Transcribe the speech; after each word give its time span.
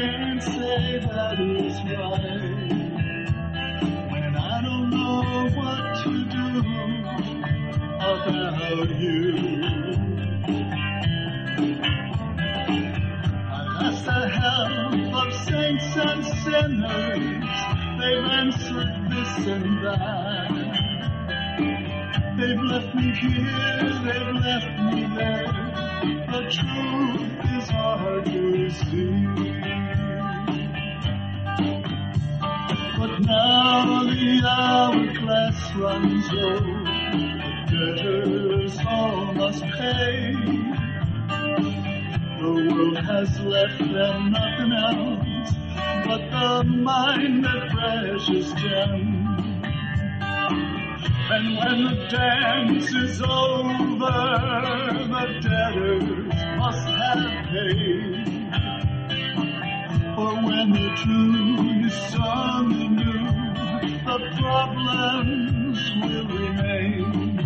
and 0.00 0.57
And 51.38 51.56
when 51.56 51.84
the 51.84 52.08
dance 52.08 52.92
is 52.92 53.22
over, 53.22 54.18
the 55.14 55.24
debtors 55.40 56.34
must 56.58 56.88
have 56.88 57.46
paid. 57.46 58.26
For 60.16 60.34
when 60.34 60.72
the 60.72 60.90
tune 61.00 61.84
is 61.84 61.94
sung 62.10 62.72
anew, 62.86 63.22
the 64.04 64.18
problems 64.40 65.78
will 66.02 66.26
remain. 66.26 67.38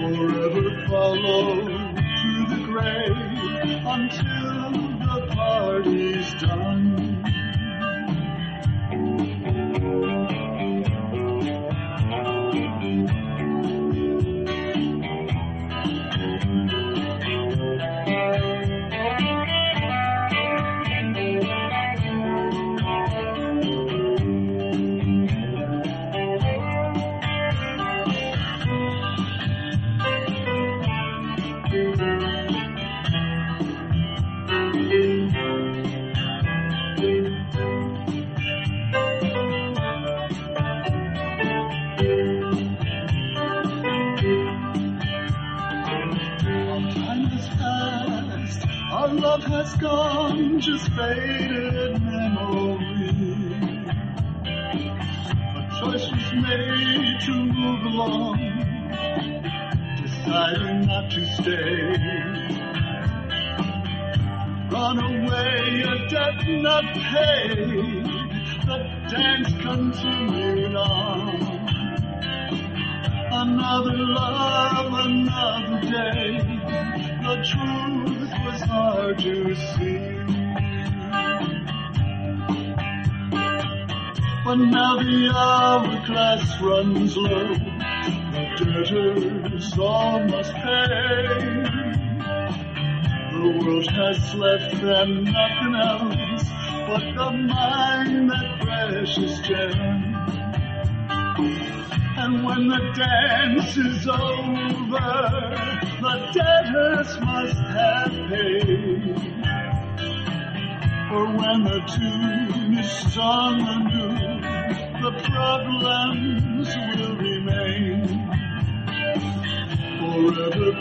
Forever 0.00 0.86
follow 0.88 1.66
to 1.68 2.46
the 2.48 2.60
grave 2.64 3.82
until 3.84 4.51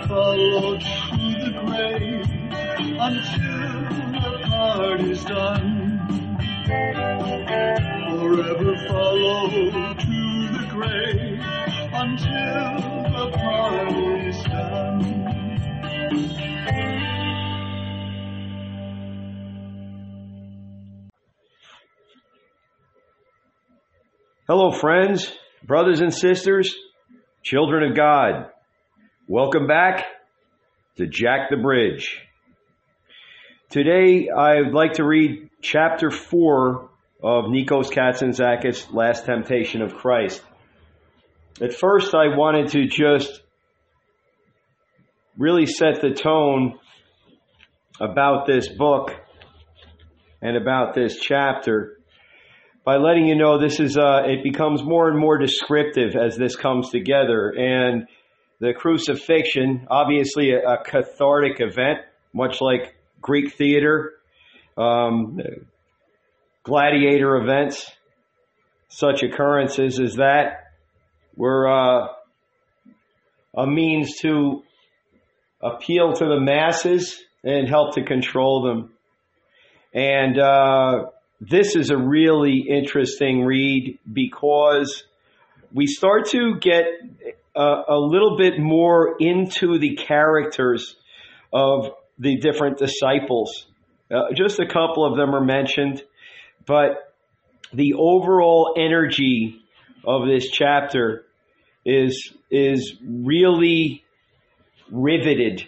followed 0.08 0.82
through 0.82 1.36
the 1.44 1.52
grave 1.66 2.26
until 3.00 3.82
the 4.12 4.40
party's 4.48 5.24
done. 5.26 5.98
Forever 8.10 8.76
follow 8.88 9.50
to 9.50 10.22
the 10.54 10.66
grave 10.70 11.40
until 11.94 12.72
the 13.12 13.32
party's 13.38 14.44
done. 14.44 15.22
Hello, 24.48 24.72
friends, 24.72 25.32
brothers 25.64 26.02
and 26.02 26.14
sisters, 26.14 26.76
children 27.42 27.90
of 27.90 27.96
God. 27.96 28.52
Welcome 29.28 29.68
back 29.68 30.04
to 30.98 31.06
Jack 31.06 31.52
the 31.52 31.58
Bridge. 31.58 32.20
Today, 33.70 34.30
I 34.30 34.62
would 34.62 34.74
like 34.74 34.94
to 34.94 35.06
read 35.06 35.50
chapter 35.62 36.10
4 36.10 36.90
of 37.24 37.46
Nikos 37.46 37.92
Kazantzakis' 37.92 38.92
Last 38.92 39.26
Temptation 39.26 39.84
of 39.84 39.94
Christ. 39.94 40.42
At 41.62 41.74
first, 41.74 42.16
I 42.16 42.36
wanted 42.36 42.70
to 42.70 42.88
just 42.88 43.42
really 45.38 45.68
set 45.68 46.02
the 46.02 46.12
tone 46.12 46.80
about 48.00 48.48
this 48.48 48.68
book 48.68 49.16
and 50.42 50.58
about 50.58 50.96
this 50.96 51.20
chapter 51.20 52.00
by 52.84 52.98
letting 52.98 53.28
you 53.28 53.36
know 53.36 53.60
this 53.60 53.80
is 53.80 53.98
uh, 53.98 54.24
it 54.26 54.44
becomes 54.44 54.84
more 54.84 55.08
and 55.08 55.20
more 55.20 55.38
descriptive 55.38 56.16
as 56.16 56.36
this 56.36 56.56
comes 56.56 56.90
together 56.90 57.50
and 57.56 58.08
the 58.62 58.74
crucifixion 58.74 59.86
obviously 59.92 60.52
a, 60.52 60.60
a 60.60 60.84
cathartic 60.84 61.60
event 61.60 62.00
much 62.32 62.62
like 62.62 62.96
greek 63.20 63.54
theater 63.54 64.14
um, 64.78 65.42
gladiator 66.64 67.36
events 67.36 67.92
such 68.88 69.24
occurrences 69.24 70.00
as 70.00 70.16
that 70.16 70.74
were 71.36 71.68
uh, 71.68 72.08
a 73.56 73.66
means 73.66 74.18
to 74.22 74.64
appeal 75.62 76.14
to 76.14 76.26
the 76.26 76.40
masses 76.40 77.22
and 77.44 77.68
help 77.68 77.96
to 77.96 78.04
control 78.04 78.64
them. 78.64 78.94
And 79.94 80.38
uh, 80.38 81.06
this 81.40 81.76
is 81.76 81.90
a 81.90 81.98
really 81.98 82.66
interesting 82.70 83.44
read 83.44 83.98
because 84.12 85.04
we 85.74 85.88
start 85.88 86.28
to 86.30 86.56
get 86.60 86.86
a, 87.56 87.84
a, 87.90 88.00
little 88.00 88.38
bit 88.38 88.60
more 88.60 89.16
into 89.20 89.78
the 89.80 89.96
characters 89.96 90.96
of 91.52 91.92
the 92.18 92.38
different 92.38 92.78
disciples. 92.78 93.68
Uh, 94.10 94.34
just 94.36 94.60
a 94.60 94.68
couple 94.68 95.06
of 95.06 95.18
them 95.18 95.34
are 95.36 95.44
mentioned, 95.44 96.04
but 96.66 97.14
the 97.74 97.94
overall 97.94 98.76
energy 98.78 99.62
of 100.06 100.28
this 100.28 100.50
chapter 100.50 101.26
is 101.86 102.34
is 102.50 102.96
really 103.02 104.04
riveted 104.92 105.68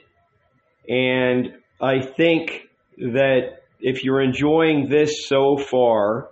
and 0.87 1.53
I 1.81 2.01
think 2.01 2.69
that 2.97 3.61
if 3.79 4.03
you're 4.03 4.21
enjoying 4.21 4.89
this 4.89 5.27
so 5.27 5.57
far, 5.57 6.29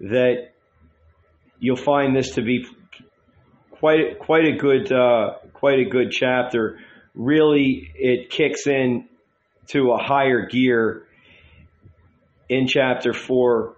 that 0.00 0.52
you'll 1.58 1.76
find 1.76 2.14
this 2.16 2.34
to 2.34 2.42
be 2.42 2.66
quite 3.82 4.20
quite 4.20 4.44
a 4.44 4.56
good 4.56 4.92
uh, 4.92 5.38
quite 5.54 5.80
a 5.80 5.90
good 5.90 6.12
chapter. 6.12 6.78
Really, 7.16 7.90
it 7.96 8.30
kicks 8.30 8.68
in 8.68 9.08
to 9.70 9.90
a 9.90 9.98
higher 10.00 10.46
gear 10.46 11.02
in 12.48 12.68
chapter 12.68 13.12
four, 13.12 13.74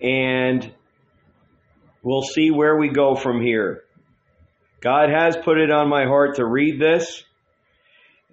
and 0.00 0.72
we'll 2.02 2.22
see 2.22 2.50
where 2.50 2.78
we 2.78 2.88
go 2.88 3.14
from 3.14 3.42
here. 3.42 3.82
God 4.80 5.10
has 5.10 5.36
put 5.36 5.58
it 5.58 5.70
on 5.70 5.86
my 5.90 6.06
heart 6.06 6.36
to 6.36 6.46
read 6.46 6.80
this, 6.80 7.22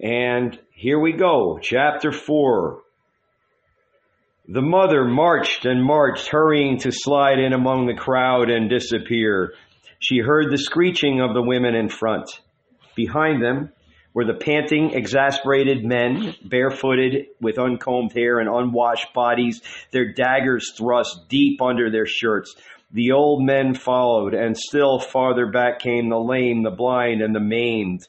and 0.02 0.58
here 0.72 1.00
we 1.02 1.12
go, 1.12 1.60
chapter 1.62 2.14
four. 2.14 2.84
The 4.48 4.62
mother 4.62 5.04
marched 5.04 5.66
and 5.66 5.84
marched, 5.84 6.30
hurrying 6.30 6.78
to 6.80 6.94
slide 6.94 7.40
in 7.40 7.52
among 7.52 7.88
the 7.88 7.94
crowd 7.94 8.50
and 8.50 8.70
disappear. 8.70 9.54
She 10.00 10.20
heard 10.20 10.50
the 10.50 10.58
screeching 10.58 11.20
of 11.20 11.34
the 11.34 11.42
women 11.42 11.76
in 11.76 11.90
front. 11.90 12.30
Behind 12.96 13.44
them 13.44 13.74
were 14.14 14.24
the 14.24 14.34
panting, 14.34 14.92
exasperated 14.92 15.84
men, 15.84 16.36
barefooted, 16.44 17.28
with 17.42 17.60
uncombed 17.60 18.14
hair 18.14 18.40
and 18.40 18.50
unwashed 18.50 19.14
bodies, 19.14 19.62
their 19.92 20.14
daggers 20.14 20.74
thrust 20.78 21.28
deep 21.28 21.62
under 21.62 21.92
their 21.92 22.06
shirts. 22.06 22.56
The 22.92 23.12
old 23.12 23.44
men 23.44 23.74
followed, 23.74 24.34
and 24.34 24.58
still 24.58 25.00
farther 25.00 25.52
back 25.52 25.80
came 25.80 26.10
the 26.10 26.18
lame, 26.18 26.64
the 26.64 26.72
blind, 26.72 27.22
and 27.22 27.36
the 27.36 27.42
maimed. 27.42 28.08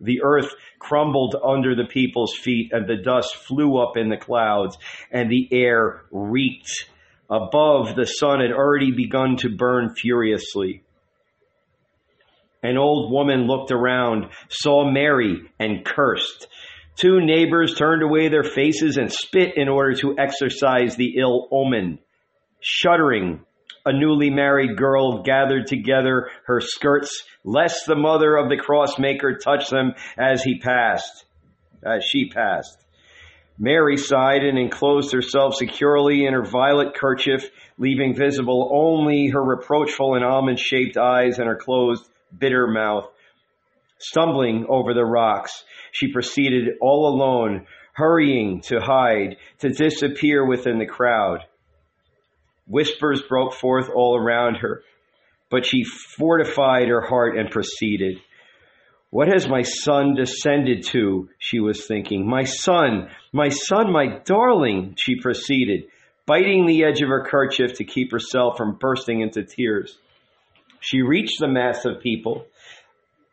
The 0.00 0.22
earth 0.22 0.54
crumbled 0.80 1.36
under 1.42 1.74
the 1.74 1.86
people's 1.86 2.34
feet, 2.36 2.72
and 2.72 2.86
the 2.86 2.96
dust 2.96 3.36
flew 3.36 3.78
up 3.78 3.96
in 3.96 4.08
the 4.08 4.18
clouds, 4.18 4.76
and 5.10 5.30
the 5.30 5.48
air 5.52 6.02
reeked. 6.10 6.90
Above, 7.30 7.94
the 7.94 8.04
sun 8.06 8.40
had 8.40 8.52
already 8.52 8.90
begun 8.90 9.36
to 9.36 9.56
burn 9.56 9.94
furiously. 9.94 10.82
An 12.62 12.76
old 12.76 13.12
woman 13.12 13.46
looked 13.46 13.70
around, 13.70 14.26
saw 14.48 14.90
Mary, 14.90 15.40
and 15.58 15.84
cursed. 15.84 16.48
Two 16.96 17.20
neighbors 17.20 17.74
turned 17.74 18.02
away 18.02 18.28
their 18.28 18.42
faces 18.42 18.96
and 18.96 19.12
spit 19.12 19.56
in 19.56 19.68
order 19.68 19.94
to 19.96 20.16
exorcise 20.18 20.96
the 20.96 21.16
ill 21.18 21.48
omen. 21.52 21.98
Shuddering, 22.60 23.44
a 23.84 23.92
newly 23.92 24.30
married 24.30 24.76
girl 24.76 25.22
gathered 25.22 25.66
together 25.66 26.30
her 26.46 26.60
skirts, 26.60 27.22
lest 27.44 27.86
the 27.86 27.94
mother 27.94 28.36
of 28.36 28.48
the 28.48 28.56
crossmaker 28.56 29.38
touch 29.38 29.68
them 29.68 29.92
as 30.18 30.42
he 30.42 30.58
passed, 30.58 31.26
as 31.84 32.02
she 32.04 32.30
passed. 32.30 32.82
Mary 33.58 33.96
sighed 33.96 34.42
and 34.42 34.58
enclosed 34.58 35.12
herself 35.12 35.54
securely 35.54 36.26
in 36.26 36.32
her 36.34 36.44
violet 36.44 36.94
kerchief, 36.94 37.48
leaving 37.78 38.14
visible 38.14 38.70
only 38.74 39.28
her 39.28 39.42
reproachful 39.42 40.14
and 40.14 40.24
almond 40.24 40.58
shaped 40.58 40.96
eyes 40.96 41.38
and 41.38 41.46
her 41.46 41.56
closed, 41.56 42.10
bitter 42.36 42.66
mouth. 42.66 43.04
Stumbling 43.98 44.66
over 44.68 44.92
the 44.92 45.04
rocks, 45.04 45.64
she 45.92 46.12
proceeded 46.12 46.74
all 46.80 47.08
alone, 47.08 47.66
hurrying 47.94 48.60
to 48.62 48.78
hide, 48.80 49.36
to 49.60 49.70
disappear 49.70 50.46
within 50.46 50.78
the 50.78 50.86
crowd. 50.86 51.40
Whispers 52.66 53.22
broke 53.22 53.54
forth 53.54 53.88
all 53.88 54.18
around 54.18 54.56
her, 54.56 54.82
but 55.50 55.64
she 55.64 55.84
fortified 55.84 56.88
her 56.88 57.00
heart 57.00 57.38
and 57.38 57.50
proceeded. 57.50 58.18
What 59.10 59.28
has 59.28 59.48
my 59.48 59.62
son 59.62 60.14
descended 60.14 60.84
to? 60.88 61.28
She 61.38 61.60
was 61.60 61.86
thinking. 61.86 62.28
My 62.28 62.42
son, 62.42 63.08
my 63.32 63.48
son, 63.48 63.92
my 63.92 64.18
darling, 64.24 64.94
she 64.98 65.20
proceeded, 65.20 65.84
biting 66.26 66.66
the 66.66 66.84
edge 66.84 67.00
of 67.00 67.08
her 67.08 67.24
kerchief 67.24 67.74
to 67.74 67.84
keep 67.84 68.10
herself 68.10 68.56
from 68.56 68.78
bursting 68.78 69.20
into 69.20 69.44
tears. 69.44 69.96
She 70.86 71.02
reached 71.02 71.40
the 71.40 71.48
mass 71.48 71.84
of 71.84 72.00
people, 72.00 72.46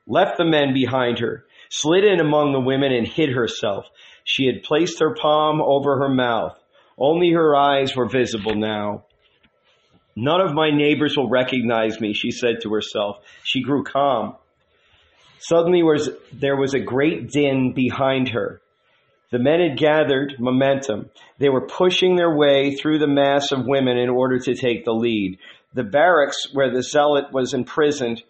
left 0.07 0.39
the 0.39 0.43
men 0.43 0.73
behind 0.73 1.19
her, 1.19 1.45
slid 1.69 2.03
in 2.03 2.19
among 2.19 2.51
the 2.51 2.59
women 2.59 2.91
and 2.91 3.07
hid 3.07 3.29
herself. 3.29 3.85
She 4.23 4.47
had 4.47 4.63
placed 4.63 4.99
her 5.01 5.13
palm 5.13 5.61
over 5.61 5.99
her 5.99 6.09
mouth. 6.09 6.57
Only 6.97 7.29
her 7.29 7.55
eyes 7.55 7.95
were 7.95 8.09
visible 8.09 8.55
now. 8.55 9.05
None 10.15 10.41
of 10.41 10.55
my 10.55 10.71
neighbors 10.71 11.15
will 11.15 11.29
recognize 11.29 12.01
me, 12.01 12.15
she 12.15 12.31
said 12.31 12.61
to 12.63 12.73
herself. 12.73 13.17
She 13.43 13.61
grew 13.61 13.83
calm. 13.83 14.35
Suddenly 15.37 15.83
was, 15.83 16.09
there 16.31 16.55
was 16.55 16.73
a 16.73 16.79
great 16.79 17.29
din 17.29 17.73
behind 17.73 18.29
her. 18.29 18.61
The 19.29 19.37
men 19.37 19.59
had 19.59 19.77
gathered 19.77 20.37
momentum. 20.39 21.11
They 21.37 21.49
were 21.49 21.67
pushing 21.67 22.15
their 22.15 22.35
way 22.35 22.73
through 22.73 22.97
the 22.97 23.07
mass 23.07 23.51
of 23.51 23.67
women 23.67 23.97
in 23.97 24.09
order 24.09 24.39
to 24.39 24.55
take 24.55 24.85
the 24.85 24.93
lead. 24.93 25.37
The 25.75 25.83
barracks 25.83 26.53
where 26.53 26.71
the 26.71 26.83
zealot 26.83 27.31
was 27.31 27.53
imprisoned 27.53 28.21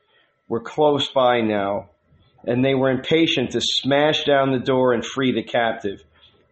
were 0.47 0.61
close 0.61 1.11
by 1.11 1.41
now, 1.41 1.89
and 2.45 2.63
they 2.63 2.73
were 2.73 2.89
impatient 2.89 3.51
to 3.51 3.61
smash 3.61 4.23
down 4.23 4.51
the 4.51 4.59
door 4.59 4.93
and 4.93 5.05
free 5.05 5.33
the 5.33 5.43
captive. 5.43 6.01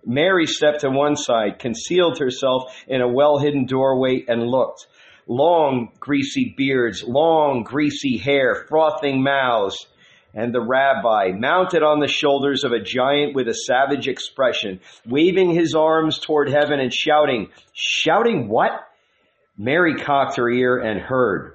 Mary 0.05 0.45
stepped 0.45 0.81
to 0.81 0.89
one 0.89 1.15
side, 1.15 1.59
concealed 1.59 2.19
herself 2.19 2.83
in 2.88 3.01
a 3.01 3.07
well 3.07 3.38
hidden 3.38 3.65
doorway, 3.65 4.25
and 4.27 4.43
looked 4.43 4.88
long, 5.27 5.91
greasy 5.99 6.53
beards, 6.57 7.03
long, 7.03 7.63
greasy 7.63 8.17
hair, 8.17 8.65
frothing 8.67 9.23
mouths, 9.23 9.87
and 10.33 10.53
the 10.53 10.61
rabbi, 10.61 11.31
mounted 11.33 11.83
on 11.83 11.99
the 11.99 12.07
shoulders 12.07 12.63
of 12.63 12.71
a 12.73 12.81
giant 12.81 13.33
with 13.35 13.47
a 13.47 13.53
savage 13.53 14.07
expression, 14.07 14.79
waving 15.05 15.51
his 15.51 15.73
arms 15.73 16.19
toward 16.19 16.49
heaven 16.49 16.79
and 16.79 16.94
shouting, 16.94 17.49
shouting 17.73 18.49
what? 18.49 18.71
Mary 19.61 19.95
cocked 19.95 20.37
her 20.37 20.49
ear 20.49 20.77
and 20.77 20.99
heard. 20.99 21.53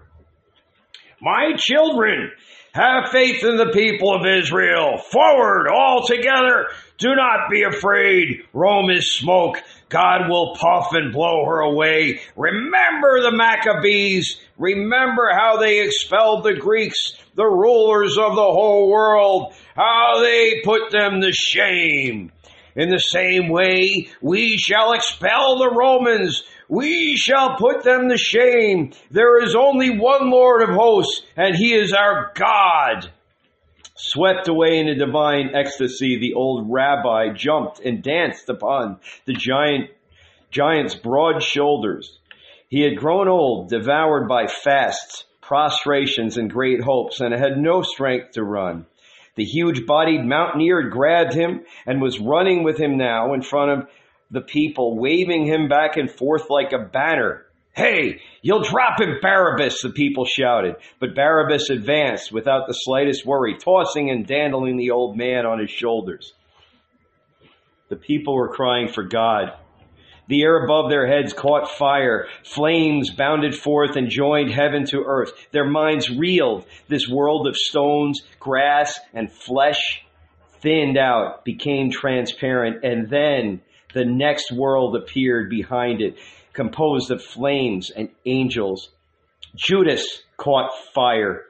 My 1.20 1.54
children, 1.56 2.30
have 2.76 3.10
faith 3.10 3.42
in 3.42 3.56
the 3.56 3.70
people 3.72 4.14
of 4.14 4.26
Israel. 4.26 4.98
Forward, 4.98 5.66
all 5.68 6.06
together. 6.06 6.66
Do 6.98 7.14
not 7.14 7.50
be 7.50 7.62
afraid. 7.62 8.42
Rome 8.52 8.90
is 8.90 9.14
smoke. 9.14 9.62
God 9.88 10.28
will 10.28 10.54
puff 10.56 10.88
and 10.92 11.10
blow 11.10 11.46
her 11.46 11.60
away. 11.60 12.20
Remember 12.36 13.22
the 13.22 13.32
Maccabees. 13.32 14.38
Remember 14.58 15.30
how 15.32 15.56
they 15.56 15.86
expelled 15.86 16.44
the 16.44 16.54
Greeks, 16.54 17.14
the 17.34 17.46
rulers 17.46 18.18
of 18.18 18.34
the 18.34 18.42
whole 18.42 18.90
world, 18.90 19.54
how 19.74 20.20
they 20.20 20.60
put 20.62 20.90
them 20.90 21.22
to 21.22 21.32
shame. 21.32 22.30
In 22.74 22.90
the 22.90 22.98
same 22.98 23.48
way, 23.48 24.10
we 24.20 24.58
shall 24.58 24.92
expel 24.92 25.58
the 25.58 25.74
Romans. 25.74 26.42
We 26.68 27.16
shall 27.16 27.56
put 27.56 27.84
them 27.84 28.08
to 28.08 28.16
shame. 28.16 28.92
There 29.10 29.42
is 29.42 29.54
only 29.54 29.98
one 29.98 30.30
Lord 30.30 30.62
of 30.62 30.74
hosts, 30.74 31.22
and 31.36 31.54
he 31.54 31.74
is 31.74 31.92
our 31.92 32.32
God. 32.34 33.10
Swept 33.94 34.48
away 34.48 34.78
in 34.78 34.88
a 34.88 34.94
divine 34.94 35.54
ecstasy, 35.54 36.18
the 36.18 36.34
old 36.34 36.66
rabbi 36.68 37.32
jumped 37.34 37.80
and 37.80 38.02
danced 38.02 38.48
upon 38.48 38.98
the 39.24 39.32
giant, 39.32 39.90
giant's 40.50 40.94
broad 40.94 41.42
shoulders. 41.42 42.18
He 42.68 42.82
had 42.82 42.96
grown 42.96 43.28
old, 43.28 43.70
devoured 43.70 44.28
by 44.28 44.48
fasts, 44.48 45.24
prostrations, 45.40 46.36
and 46.36 46.50
great 46.50 46.82
hopes, 46.82 47.20
and 47.20 47.32
had 47.32 47.56
no 47.56 47.82
strength 47.82 48.32
to 48.32 48.42
run. 48.42 48.86
The 49.36 49.44
huge 49.44 49.86
bodied 49.86 50.24
mountaineer 50.24 50.90
grabbed 50.90 51.32
him 51.32 51.64
and 51.86 52.02
was 52.02 52.18
running 52.18 52.64
with 52.64 52.78
him 52.78 52.96
now 52.96 53.34
in 53.34 53.42
front 53.42 53.70
of 53.70 53.88
the 54.30 54.40
people, 54.40 54.98
waving 54.98 55.46
him 55.46 55.68
back 55.68 55.96
and 55.96 56.10
forth 56.10 56.50
like 56.50 56.72
a 56.72 56.84
banner. 56.84 57.46
Hey, 57.74 58.20
you'll 58.40 58.62
drop 58.62 59.00
him, 59.00 59.18
Barabbas, 59.20 59.82
the 59.82 59.90
people 59.90 60.24
shouted. 60.24 60.76
But 60.98 61.14
Barabbas 61.14 61.68
advanced 61.68 62.32
without 62.32 62.66
the 62.66 62.72
slightest 62.72 63.26
worry, 63.26 63.58
tossing 63.58 64.10
and 64.10 64.26
dandling 64.26 64.78
the 64.78 64.92
old 64.92 65.16
man 65.16 65.44
on 65.44 65.58
his 65.58 65.70
shoulders. 65.70 66.32
The 67.88 67.96
people 67.96 68.34
were 68.34 68.54
crying 68.54 68.88
for 68.88 69.04
God. 69.04 69.52
The 70.28 70.42
air 70.42 70.64
above 70.64 70.90
their 70.90 71.06
heads 71.06 71.32
caught 71.32 71.70
fire. 71.70 72.26
Flames 72.42 73.10
bounded 73.10 73.54
forth 73.54 73.94
and 73.94 74.08
joined 74.10 74.50
heaven 74.50 74.84
to 74.86 75.04
earth. 75.06 75.30
Their 75.52 75.68
minds 75.68 76.10
reeled. 76.10 76.66
This 76.88 77.08
world 77.08 77.46
of 77.46 77.56
stones, 77.56 78.22
grass, 78.40 78.98
and 79.14 79.30
flesh 79.30 80.02
thinned 80.62 80.98
out, 80.98 81.44
became 81.44 81.90
transparent, 81.90 82.82
and 82.82 83.08
then 83.08 83.60
the 83.96 84.04
next 84.04 84.52
world 84.52 84.94
appeared 84.94 85.48
behind 85.48 86.02
it 86.02 86.18
composed 86.52 87.10
of 87.10 87.24
flames 87.24 87.90
and 87.90 88.10
angels. 88.26 88.90
Judas 89.54 90.22
caught 90.36 90.70
fire. 90.94 91.42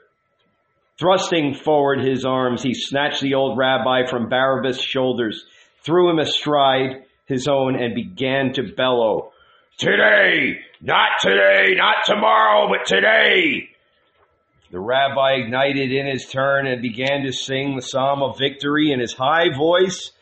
Thrusting 0.97 1.55
forward 1.55 2.01
his 2.01 2.25
arms, 2.25 2.63
he 2.63 2.73
snatched 2.73 3.21
the 3.21 3.35
old 3.35 3.59
rabbi 3.59 4.07
from 4.07 4.29
Barabbas' 4.29 4.81
shoulders, 4.81 5.45
threw 5.83 6.09
him 6.09 6.21
astride 6.21 7.03
his 7.27 7.49
own, 7.49 7.75
and 7.75 7.97
began 7.97 8.53
to 8.53 8.63
bellow, 8.63 9.33
Today! 9.79 10.61
Not 10.81 11.19
today! 11.21 11.75
Not 11.75 11.97
tomorrow, 12.07 12.69
but 12.69 12.87
today! 12.87 13.71
The 14.71 14.81
rabbi 14.81 15.35
ignited 15.35 15.93
in 15.93 16.07
his 16.07 16.27
turn 16.27 16.69
and 16.69 16.81
began 16.81 17.25
to 17.25 17.33
sing 17.33 17.75
the 17.75 17.83
psalm 17.83 18.23
of 18.23 18.39
victory 18.39 18.93
in 18.93 19.01
his 19.01 19.13
high 19.13 19.55
voice 19.55 20.13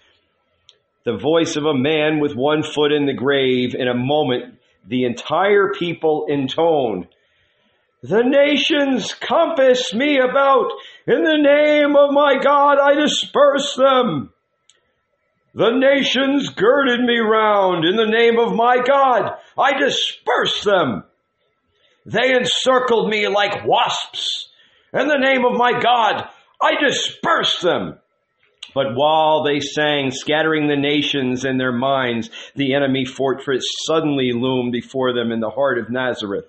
the 1.05 1.17
voice 1.17 1.57
of 1.57 1.65
a 1.65 1.75
man 1.75 2.19
with 2.19 2.35
one 2.35 2.63
foot 2.63 2.93
in 2.93 3.07
the 3.07 3.13
grave. 3.13 3.75
In 3.75 3.89
a 3.89 3.95
moment, 3.95 4.59
the 4.87 5.05
entire 5.05 5.73
people 5.79 6.27
intoned, 6.29 7.09
The 8.03 8.23
nations 8.23 9.15
compass 9.15 9.95
me 9.95 10.19
about. 10.19 10.71
In 11.07 11.23
the 11.25 11.39
name 11.39 11.97
of 11.97 12.13
my 12.13 12.39
God, 12.43 12.79
I 12.79 12.95
disperse 12.95 13.75
them. 13.77 14.31
The 15.55 15.71
nations 15.71 16.51
girded 16.51 17.01
me 17.01 17.19
round. 17.19 17.85
In 17.85 17.97
the 17.97 18.07
name 18.07 18.39
of 18.39 18.55
my 18.55 18.79
God, 18.85 19.31
I 19.57 19.79
disperse 19.79 20.65
them. 20.65 21.05
They 22.07 22.35
encircled 22.35 23.09
me 23.09 23.29
like 23.29 23.65
wasps. 23.65 24.49
In 24.93 25.09
the 25.09 25.19
name 25.19 25.45
of 25.45 25.57
my 25.57 25.81
God, 25.81 26.29
I 26.61 26.73
disperse 26.85 27.61
them. 27.61 27.99
But 28.73 28.95
while 28.95 29.43
they 29.43 29.61
sang, 29.61 30.11
scattering 30.11 30.69
the 30.69 30.77
nations 30.77 31.45
in 31.45 31.59
their 31.59 31.73
minds, 31.73 32.31
the 32.55 32.75
enemy 32.75 33.05
fortress 33.05 33.65
suddenly 33.87 34.33
loomed 34.33 34.73
before 34.73 35.13
them 35.13 35.33
in 35.33 35.41
the 35.41 35.51
heart 35.51 35.79
of 35.79 35.91
Nazareth 35.91 36.47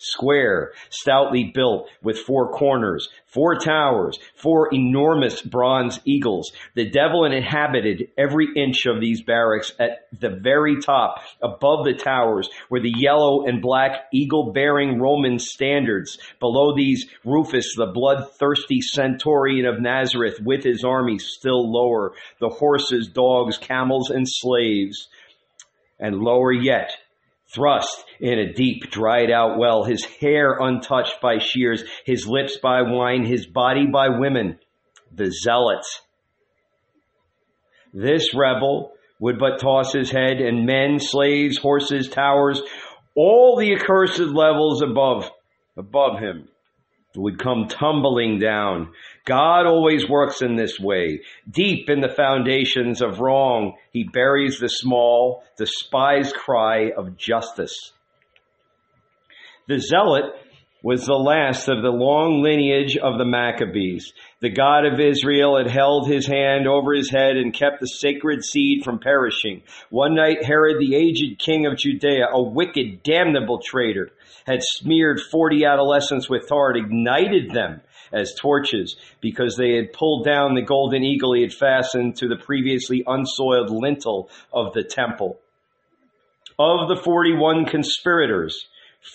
square, 0.00 0.72
stoutly 0.88 1.52
built 1.54 1.88
with 2.02 2.18
four 2.18 2.50
corners, 2.52 3.08
four 3.26 3.56
towers, 3.58 4.18
four 4.34 4.72
enormous 4.72 5.42
bronze 5.42 6.00
eagles. 6.04 6.52
The 6.74 6.88
devil 6.88 7.26
inhabited 7.26 8.08
every 8.16 8.48
inch 8.56 8.86
of 8.86 9.00
these 9.00 9.22
barracks 9.22 9.72
at 9.78 10.08
the 10.18 10.30
very 10.30 10.80
top, 10.80 11.22
above 11.42 11.84
the 11.84 11.94
towers, 11.94 12.48
were 12.70 12.80
the 12.80 12.94
yellow 12.96 13.44
and 13.44 13.60
black 13.60 14.06
eagle 14.12 14.52
bearing 14.52 14.98
Roman 14.98 15.38
standards. 15.38 16.18
Below 16.40 16.74
these, 16.74 17.06
Rufus, 17.24 17.74
the 17.76 17.92
bloodthirsty 17.92 18.80
centurion 18.80 19.66
of 19.66 19.80
Nazareth, 19.80 20.40
with 20.40 20.64
his 20.64 20.82
army 20.82 21.18
still 21.18 21.70
lower, 21.70 22.14
the 22.40 22.48
horses, 22.48 23.08
dogs, 23.08 23.58
camels, 23.58 24.08
and 24.08 24.26
slaves. 24.26 25.08
And 25.98 26.20
lower 26.20 26.50
yet, 26.50 26.96
thrust 27.54 28.04
in 28.20 28.38
a 28.38 28.52
deep, 28.52 28.90
dried 28.90 29.30
out 29.30 29.58
well, 29.58 29.84
his 29.84 30.04
hair 30.04 30.56
untouched 30.60 31.20
by 31.20 31.38
shears, 31.38 31.82
his 32.04 32.26
lips 32.26 32.58
by 32.62 32.82
wine, 32.82 33.24
his 33.24 33.46
body 33.46 33.86
by 33.86 34.08
women, 34.08 34.58
the 35.12 35.30
zealot. 35.30 35.84
This 37.92 38.34
rebel 38.34 38.92
would 39.18 39.38
but 39.38 39.58
toss 39.58 39.92
his 39.92 40.10
head, 40.10 40.40
and 40.40 40.66
men, 40.66 40.98
slaves, 40.98 41.58
horses, 41.58 42.08
towers, 42.08 42.62
all 43.16 43.56
the 43.56 43.74
accursed 43.74 44.20
levels 44.20 44.82
above, 44.82 45.30
above 45.76 46.20
him 46.20 46.48
would 47.16 47.38
come 47.38 47.66
tumbling 47.68 48.38
down. 48.38 48.92
God 49.24 49.66
always 49.66 50.08
works 50.08 50.42
in 50.42 50.56
this 50.56 50.78
way. 50.78 51.22
Deep 51.50 51.90
in 51.90 52.00
the 52.00 52.08
foundations 52.08 53.02
of 53.02 53.20
wrong, 53.20 53.74
he 53.92 54.04
buries 54.04 54.58
the 54.58 54.68
small, 54.68 55.42
despised 55.56 56.34
cry 56.34 56.90
of 56.96 57.16
justice. 57.16 57.92
The 59.66 59.78
zealot 59.78 60.24
was 60.82 61.04
the 61.04 61.14
last 61.14 61.68
of 61.68 61.82
the 61.82 61.90
long 61.90 62.42
lineage 62.42 62.96
of 62.96 63.18
the 63.18 63.24
Maccabees. 63.24 64.12
The 64.40 64.50
God 64.50 64.86
of 64.86 64.98
Israel 64.98 65.58
had 65.58 65.70
held 65.70 66.08
his 66.08 66.26
hand 66.26 66.66
over 66.66 66.94
his 66.94 67.10
head 67.10 67.36
and 67.36 67.52
kept 67.52 67.80
the 67.80 67.86
sacred 67.86 68.42
seed 68.42 68.82
from 68.82 68.98
perishing. 68.98 69.62
One 69.90 70.14
night, 70.14 70.44
Herod, 70.44 70.78
the 70.80 70.94
aged 70.94 71.38
king 71.38 71.66
of 71.66 71.76
Judea, 71.76 72.28
a 72.32 72.42
wicked, 72.42 73.02
damnable 73.02 73.60
traitor, 73.62 74.10
had 74.46 74.60
smeared 74.62 75.20
40 75.20 75.66
adolescents 75.66 76.30
with 76.30 76.48
tar 76.48 76.70
and 76.70 76.86
ignited 76.86 77.50
them 77.50 77.82
as 78.12 78.34
torches 78.34 78.96
because 79.20 79.56
they 79.56 79.76
had 79.76 79.92
pulled 79.92 80.24
down 80.24 80.54
the 80.54 80.62
golden 80.62 81.04
eagle 81.04 81.34
he 81.34 81.42
had 81.42 81.52
fastened 81.52 82.16
to 82.16 82.28
the 82.28 82.36
previously 82.36 83.04
unsoiled 83.06 83.70
lintel 83.70 84.30
of 84.52 84.72
the 84.72 84.82
temple. 84.82 85.38
Of 86.58 86.88
the 86.88 87.00
41 87.02 87.66
conspirators, 87.66 88.66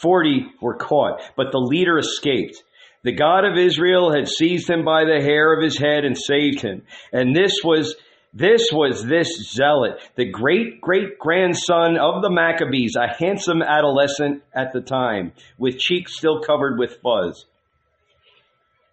40 0.02 0.48
were 0.62 0.78
caught, 0.78 1.22
but 1.36 1.52
the 1.52 1.60
leader 1.60 1.98
escaped. 1.98 2.62
The 3.04 3.12
God 3.12 3.46
of 3.46 3.58
Israel 3.58 4.12
had 4.12 4.28
seized 4.28 4.70
him 4.70 4.84
by 4.84 5.06
the 5.06 5.22
hair 5.22 5.54
of 5.54 5.64
his 5.64 5.78
head 5.78 6.06
and 6.06 6.18
saved 6.18 6.62
him. 6.62 6.82
And 7.14 7.36
this 7.36 7.60
was 7.64 7.96
this 8.34 8.70
was 8.74 9.06
this 9.06 9.30
zealot, 9.54 10.00
the 10.16 10.26
great 10.26 10.82
great 10.82 11.20
grandson 11.20 11.98
of 11.98 12.22
the 12.22 12.32
Maccabees, 12.32 12.96
a 12.98 13.08
handsome 13.08 13.62
adolescent 13.62 14.44
at 14.54 14.74
the 14.74 14.82
time, 14.82 15.32
with 15.58 15.78
cheeks 15.78 16.18
still 16.18 16.42
covered 16.42 16.78
with 16.78 16.98
fuzz. 17.02 17.46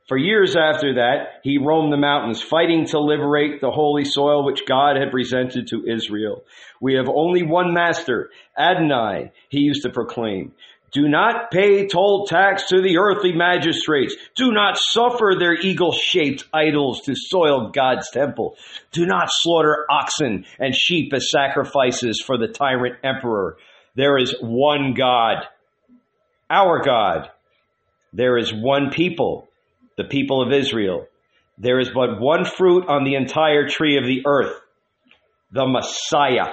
For 0.09 0.19
years 0.19 0.57
after 0.57 0.97
that, 0.97 1.41
he 1.43 1.59
roamed 1.59 1.93
the 1.93 1.97
mountains, 1.97 2.43
fighting 2.43 2.85
to 2.87 3.01
liberate 3.01 3.61
the 3.61 3.71
holy 3.71 4.05
soil 4.05 4.45
which 4.45 4.67
God 4.67 4.97
had 4.97 5.11
presented 5.11 5.69
to 5.69 5.87
Israel. 5.89 6.45
We 6.81 6.95
have 6.95 7.09
only 7.09 7.43
one 7.43 7.73
master, 7.73 8.31
Adonai, 8.59 9.33
he 9.49 9.61
used 9.61 9.85
to 9.85 9.91
proclaim. 9.91 10.53
Do 10.93 11.09
not 11.09 11.51
pay 11.51 11.87
toll 11.87 12.27
tax 12.27 12.69
to 12.69 12.83
the 12.83 12.99
earthly 12.99 13.33
magistrates. 13.33 14.15
Do 14.37 14.53
not 14.53 14.77
suffer 14.77 15.35
their 15.39 15.55
eagle 15.55 15.93
shaped 15.93 16.45
idols 16.53 17.01
to 17.03 17.15
soil 17.17 17.71
God's 17.71 18.11
temple. 18.11 18.57
Do 18.93 19.07
not 19.07 19.29
slaughter 19.31 19.87
oxen 19.91 20.45
and 20.59 20.75
sheep 20.75 21.15
as 21.15 21.31
sacrifices 21.31 22.23
for 22.25 22.37
the 22.37 22.49
tyrant 22.49 22.97
emperor. 23.03 23.57
There 23.95 24.19
is 24.19 24.37
one 24.41 24.93
God, 24.93 25.47
our 26.51 26.83
God. 26.83 27.31
There 28.13 28.37
is 28.37 28.53
one 28.53 28.91
people, 28.91 29.49
the 29.97 30.05
people 30.05 30.43
of 30.43 30.53
Israel. 30.53 31.07
There 31.57 31.81
is 31.81 31.89
but 31.89 32.21
one 32.21 32.45
fruit 32.45 32.87
on 32.89 33.05
the 33.05 33.15
entire 33.15 33.67
tree 33.67 33.97
of 33.97 34.05
the 34.05 34.23
earth, 34.27 34.61
the 35.51 35.67
Messiah. 35.67 36.53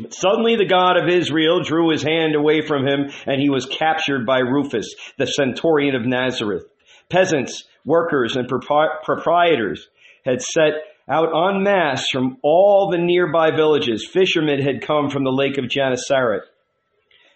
But 0.00 0.14
suddenly 0.14 0.56
the 0.56 0.64
God 0.64 0.96
of 0.96 1.08
Israel 1.08 1.62
drew 1.62 1.90
his 1.90 2.02
hand 2.02 2.34
away 2.34 2.60
from 2.60 2.86
him 2.86 3.10
and 3.26 3.40
he 3.40 3.50
was 3.50 3.66
captured 3.66 4.24
by 4.26 4.38
Rufus, 4.38 4.94
the 5.16 5.26
centurion 5.26 5.94
of 5.94 6.06
Nazareth. 6.06 6.64
Peasants, 7.08 7.64
workers, 7.84 8.36
and 8.36 8.48
proprietors 8.48 9.88
had 10.24 10.42
set 10.42 10.74
out 11.08 11.30
en 11.34 11.62
masse 11.62 12.06
from 12.10 12.36
all 12.42 12.90
the 12.90 12.98
nearby 12.98 13.50
villages. 13.50 14.06
Fishermen 14.06 14.60
had 14.60 14.82
come 14.86 15.08
from 15.08 15.24
the 15.24 15.32
lake 15.32 15.56
of 15.58 15.68
Gennesaret. 15.68 16.42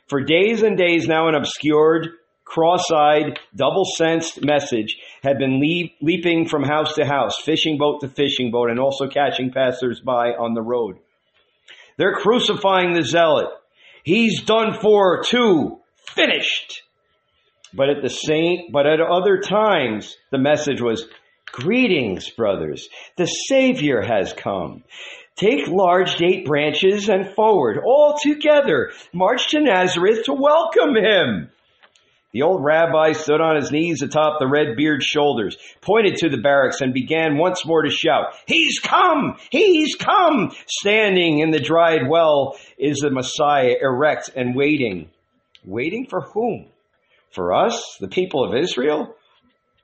For 0.09 0.21
days 0.21 0.63
and 0.63 0.77
days 0.77 1.09
now, 1.09 1.29
an 1.29 1.35
obscured, 1.35 2.09
cross-eyed, 2.45 3.39
double-sensed 3.57 4.45
message 4.45 4.99
had 5.23 5.39
been 5.39 5.59
leaping 6.03 6.47
from 6.47 6.65
house 6.65 6.95
to 6.97 7.07
house, 7.07 7.41
fishing 7.41 7.79
boat 7.79 8.01
to 8.03 8.09
fishing 8.09 8.51
boat, 8.51 8.69
and 8.69 8.79
also 8.79 9.09
catching 9.09 9.51
passers-by 9.53 10.33
on 10.33 10.53
the 10.53 10.61
road. 10.61 10.99
They're 12.03 12.17
crucifying 12.17 12.95
the 12.95 13.05
zealot. 13.05 13.47
He's 14.03 14.43
done 14.43 14.77
for 14.83 15.23
too. 15.23 15.79
Finished. 16.17 16.83
But 17.73 17.91
at 17.91 18.03
the 18.03 18.09
same, 18.09 18.73
but 18.73 18.89
at 18.89 19.01
other 19.01 19.39
times, 19.39 20.17
the 20.33 20.39
message 20.39 20.81
was, 20.81 21.07
greetings, 21.53 22.29
brothers. 22.31 22.89
The 23.17 23.27
Savior 23.27 24.03
has 24.03 24.33
come. 24.33 24.83
Take 25.37 25.69
large 25.69 26.17
date 26.17 26.45
branches 26.45 27.09
and 27.09 27.37
forward, 27.37 27.79
all 27.87 28.19
together. 28.21 28.91
March 29.13 29.51
to 29.51 29.61
Nazareth 29.61 30.25
to 30.25 30.33
welcome 30.33 30.97
him. 30.97 31.53
The 32.33 32.43
old 32.43 32.65
rabbi 32.65 33.13
stood 33.13 33.43
on 33.43 33.57
his 33.57 33.71
knees 33.71 34.01
atop 34.01 34.39
the 34.39 34.49
red 34.49 34.75
beard's 34.75 35.05
shoulders, 35.05 35.59
pointed 35.83 36.17
to 36.17 36.31
the 36.31 36.41
barracks, 36.41 36.81
and 36.81 36.95
began 36.95 37.37
once 37.37 37.67
more 37.67 37.83
to 37.83 37.91
shout, 37.91 38.35
He's 38.47 38.79
come! 38.79 39.37
He's 39.51 39.97
come! 39.97 40.51
Standing 40.67 41.41
in 41.41 41.51
the 41.51 41.61
dried 41.61 42.09
well 42.09 42.57
is 42.79 42.99
the 42.99 43.11
Messiah, 43.11 43.75
erect 43.83 44.31
and 44.35 44.57
waiting. 44.57 45.11
Waiting 45.63 46.07
for 46.09 46.23
whom? 46.23 46.71
For 47.33 47.53
us, 47.53 47.97
the 48.01 48.09
people 48.09 48.45
of 48.45 48.55
Israel? 48.55 49.15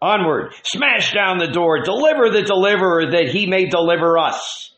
Onward! 0.00 0.54
Smash 0.62 1.12
down 1.12 1.38
the 1.38 1.52
door! 1.52 1.82
Deliver 1.82 2.30
the 2.30 2.42
deliverer 2.42 3.10
that 3.10 3.28
he 3.28 3.46
may 3.46 3.66
deliver 3.66 4.16
us! 4.16 4.74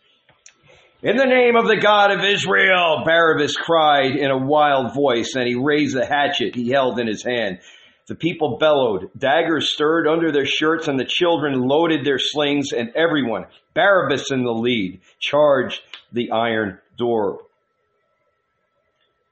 In 1.03 1.17
the 1.17 1.25
name 1.25 1.57
of 1.57 1.67
the 1.67 1.81
God 1.81 2.11
of 2.11 2.23
Israel, 2.23 3.05
Barabbas 3.07 3.57
cried 3.57 4.17
in 4.17 4.31
a 4.31 4.37
wild 4.37 4.93
voice, 4.93 5.35
and 5.35 5.49
he 5.49 5.55
raised 5.55 5.97
the 5.97 6.05
hatchet 6.05 6.55
he 6.55 6.69
held 6.69 7.01
in 7.01 7.07
his 7.07 7.25
hand. 7.25 7.61
The 8.07 8.15
people 8.15 8.59
bellowed, 8.59 9.09
daggers 9.17 9.73
stirred 9.73 10.07
under 10.07 10.31
their 10.31 10.45
shirts, 10.45 10.89
and 10.89 11.01
the 11.01 11.07
children 11.07 11.67
loaded 11.67 12.05
their 12.05 12.19
slings, 12.19 12.73
and 12.73 12.93
everyone, 12.95 13.47
Barabbas 13.73 14.31
in 14.31 14.45
the 14.45 14.53
lead, 14.53 15.01
charged 15.19 15.81
the 16.13 16.33
iron 16.33 16.81
door. 16.99 17.45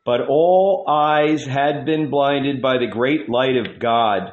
But 0.06 0.22
all 0.26 0.86
eyes 0.88 1.44
had 1.44 1.84
been 1.84 2.08
blinded 2.08 2.62
by 2.62 2.78
the 2.78 2.86
great 2.86 3.28
light 3.28 3.58
of 3.58 3.78
God, 3.78 4.32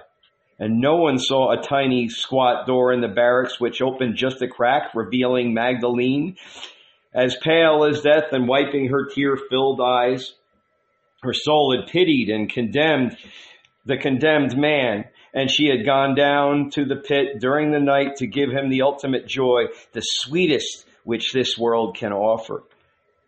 and 0.58 0.80
no 0.80 0.96
one 0.96 1.20
saw 1.20 1.52
a 1.52 1.62
tiny 1.62 2.08
squat 2.08 2.66
door 2.66 2.94
in 2.94 3.02
the 3.02 3.10
barracks 3.10 3.60
which 3.60 3.82
opened 3.82 4.16
just 4.16 4.42
a 4.42 4.48
crack, 4.48 4.96
revealing 4.96 5.54
Magdalene 5.54 6.38
as 7.16 7.38
pale 7.38 7.86
as 7.86 8.02
death 8.02 8.34
and 8.34 8.48
wiping 8.48 8.90
her 8.90 9.06
tear 9.06 9.38
filled 9.38 9.80
eyes. 9.82 10.34
Her 11.24 11.34
soul 11.34 11.76
had 11.76 11.90
pitied 11.90 12.30
and 12.30 12.52
condemned 12.52 13.18
the 13.86 13.98
condemned 13.98 14.58
man, 14.58 15.06
and 15.34 15.50
she 15.50 15.68
had 15.68 15.86
gone 15.86 16.16
down 16.16 16.72
to 16.72 16.86
the 16.86 16.98
pit 16.98 17.40
during 17.40 17.72
the 17.72 17.80
night 17.80 18.18
to 18.18 18.28
give 18.28 18.50
him 18.50 18.70
the 18.70 18.82
ultimate 18.82 19.28
joy, 19.28 19.66
the 19.94 20.02
sweetest 20.02 20.86
which 21.04 21.32
this 21.32 21.58
world 21.58 21.96
can 21.96 22.12
offer. 22.12 22.64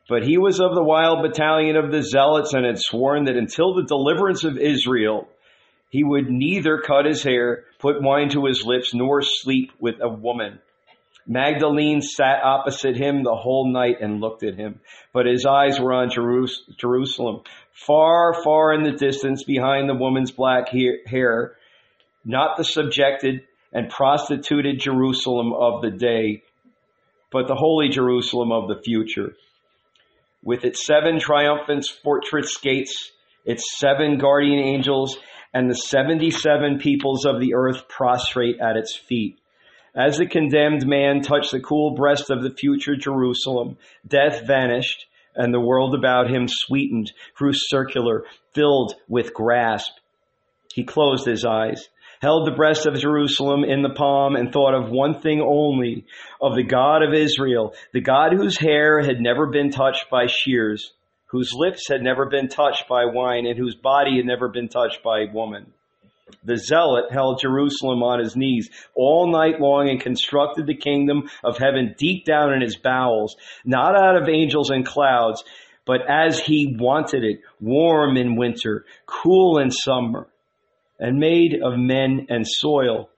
But 0.10 0.24
he 0.24 0.38
was 0.38 0.60
of 0.60 0.74
the 0.74 0.84
wild 0.84 1.22
battalion 1.22 1.76
of 1.76 1.92
the 1.92 2.02
zealots 2.02 2.54
and 2.54 2.66
had 2.66 2.80
sworn 2.80 3.26
that 3.26 3.36
until 3.36 3.74
the 3.74 3.84
deliverance 3.84 4.44
of 4.44 4.58
Israel, 4.58 5.28
he 5.90 6.04
would 6.04 6.30
neither 6.30 6.80
cut 6.80 7.06
his 7.06 7.24
hair, 7.24 7.66
put 7.80 8.02
wine 8.02 8.30
to 8.30 8.46
his 8.46 8.66
lips, 8.66 8.94
nor 8.94 9.22
sleep 9.22 9.72
with 9.80 9.96
a 10.02 10.10
woman. 10.10 10.60
Magdalene 11.28 12.02
sat 12.02 12.42
opposite 12.42 12.96
him 12.96 13.24
the 13.24 13.36
whole 13.36 13.72
night 13.72 13.98
and 14.00 14.22
looked 14.22 14.44
at 14.44 14.56
him, 14.56 14.80
but 15.12 15.26
his 15.26 15.46
eyes 15.46 15.78
were 15.78 15.94
on 15.94 16.10
Jerusalem, 16.10 17.42
far, 17.74 18.34
far 18.44 18.74
in 18.74 18.84
the 18.84 18.94
distance 18.94 19.44
behind 19.44 19.90
the 19.90 19.96
woman's 19.96 20.32
black 20.32 20.70
hair, 20.70 21.58
not 22.24 22.56
the 22.56 22.64
subjected 22.64 23.44
and 23.74 23.90
prostituted 23.90 24.80
Jerusalem 24.80 25.52
of 25.52 25.82
the 25.82 25.92
day, 25.92 26.44
but 27.30 27.48
the 27.48 27.56
holy 27.56 27.90
Jerusalem 27.90 28.54
of 28.54 28.70
the 28.70 28.82
future. 28.82 29.36
With 30.44 30.64
its 30.64 30.86
seven 30.86 31.20
triumphant 31.20 31.86
fortress 32.04 32.58
gates, 32.58 33.12
its 33.44 33.78
seven 33.78 34.18
guardian 34.18 34.60
angels, 34.60 35.18
and 35.54 35.70
the 35.70 35.76
77 35.76 36.80
peoples 36.80 37.26
of 37.26 37.42
the 37.42 37.54
earth 37.56 37.90
prostrate 37.90 38.60
at 38.62 38.78
its 38.78 38.96
feet. 38.96 39.38
As 39.98 40.20
the 40.20 40.28
condemned 40.28 40.86
man 40.86 41.22
touched 41.22 41.52
the 41.52 41.60
cool 41.60 41.96
breast 41.96 42.30
of 42.30 42.44
the 42.44 42.52
future 42.52 42.96
Jerusalem, 42.96 43.78
death 44.08 44.46
vanished, 44.46 45.08
and 45.36 45.52
the 45.52 45.60
world 45.60 45.96
about 45.96 46.30
him 46.30 46.46
sweetened, 46.48 47.12
grew 47.34 47.52
circular, 47.52 48.24
filled 48.54 48.94
with 49.08 49.34
grasp. 49.34 49.92
He 50.72 50.84
closed 50.84 51.26
his 51.26 51.44
eyes, 51.44 51.90
held 52.22 52.46
the 52.46 52.56
breast 52.56 52.86
of 52.86 53.00
Jerusalem 53.00 53.64
in 53.64 53.82
the 53.82 53.90
palm, 53.90 54.36
and 54.36 54.54
thought 54.54 54.76
of 54.76 54.92
one 54.92 55.20
thing 55.20 55.42
only, 55.42 56.06
of 56.40 56.56
the 56.56 56.64
God 56.64 57.02
of 57.02 57.16
Israel, 57.16 57.74
the 57.92 58.02
God 58.02 58.34
whose 58.34 58.60
hair 58.60 59.02
had 59.02 59.20
never 59.20 59.48
been 59.48 59.72
touched 59.72 60.12
by 60.12 60.28
shears, 60.28 60.94
whose 61.26 61.54
lips 61.56 61.88
had 61.90 62.04
never 62.04 62.28
been 62.30 62.50
touched 62.50 62.88
by 62.88 63.06
wine, 63.06 63.48
and 63.48 63.58
whose 63.58 63.76
body 63.76 64.18
had 64.18 64.26
never 64.28 64.48
been 64.48 64.70
touched 64.70 65.02
by 65.02 65.26
woman. 65.34 65.74
The 66.44 66.58
zealot 66.58 67.12
held 67.12 67.40
Jerusalem 67.42 68.04
on 68.04 68.20
his 68.20 68.36
knees 68.36 68.70
all 68.96 69.32
night 69.32 69.60
long 69.60 69.90
and 69.90 70.00
constructed 70.00 70.66
the 70.66 70.76
kingdom 70.76 71.30
of 71.44 71.58
heaven 71.58 71.96
deep 71.98 72.26
down 72.26 72.54
in 72.54 72.62
his 72.62 72.76
bowels, 72.76 73.36
not 73.66 73.96
out 73.96 74.22
of 74.22 74.30
angels 74.30 74.70
and 74.70 74.86
clouds, 74.86 75.44
but 75.86 76.02
as 76.10 76.40
he 76.40 76.76
wanted 76.78 77.24
it, 77.24 77.40
warm 77.62 78.18
in 78.18 78.36
winter, 78.36 78.86
cool 79.06 79.58
in 79.58 79.72
summer, 79.72 80.28
and 81.00 81.18
made 81.18 81.60
of 81.64 81.78
men 81.78 82.28
and 82.30 82.46
soil. 82.46 83.10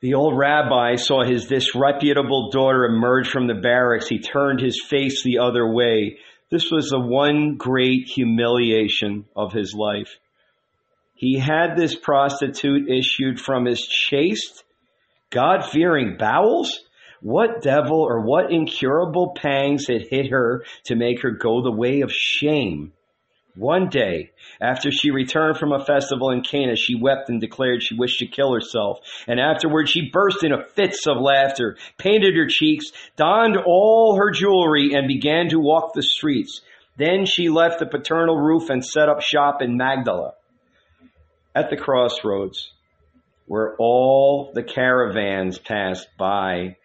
The 0.00 0.14
old 0.14 0.36
rabbi 0.36 0.96
saw 0.96 1.24
his 1.24 1.46
disreputable 1.46 2.50
daughter 2.50 2.86
emerge 2.86 3.28
from 3.28 3.46
the 3.46 3.54
barracks. 3.54 4.08
He 4.08 4.18
turned 4.18 4.60
his 4.60 4.82
face 4.88 5.22
the 5.22 5.38
other 5.38 5.70
way. 5.70 6.18
This 6.50 6.70
was 6.70 6.88
the 6.88 7.00
one 7.00 7.56
great 7.56 8.06
humiliation 8.06 9.26
of 9.36 9.52
his 9.52 9.74
life. 9.74 10.18
He 11.20 11.38
had 11.38 11.76
this 11.76 11.94
prostitute 11.94 12.88
issued 12.88 13.38
from 13.38 13.66
his 13.66 13.86
chaste, 13.86 14.64
God 15.28 15.66
fearing 15.66 16.16
bowels? 16.16 16.80
What 17.20 17.60
devil 17.60 18.00
or 18.00 18.22
what 18.22 18.50
incurable 18.50 19.34
pangs 19.36 19.86
had 19.86 20.06
hit 20.08 20.30
her 20.30 20.64
to 20.84 20.96
make 20.96 21.20
her 21.20 21.32
go 21.32 21.60
the 21.60 21.76
way 21.76 22.00
of 22.00 22.10
shame? 22.10 22.94
One 23.54 23.90
day, 23.90 24.30
after 24.62 24.90
she 24.90 25.10
returned 25.10 25.58
from 25.58 25.72
a 25.72 25.84
festival 25.84 26.30
in 26.30 26.40
Cana, 26.40 26.74
she 26.74 26.94
wept 26.94 27.28
and 27.28 27.38
declared 27.38 27.82
she 27.82 27.98
wished 27.98 28.20
to 28.20 28.26
kill 28.26 28.54
herself. 28.54 29.00
And 29.26 29.38
afterward, 29.38 29.90
she 29.90 30.08
burst 30.10 30.42
into 30.42 30.64
fits 30.74 31.06
of 31.06 31.18
laughter, 31.18 31.76
painted 31.98 32.34
her 32.34 32.46
cheeks, 32.48 32.92
donned 33.16 33.58
all 33.58 34.16
her 34.16 34.30
jewelry, 34.30 34.94
and 34.94 35.06
began 35.06 35.50
to 35.50 35.60
walk 35.60 35.92
the 35.92 36.02
streets. 36.02 36.62
Then 36.96 37.26
she 37.26 37.50
left 37.50 37.78
the 37.78 37.84
paternal 37.84 38.38
roof 38.38 38.70
and 38.70 38.82
set 38.82 39.10
up 39.10 39.20
shop 39.20 39.60
in 39.60 39.76
Magdala 39.76 40.32
at 41.54 41.70
the 41.70 41.76
crossroads 41.76 42.72
where 43.50 43.74
all 43.80 44.52
the 44.54 44.62
caravans 44.62 45.58
passed 45.58 46.06
by. 46.16 46.76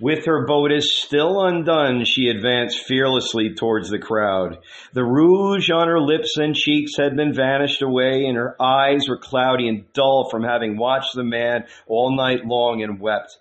With 0.00 0.24
her 0.24 0.46
bodice 0.46 0.94
still 0.94 1.44
undone, 1.44 2.06
she 2.06 2.28
advanced 2.28 2.86
fearlessly 2.86 3.54
towards 3.54 3.90
the 3.90 3.98
crowd. 3.98 4.60
The 4.94 5.04
rouge 5.04 5.68
on 5.70 5.88
her 5.88 6.00
lips 6.00 6.38
and 6.38 6.54
cheeks 6.54 6.92
had 6.96 7.16
been 7.16 7.34
vanished 7.34 7.82
away, 7.82 8.24
and 8.24 8.38
her 8.38 8.56
eyes 8.58 9.10
were 9.10 9.18
cloudy 9.18 9.68
and 9.68 9.92
dull 9.92 10.30
from 10.30 10.42
having 10.42 10.78
watched 10.78 11.14
the 11.14 11.22
man 11.22 11.64
all 11.86 12.16
night 12.16 12.46
long 12.46 12.82
and 12.82 12.98
wept. 12.98 13.36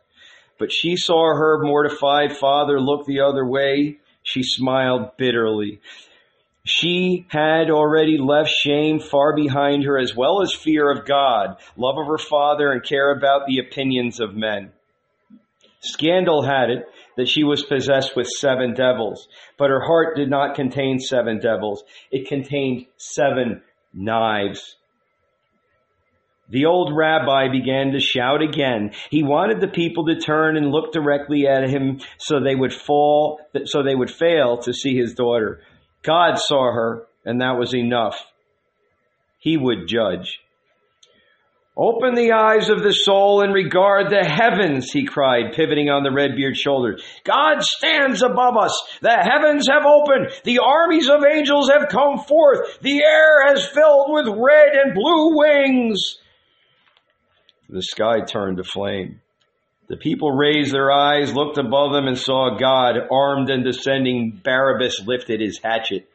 But 0.60 0.74
she 0.74 0.98
saw 0.98 1.34
her 1.34 1.64
mortified 1.64 2.36
father 2.36 2.82
look 2.82 3.06
the 3.06 3.22
other 3.22 3.46
way. 3.46 4.00
She 4.22 4.44
smiled 4.44 5.16
bitterly. 5.16 5.80
She 6.68 7.26
had 7.30 7.70
already 7.70 8.18
left 8.18 8.50
shame 8.50 9.00
far 9.00 9.34
behind 9.34 9.86
her 9.86 9.98
as 9.98 10.14
well 10.16 10.42
as 10.42 10.54
fear 10.54 10.92
of 10.92 11.06
God, 11.06 11.56
love 11.78 11.98
of 11.98 12.08
her 12.08 12.18
father, 12.18 12.72
and 12.72 12.84
care 12.84 13.10
about 13.12 13.48
the 13.48 13.60
opinions 13.60 14.20
of 14.20 14.36
men. 14.36 14.74
Scandal 15.80 16.44
had 16.44 16.70
it 16.70 16.84
that 17.16 17.30
she 17.30 17.46
was 17.46 17.64
possessed 17.64 18.18
with 18.18 18.28
seven 18.28 18.74
devils, 18.74 19.30
but 19.58 19.70
her 19.70 19.80
heart 19.80 20.18
did 20.18 20.30
not 20.30 20.56
contain 20.56 21.00
seven 21.00 21.40
devils. 21.40 21.86
It 22.12 22.28
contained 22.28 22.88
seven 22.98 23.62
knives. 23.94 24.76
The 26.50 26.66
old 26.66 26.94
rabbi 26.94 27.48
began 27.50 27.92
to 27.94 28.00
shout 28.02 28.42
again. 28.42 28.92
He 29.10 29.24
wanted 29.24 29.62
the 29.62 29.68
people 29.70 30.06
to 30.08 30.20
turn 30.20 30.58
and 30.58 30.72
look 30.72 30.92
directly 30.92 31.48
at 31.48 31.70
him 31.70 32.02
so 32.18 32.40
they 32.40 32.56
would 32.56 32.74
fall, 32.74 33.40
so 33.66 33.84
they 33.84 33.96
would 33.96 34.12
fail 34.12 34.58
to 34.60 34.74
see 34.74 34.98
his 34.98 35.14
daughter. 35.14 35.62
God 36.08 36.38
saw 36.38 36.72
her, 36.72 37.06
and 37.26 37.42
that 37.42 37.60
was 37.60 37.76
enough. 37.76 38.16
He 39.40 39.58
would 39.58 39.90
judge. 39.90 40.40
Open 41.76 42.16
the 42.16 42.32
eyes 42.32 42.70
of 42.70 42.82
the 42.82 42.94
soul 42.94 43.42
and 43.42 43.54
regard 43.54 44.10
the 44.10 44.24
heavens, 44.24 44.90
he 44.92 45.06
cried, 45.06 45.54
pivoting 45.54 45.90
on 45.90 46.04
the 46.04 46.12
red 46.12 46.32
Redbeard's 46.32 46.60
shoulders. 46.60 47.04
God 47.26 47.62
stands 47.62 48.24
above 48.24 48.56
us. 48.58 48.72
The 49.02 49.12
heavens 49.12 49.68
have 49.68 49.86
opened. 49.86 50.32
The 50.46 50.60
armies 50.64 51.10
of 51.10 51.24
angels 51.24 51.70
have 51.70 51.90
come 51.90 52.20
forth. 52.20 52.80
The 52.82 53.04
air 53.04 53.48
has 53.48 53.68
filled 53.68 54.08
with 54.10 54.28
red 54.28 54.76
and 54.76 54.96
blue 54.96 55.38
wings. 55.38 56.18
The 57.70 57.84
sky 57.84 58.22
turned 58.22 58.58
to 58.58 58.64
flame. 58.64 59.20
The 59.88 59.98
people 59.98 60.32
raised 60.32 60.74
their 60.74 60.92
eyes, 60.92 61.34
looked 61.34 61.58
above 61.58 61.94
them, 61.94 62.08
and 62.08 62.18
saw 62.18 62.58
God, 62.58 62.96
armed 63.10 63.50
and 63.50 63.64
descending. 63.64 64.42
Barabbas 64.44 65.04
lifted 65.06 65.40
his 65.40 65.60
hatchet. 65.64 66.10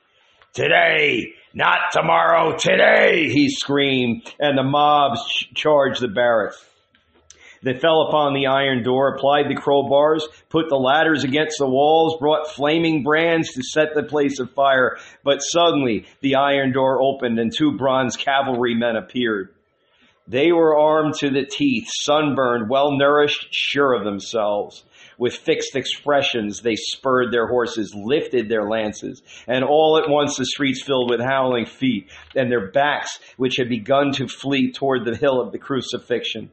Today, 0.52 1.32
not 1.54 1.78
tomorrow, 1.92 2.56
today, 2.58 3.30
he 3.30 3.48
screamed, 3.48 4.30
and 4.38 4.58
the 4.58 4.62
mobs 4.62 5.22
charged 5.54 6.02
the 6.02 6.08
barracks. 6.08 6.62
They 7.62 7.78
fell 7.78 8.08
upon 8.08 8.34
the 8.34 8.48
iron 8.48 8.82
door, 8.82 9.14
applied 9.14 9.48
the 9.48 9.54
crowbars, 9.54 10.24
put 10.50 10.68
the 10.68 10.76
ladders 10.76 11.24
against 11.24 11.58
the 11.58 11.68
walls, 11.68 12.18
brought 12.18 12.50
flaming 12.50 13.04
brands 13.04 13.52
to 13.52 13.62
set 13.62 13.94
the 13.94 14.02
place 14.02 14.38
afire. 14.40 14.98
But 15.24 15.38
suddenly 15.38 16.04
the 16.20 16.34
iron 16.34 16.72
door 16.72 17.00
opened 17.00 17.38
and 17.38 17.52
two 17.56 17.78
bronze 17.78 18.16
cavalrymen 18.16 18.96
appeared. 18.96 19.54
They 20.28 20.52
were 20.52 20.78
armed 20.78 21.14
to 21.18 21.30
the 21.30 21.44
teeth, 21.44 21.88
sunburned, 21.88 22.70
well 22.70 22.96
nourished, 22.96 23.48
sure 23.50 23.92
of 23.92 24.04
themselves. 24.04 24.84
With 25.18 25.34
fixed 25.34 25.74
expressions, 25.74 26.62
they 26.62 26.76
spurred 26.76 27.32
their 27.32 27.48
horses, 27.48 27.92
lifted 27.94 28.48
their 28.48 28.68
lances, 28.68 29.22
and 29.46 29.64
all 29.64 29.98
at 29.98 30.08
once 30.08 30.36
the 30.36 30.46
streets 30.46 30.82
filled 30.82 31.10
with 31.10 31.20
howling 31.20 31.66
feet, 31.66 32.08
and 32.36 32.50
their 32.50 32.70
backs, 32.70 33.18
which 33.36 33.56
had 33.56 33.68
begun 33.68 34.12
to 34.12 34.28
flee 34.28 34.72
toward 34.72 35.04
the 35.04 35.16
hill 35.16 35.40
of 35.40 35.52
the 35.52 35.58
crucifixion. 35.58 36.50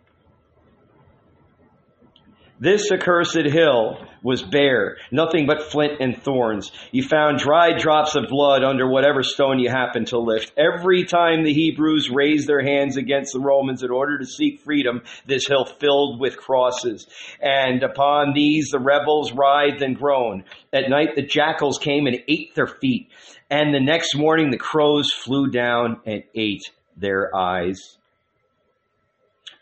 This 2.62 2.92
accursed 2.92 3.38
hill 3.46 4.06
was 4.22 4.44
bare, 4.44 4.98
nothing 5.12 5.48
but 5.48 5.72
flint 5.72 6.02
and 6.02 6.22
thorns. 6.22 6.74
You 6.92 7.04
found 7.04 7.40
dry 7.40 7.72
drops 7.72 8.16
of 8.16 8.28
blood 8.28 8.66
under 8.66 8.86
whatever 8.86 9.24
stone 9.24 9.60
you 9.60 9.70
happened 9.70 10.08
to 10.08 10.20
lift. 10.20 10.52
Every 10.58 11.06
time 11.06 11.44
the 11.44 11.54
Hebrews 11.54 12.10
raised 12.10 12.48
their 12.48 12.62
hands 12.62 12.98
against 12.98 13.32
the 13.32 13.40
Romans 13.40 13.82
in 13.82 13.92
order 13.92 14.20
to 14.20 14.26
seek 14.26 14.60
freedom, 14.60 15.04
this 15.26 15.48
hill 15.48 15.64
filled 15.64 16.20
with 16.20 16.36
crosses. 16.36 17.08
And 17.42 17.82
upon 17.82 18.34
these 18.34 18.72
the 18.72 18.80
rebels 18.80 19.32
writhed 19.32 19.82
and 19.82 19.96
groaned. 19.96 20.44
At 20.74 20.90
night 20.90 21.16
the 21.16 21.26
jackals 21.26 21.78
came 21.78 22.08
and 22.08 22.18
ate 22.28 22.56
their 22.56 22.68
feet. 22.68 23.08
And 23.50 23.74
the 23.74 23.80
next 23.80 24.18
morning 24.18 24.52
the 24.52 24.58
crows 24.58 25.14
flew 25.14 25.50
down 25.50 26.02
and 26.06 26.24
ate 26.36 26.70
their 26.98 27.34
eyes. 27.34 27.99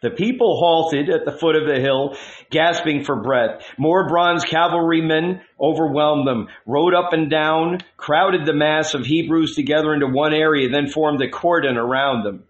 The 0.01 0.11
people 0.11 0.57
halted 0.59 1.09
at 1.09 1.25
the 1.25 1.31
foot 1.31 1.55
of 1.55 1.67
the 1.67 1.79
hill, 1.79 2.15
gasping 2.51 3.03
for 3.03 3.21
breath. 3.21 3.63
More 3.79 4.07
bronze 4.07 4.45
cavalrymen 4.45 5.41
overwhelmed 5.59 6.27
them, 6.27 6.49
rode 6.67 6.93
up 6.93 7.13
and 7.13 7.31
down, 7.31 7.79
crowded 7.97 8.45
the 8.45 8.53
mass 8.53 8.93
of 8.93 9.05
Hebrews 9.05 9.55
together 9.55 9.95
into 9.95 10.07
one 10.07 10.33
area, 10.33 10.69
then 10.69 10.87
formed 10.87 11.21
a 11.23 11.29
cordon 11.29 11.77
around 11.77 12.23
them. 12.23 12.43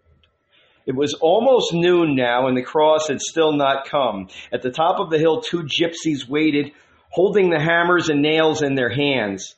It 0.85 0.95
was 0.95 1.13
almost 1.13 1.73
noon 1.73 2.15
now, 2.15 2.47
and 2.47 2.57
the 2.57 2.63
cross 2.63 3.07
had 3.07 3.21
still 3.21 3.53
not 3.53 3.89
come. 3.89 4.27
At 4.51 4.61
the 4.61 4.71
top 4.71 4.99
of 4.99 5.09
the 5.09 5.17
hill, 5.17 5.41
two 5.41 5.63
gypsies 5.63 6.27
waited, 6.27 6.71
holding 7.09 7.49
the 7.49 7.59
hammers 7.59 8.09
and 8.09 8.21
nails 8.21 8.61
in 8.61 8.75
their 8.75 8.89
hands. 8.89 9.55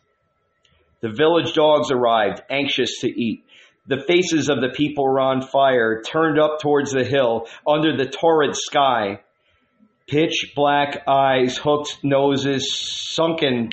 The 1.01 1.09
village 1.09 1.53
dogs 1.53 1.91
arrived, 1.91 2.41
anxious 2.49 2.99
to 3.01 3.07
eat. 3.07 3.45
The 3.89 4.03
faces 4.07 4.49
of 4.49 4.61
the 4.61 4.69
people 4.69 5.03
were 5.03 5.19
on 5.19 5.41
fire, 5.41 6.03
turned 6.03 6.39
up 6.39 6.59
towards 6.61 6.91
the 6.91 7.03
hill, 7.03 7.47
under 7.67 7.97
the 7.97 8.05
torrid 8.05 8.55
sky. 8.55 9.21
Pitch 10.07 10.53
black 10.55 11.03
eyes, 11.07 11.57
hooked 11.57 11.97
noses, 12.03 12.71
sunken 13.15 13.71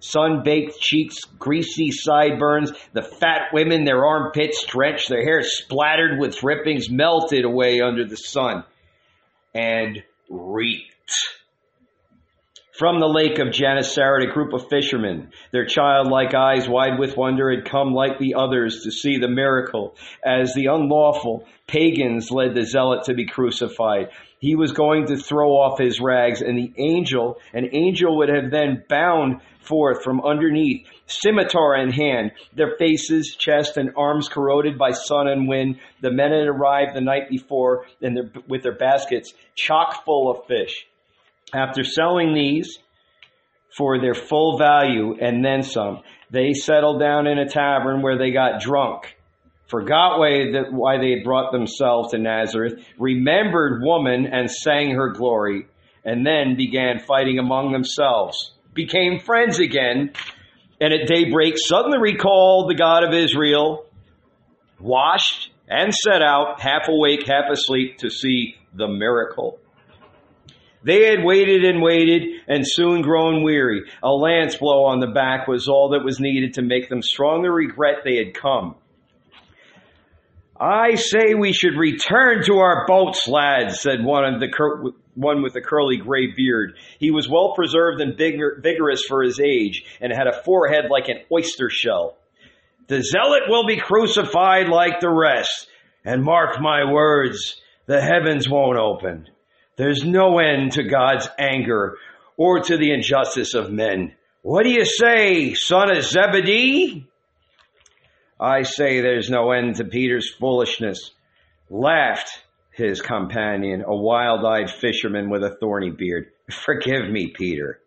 sun-baked 0.00 0.78
cheeks, 0.80 1.24
greasy 1.38 1.90
sideburns, 1.90 2.72
the 2.92 3.02
fat 3.02 3.52
women, 3.52 3.84
their 3.84 4.04
armpits 4.04 4.64
drenched, 4.66 5.08
their 5.08 5.24
hair 5.24 5.40
splattered 5.42 6.18
with 6.18 6.38
drippings, 6.38 6.90
melted 6.90 7.44
away 7.44 7.80
under 7.80 8.04
the 8.04 8.16
sun 8.16 8.64
and 9.54 10.02
reeked. 10.28 11.14
From 12.76 12.98
the 12.98 13.06
lake 13.06 13.38
of 13.38 13.52
Gennesaret, 13.52 14.28
a 14.28 14.32
group 14.32 14.52
of 14.52 14.68
fishermen, 14.68 15.30
their 15.52 15.64
childlike 15.64 16.34
eyes 16.34 16.68
wide 16.68 16.98
with 16.98 17.16
wonder, 17.16 17.54
had 17.54 17.70
come 17.70 17.94
like 17.94 18.18
the 18.18 18.34
others 18.34 18.82
to 18.82 18.90
see 18.90 19.16
the 19.16 19.28
miracle 19.28 19.94
as 20.24 20.54
the 20.54 20.66
unlawful 20.66 21.46
pagans 21.68 22.32
led 22.32 22.56
the 22.56 22.66
zealot 22.66 23.04
to 23.04 23.14
be 23.14 23.26
crucified. 23.26 24.08
He 24.40 24.56
was 24.56 24.72
going 24.72 25.06
to 25.06 25.16
throw 25.16 25.50
off 25.50 25.78
his 25.78 26.00
rags, 26.00 26.42
and 26.42 26.58
the 26.58 26.72
angel, 26.76 27.38
an 27.52 27.68
angel 27.72 28.16
would 28.16 28.28
have 28.28 28.50
then 28.50 28.82
bound 28.88 29.40
forth 29.60 30.02
from 30.02 30.20
underneath, 30.22 30.84
scimitar 31.06 31.76
in 31.76 31.92
hand, 31.92 32.32
their 32.56 32.74
faces, 32.76 33.36
chest, 33.38 33.76
and 33.76 33.92
arms 33.96 34.28
corroded 34.28 34.76
by 34.76 34.90
sun 34.90 35.28
and 35.28 35.46
wind. 35.46 35.78
The 36.00 36.10
men 36.10 36.32
had 36.32 36.48
arrived 36.48 36.96
the 36.96 37.02
night 37.02 37.30
before 37.30 37.86
and 38.02 38.36
with 38.48 38.64
their 38.64 38.74
baskets 38.74 39.32
chock 39.54 40.04
full 40.04 40.28
of 40.28 40.48
fish. 40.48 40.88
After 41.54 41.84
selling 41.84 42.34
these 42.34 42.78
for 43.76 44.00
their 44.00 44.14
full 44.14 44.58
value 44.58 45.16
and 45.20 45.44
then 45.44 45.62
some, 45.62 46.00
they 46.30 46.52
settled 46.52 47.00
down 47.00 47.26
in 47.26 47.38
a 47.38 47.48
tavern 47.48 48.02
where 48.02 48.18
they 48.18 48.32
got 48.32 48.60
drunk. 48.60 49.16
Forgot 49.68 50.18
why, 50.18 50.98
they 50.98 51.10
had 51.10 51.24
brought 51.24 51.52
themselves 51.52 52.10
to 52.10 52.18
Nazareth, 52.18 52.84
remembered 52.98 53.82
woman 53.82 54.26
and 54.26 54.50
sang 54.50 54.90
her 54.90 55.12
glory, 55.12 55.66
and 56.04 56.26
then 56.26 56.56
began 56.56 56.98
fighting 56.98 57.38
among 57.38 57.72
themselves 57.72 58.54
became 58.74 59.20
friends 59.20 59.60
again, 59.60 60.12
and 60.80 60.92
at 60.92 61.06
daybreak 61.06 61.54
suddenly 61.56 61.98
recalled 61.98 62.68
the 62.68 62.74
God 62.74 63.04
of 63.04 63.14
Israel, 63.14 63.86
washed 64.80 65.50
and 65.68 65.94
set 65.94 66.20
out, 66.20 66.60
half 66.60 66.88
awake, 66.88 67.26
half 67.26 67.50
asleep, 67.50 67.98
to 67.98 68.10
see 68.10 68.56
the 68.74 68.88
miracle. 68.88 69.58
They 70.84 71.06
had 71.06 71.24
waited 71.24 71.64
and 71.64 71.82
waited 71.82 72.22
and 72.46 72.62
soon 72.66 73.00
grown 73.00 73.42
weary. 73.42 73.84
A 74.02 74.10
lance 74.10 74.56
blow 74.56 74.84
on 74.84 75.00
the 75.00 75.06
back 75.06 75.48
was 75.48 75.66
all 75.66 75.90
that 75.90 76.04
was 76.04 76.20
needed 76.20 76.54
to 76.54 76.62
make 76.62 76.90
them 76.90 77.00
strongly 77.00 77.48
regret 77.48 78.04
they 78.04 78.16
had 78.16 78.34
come. 78.34 78.76
I 80.60 80.94
say 80.94 81.34
we 81.34 81.52
should 81.52 81.76
return 81.76 82.44
to 82.44 82.58
our 82.58 82.86
boats, 82.86 83.26
lads, 83.26 83.80
said 83.80 84.04
one 84.04 84.24
of 84.34 84.40
the 84.40 84.92
one 85.14 85.42
with 85.42 85.56
a 85.56 85.60
curly 85.60 85.96
gray 85.96 86.32
beard. 86.34 86.76
He 86.98 87.10
was 87.10 87.28
well 87.28 87.54
preserved 87.54 88.00
and 88.00 88.16
vigor, 88.16 88.60
vigorous 88.62 89.02
for 89.08 89.22
his 89.22 89.40
age, 89.40 89.84
and 90.00 90.12
had 90.12 90.26
a 90.26 90.42
forehead 90.42 90.90
like 90.90 91.08
an 91.08 91.20
oyster 91.32 91.70
shell. 91.70 92.18
The 92.88 93.02
zealot 93.02 93.44
will 93.48 93.66
be 93.66 93.78
crucified 93.80 94.68
like 94.68 95.00
the 95.00 95.10
rest, 95.10 95.68
and 96.04 96.22
mark 96.22 96.60
my 96.60 96.90
words, 96.92 97.60
the 97.86 98.00
heavens 98.00 98.48
won't 98.48 98.78
open. 98.78 99.28
There's 99.76 100.04
no 100.04 100.38
end 100.38 100.72
to 100.72 100.84
God's 100.84 101.28
anger 101.38 101.96
or 102.36 102.60
to 102.60 102.76
the 102.76 102.92
injustice 102.92 103.54
of 103.54 103.70
men. 103.70 104.14
What 104.42 104.64
do 104.64 104.70
you 104.70 104.84
say, 104.84 105.54
son 105.54 105.96
of 105.96 106.02
Zebedee? 106.02 107.06
I 108.38 108.62
say 108.62 109.00
there's 109.00 109.30
no 109.30 109.52
end 109.52 109.76
to 109.76 109.84
Peter's 109.84 110.30
foolishness. 110.38 111.12
Laughed 111.70 112.30
his 112.72 113.00
companion, 113.00 113.84
a 113.86 113.94
wild 113.94 114.44
eyed 114.44 114.70
fisherman 114.70 115.30
with 115.30 115.44
a 115.44 115.56
thorny 115.60 115.90
beard. 115.90 116.30
Forgive 116.50 117.08
me, 117.08 117.28
Peter, 117.28 117.80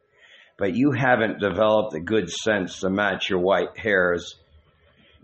but 0.57 0.75
you 0.75 0.91
haven't 0.91 1.39
developed 1.39 1.91
the 1.91 1.99
good 1.99 2.29
sense 2.31 2.79
to 2.79 2.89
match 2.89 3.29
your 3.29 3.39
white 3.39 3.77
hairs. 3.77 4.35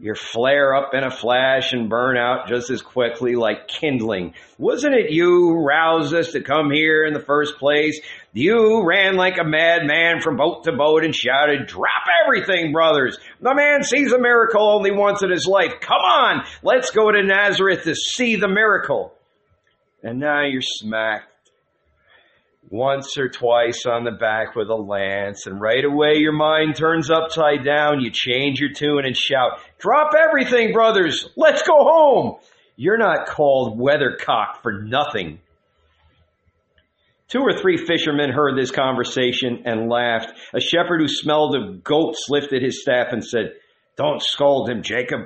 You 0.04 0.16
flare 0.16 0.76
up 0.76 0.94
in 0.94 1.06
a 1.06 1.10
flash 1.10 1.72
and 1.72 1.90
burn 1.90 2.18
out 2.18 2.50
just 2.50 2.70
as 2.70 2.82
quickly 2.82 3.38
like 3.38 3.70
kindling. 3.70 4.34
Wasn't 4.58 4.94
it 4.94 5.12
you 5.12 5.24
who 5.24 5.66
roused 5.66 6.14
us 6.14 6.34
to 6.34 6.42
come 6.42 6.72
here 6.72 7.06
in 7.06 7.14
the 7.14 7.22
first 7.22 7.58
place? 7.58 8.02
You 8.34 8.86
ran 8.86 9.16
like 9.16 9.38
a 9.38 9.46
madman 9.46 10.20
from 10.20 10.36
boat 10.36 10.66
to 10.66 10.74
boat 10.74 11.06
and 11.06 11.16
shouted, 11.16 11.68
drop 11.68 12.04
everything, 12.26 12.74
brothers. 12.74 13.18
The 13.40 13.56
man 13.56 13.84
sees 13.84 14.12
a 14.12 14.20
miracle 14.20 14.70
only 14.70 14.92
once 14.92 15.24
in 15.24 15.32
his 15.32 15.48
life. 15.48 15.76
Come 15.80 16.02
on, 16.02 16.44
let's 16.64 16.92
go 16.92 17.10
to 17.10 17.24
Nazareth 17.24 17.86
to 17.86 17.96
see 17.96 18.36
the 18.36 18.50
miracle. 18.50 19.14
And 20.04 20.20
now 20.20 20.44
you're 20.44 20.62
smacked 20.62 21.33
once 22.70 23.18
or 23.18 23.30
twice 23.30 23.86
on 23.86 24.04
the 24.04 24.12
back 24.12 24.56
with 24.56 24.70
a 24.70 24.76
lance, 24.76 25.46
and 25.46 25.62
right 25.62 25.84
away 25.84 26.16
your 26.16 26.34
mind 26.34 26.76
turns 26.76 27.12
upside 27.12 27.64
down. 27.64 28.02
You 28.02 28.12
change 28.12 28.60
your 28.60 28.72
tune 28.72 29.06
and 29.06 29.16
shout, 29.16 29.60
Drop 29.80 30.14
everything, 30.18 30.74
brothers! 30.74 31.30
Let's 31.36 31.62
go 31.64 31.78
home! 31.78 32.38
You're 32.76 32.98
not 32.98 33.28
called 33.28 33.80
weathercock 33.80 34.62
for 34.64 34.82
nothing. 34.82 35.40
Two 37.28 37.42
or 37.42 37.54
three 37.54 37.78
fishermen 37.78 38.32
heard 38.32 38.58
this 38.58 38.72
conversation 38.72 39.64
and 39.66 39.90
laughed. 39.90 40.34
A 40.54 40.60
shepherd 40.60 41.02
who 41.02 41.08
smelled 41.08 41.56
of 41.56 41.84
goats 41.84 42.28
lifted 42.30 42.62
his 42.62 42.82
staff 42.82 43.08
and 43.12 43.24
said, 43.24 43.54
Don't 43.98 44.22
scold 44.22 44.70
him, 44.70 44.84
Jacob. 44.84 45.22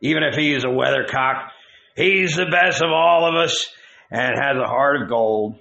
Even 0.00 0.24
if 0.24 0.34
he 0.34 0.52
is 0.52 0.64
a 0.64 0.68
weathercock, 0.68 1.48
he's 1.96 2.34
the 2.36 2.50
best 2.50 2.82
of 2.82 2.90
all 2.90 3.26
of 3.26 3.34
us 3.34 3.72
and 4.10 4.34
has 4.36 4.56
a 4.56 4.68
heart 4.68 5.00
of 5.00 5.08
gold. 5.08 5.58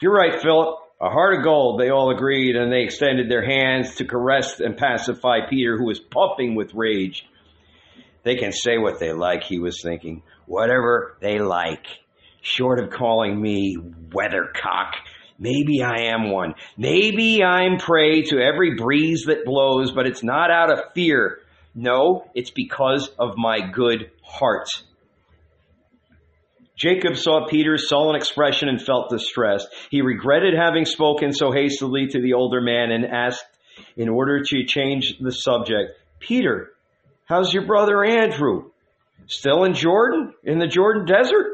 You're 0.00 0.14
right, 0.14 0.40
Philip. 0.40 0.76
A 1.00 1.10
heart 1.10 1.38
of 1.38 1.44
gold, 1.44 1.80
they 1.80 1.90
all 1.90 2.10
agreed, 2.14 2.56
and 2.56 2.72
they 2.72 2.82
extended 2.82 3.28
their 3.28 3.44
hands 3.44 3.96
to 3.96 4.04
caress 4.04 4.60
and 4.60 4.76
pacify 4.76 5.48
Peter, 5.48 5.76
who 5.76 5.86
was 5.86 5.98
puffing 6.00 6.54
with 6.54 6.74
rage. 6.74 7.24
They 8.24 8.36
can 8.36 8.52
say 8.52 8.78
what 8.78 9.00
they 9.00 9.12
like, 9.12 9.42
he 9.44 9.58
was 9.58 9.80
thinking. 9.82 10.22
Whatever 10.46 11.16
they 11.20 11.38
like. 11.38 11.86
Short 12.42 12.78
of 12.78 12.90
calling 12.90 13.40
me 13.40 13.76
weathercock, 13.76 14.92
maybe 15.38 15.82
I 15.82 16.12
am 16.12 16.30
one. 16.30 16.54
Maybe 16.76 17.42
I'm 17.42 17.78
prey 17.78 18.22
to 18.22 18.38
every 18.38 18.76
breeze 18.76 19.24
that 19.26 19.44
blows, 19.44 19.90
but 19.90 20.06
it's 20.06 20.22
not 20.22 20.50
out 20.50 20.70
of 20.70 20.92
fear. 20.94 21.40
No, 21.74 22.24
it's 22.34 22.50
because 22.50 23.08
of 23.18 23.36
my 23.36 23.58
good 23.72 24.10
heart. 24.22 24.68
Jacob 26.78 27.16
saw 27.16 27.46
Peter's 27.48 27.88
sullen 27.88 28.14
expression 28.14 28.68
and 28.68 28.80
felt 28.80 29.10
distressed. 29.10 29.66
He 29.90 30.00
regretted 30.00 30.54
having 30.54 30.84
spoken 30.84 31.32
so 31.32 31.50
hastily 31.50 32.06
to 32.06 32.22
the 32.22 32.34
older 32.34 32.60
man 32.60 32.92
and 32.92 33.04
asked, 33.04 33.44
in 33.96 34.08
order 34.08 34.42
to 34.42 34.64
change 34.64 35.18
the 35.20 35.32
subject, 35.32 35.92
Peter, 36.20 36.70
how's 37.24 37.52
your 37.52 37.66
brother 37.66 38.04
Andrew? 38.04 38.70
Still 39.26 39.64
in 39.64 39.74
Jordan? 39.74 40.32
In 40.44 40.58
the 40.58 40.68
Jordan 40.68 41.04
desert? 41.04 41.46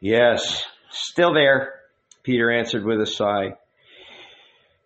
Yes, 0.00 0.64
still 0.90 1.32
there, 1.32 1.74
Peter 2.22 2.50
answered 2.50 2.84
with 2.84 3.00
a 3.00 3.06
sigh. 3.06 3.54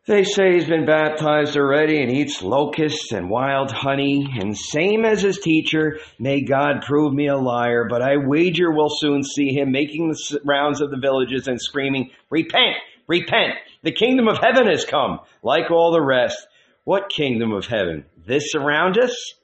They 0.06 0.22
say 0.22 0.54
he's 0.54 0.68
been 0.68 0.86
baptized 0.86 1.56
already 1.56 2.00
and 2.00 2.12
eats 2.12 2.40
locusts 2.40 3.10
and 3.10 3.28
wild 3.28 3.72
honey, 3.72 4.28
and 4.38 4.56
same 4.56 5.04
as 5.04 5.20
his 5.20 5.40
teacher, 5.40 5.98
may 6.16 6.42
God 6.42 6.82
prove 6.86 7.12
me 7.12 7.26
a 7.26 7.36
liar, 7.36 7.88
but 7.90 8.02
I 8.02 8.16
wager 8.16 8.70
we'll 8.70 8.88
soon 8.88 9.24
see 9.24 9.52
him 9.52 9.72
making 9.72 10.10
the 10.10 10.40
rounds 10.44 10.80
of 10.80 10.92
the 10.92 10.96
villages 10.96 11.48
and 11.48 11.60
screaming, 11.60 12.10
Repent! 12.30 12.76
Repent! 13.08 13.54
The 13.82 13.90
kingdom 13.90 14.28
of 14.28 14.38
heaven 14.38 14.68
has 14.68 14.84
come, 14.84 15.18
like 15.42 15.72
all 15.72 15.90
the 15.90 16.00
rest. 16.00 16.46
What 16.84 17.10
kingdom 17.10 17.52
of 17.52 17.66
heaven? 17.66 18.04
This 18.24 18.54
around 18.54 18.98
us? 18.98 19.34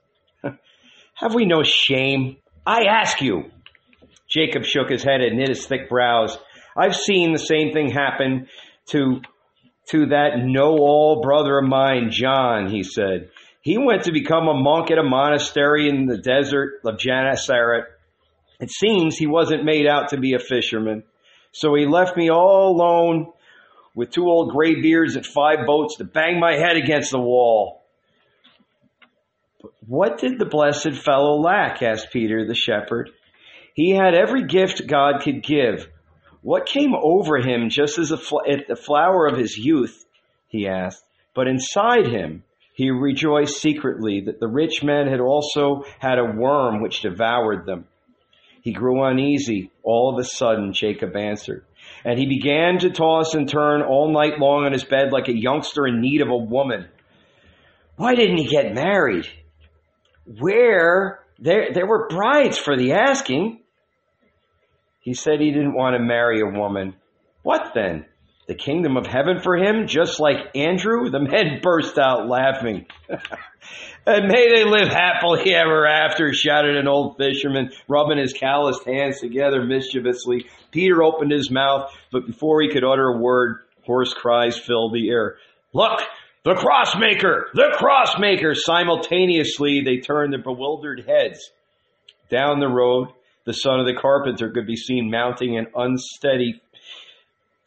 Have 1.15 1.35
we 1.35 1.45
no 1.45 1.65
shame? 1.65 2.37
I 2.65 2.85
ask 2.85 3.21
you. 3.21 3.51
Jacob 4.29 4.65
shook 4.65 4.91
his 4.91 5.03
head 5.03 5.23
and 5.23 5.39
knit 5.39 5.49
his 5.49 5.67
thick 5.67 5.89
brows. 5.89 6.39
I've 6.77 6.95
seen 6.95 7.33
the 7.33 7.41
same 7.41 7.73
thing 7.73 7.91
happen 7.91 8.47
to 8.91 9.23
to 9.91 10.07
that 10.07 10.39
know 10.39 10.77
all 10.79 11.21
brother 11.23 11.59
of 11.59 11.69
mine, 11.69 12.11
John, 12.11 12.69
he 12.69 12.83
said. 12.83 13.31
He 13.63 13.79
went 13.79 14.05
to 14.05 14.13
become 14.13 14.49
a 14.49 14.55
monk 14.55 14.91
at 14.91 14.99
a 14.99 15.03
monastery 15.03 15.89
in 15.89 16.07
the 16.07 16.19
desert 16.19 16.81
of 16.85 16.99
Gennesaret. 16.99 17.87
It 18.61 18.71
seems 18.71 19.17
he 19.17 19.27
wasn't 19.27 19.65
made 19.65 19.87
out 19.87 20.11
to 20.11 20.17
be 20.17 20.35
a 20.35 20.39
fisherman. 20.39 21.05
So 21.53 21.75
he 21.75 21.87
left 21.87 22.17
me 22.17 22.31
all 22.31 22.71
alone 22.71 23.33
with 23.95 24.11
two 24.11 24.25
old 24.25 24.53
gray 24.53 24.81
beards 24.81 25.17
and 25.17 25.27
five 25.27 25.67
boats 25.67 25.97
to 25.97 26.05
bang 26.05 26.41
my 26.41 26.55
head 26.55 26.77
against 26.77 27.11
the 27.11 27.21
wall. 27.21 27.83
But 29.61 29.73
what 29.87 30.19
did 30.19 30.39
the 30.39 30.47
blessed 30.47 30.95
fellow 30.95 31.41
lack? 31.41 31.83
asked 31.83 32.13
Peter 32.13 32.47
the 32.47 32.55
shepherd. 32.55 33.11
He 33.75 33.91
had 33.91 34.15
every 34.15 34.45
gift 34.45 34.87
God 34.87 35.23
could 35.23 35.43
give. 35.43 35.89
What 36.43 36.67
came 36.67 36.95
over 36.95 37.39
him 37.39 37.71
just 37.71 37.99
as 37.99 38.11
a 38.11 38.17
fl- 38.17 38.41
at 38.49 38.67
the 38.69 38.77
flower 38.77 39.27
of 39.27 39.39
his 39.39 39.57
youth? 39.57 40.05
He 40.49 40.69
asked. 40.69 41.05
But 41.35 41.49
inside 41.49 42.07
him, 42.07 42.43
he 42.75 42.91
rejoiced 42.91 43.61
secretly 43.61 44.23
that 44.27 44.41
the 44.41 44.49
rich 44.49 44.83
men 44.83 45.07
had 45.07 45.21
also 45.21 45.85
had 45.99 46.19
a 46.19 46.25
worm 46.25 46.83
which 46.83 47.03
devoured 47.03 47.65
them. 47.65 47.87
He 48.63 48.73
grew 48.73 49.03
uneasy. 49.05 49.71
All 49.83 50.13
of 50.13 50.19
a 50.19 50.25
sudden, 50.25 50.73
Jacob 50.73 51.17
answered. 51.17 51.65
And 52.05 52.19
he 52.19 52.27
began 52.27 52.79
to 52.81 52.91
toss 52.91 53.35
and 53.35 53.49
turn 53.49 53.83
all 53.83 54.13
night 54.13 54.39
long 54.39 54.65
on 54.65 54.73
his 54.73 54.85
bed 54.85 55.13
like 55.13 55.29
a 55.29 55.37
youngster 55.37 55.87
in 55.87 56.01
need 56.01 56.21
of 56.21 56.29
a 56.29 56.37
woman. 56.37 56.89
Why 57.97 58.15
didn't 58.15 58.39
he 58.39 58.47
get 58.47 58.75
married? 58.75 59.27
Where 60.25 61.21
there, 61.39 61.73
there 61.73 61.87
were 61.87 62.09
brides 62.09 62.59
for 62.59 62.77
the 62.77 62.93
asking. 62.93 63.62
He 65.03 65.15
said 65.15 65.41
he 65.41 65.51
didn't 65.51 65.75
want 65.75 65.95
to 65.97 66.03
marry 66.03 66.41
a 66.41 66.47
woman. 66.47 66.95
What 67.43 67.73
then? 67.75 68.07
The 68.47 68.55
kingdom 68.55 68.97
of 68.97 69.07
heaven 69.07 69.41
for 69.41 69.57
him, 69.57 69.87
just 69.89 70.21
like 70.21 70.57
Andrew? 70.57 71.11
The 71.11 71.21
men 71.21 71.61
burst 71.63 71.99
out 71.99 72.29
laughing. 72.29 72.87
and 74.07 74.29
may 74.29 74.49
they 74.49 74.65
live 74.65 74.89
happily 74.89 75.55
ever 75.55 75.87
after, 75.87 76.33
shouted 76.33 76.77
an 76.77 76.87
old 76.87 77.17
fisherman, 77.17 77.71
rubbing 77.89 78.19
his 78.19 78.33
calloused 78.33 78.85
hands 78.85 79.21
together 79.21 79.65
mischievously. 79.65 80.47
Peter 80.71 81.03
opened 81.03 81.33
his 81.33 81.51
mouth, 81.51 81.93
but 82.13 82.27
before 82.27 82.63
he 82.63 82.69
could 82.69 82.85
utter 82.85 83.09
a 83.09 83.19
word, 83.19 83.59
hoarse 83.85 84.15
cries 84.15 84.57
filled 84.57 84.95
the 84.95 85.11
air. 85.11 85.37
Look, 85.73 86.01
the 86.45 86.55
crossmaker! 86.55 87.47
The 87.55 87.77
crossmaker! 87.77 88.55
Simultaneously, 88.55 89.83
they 89.85 89.99
turned 89.99 90.33
their 90.33 90.43
bewildered 90.43 91.05
heads. 91.07 91.51
Down 92.31 92.61
the 92.61 92.69
road, 92.69 93.09
the 93.45 93.53
son 93.53 93.81
of 93.81 93.87
the 93.87 94.01
carpenter 94.01 94.51
could 94.51 94.67
be 94.67 94.77
seen 94.77 95.11
mounting 95.11 95.57
an 95.57 95.67
unsteady 95.75 96.61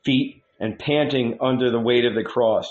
feet 0.04 0.42
and 0.60 0.80
panting 0.80 1.38
under 1.42 1.72
the 1.72 1.80
weight 1.80 2.06
of 2.06 2.16
the 2.16 2.24
cross. 2.24 2.68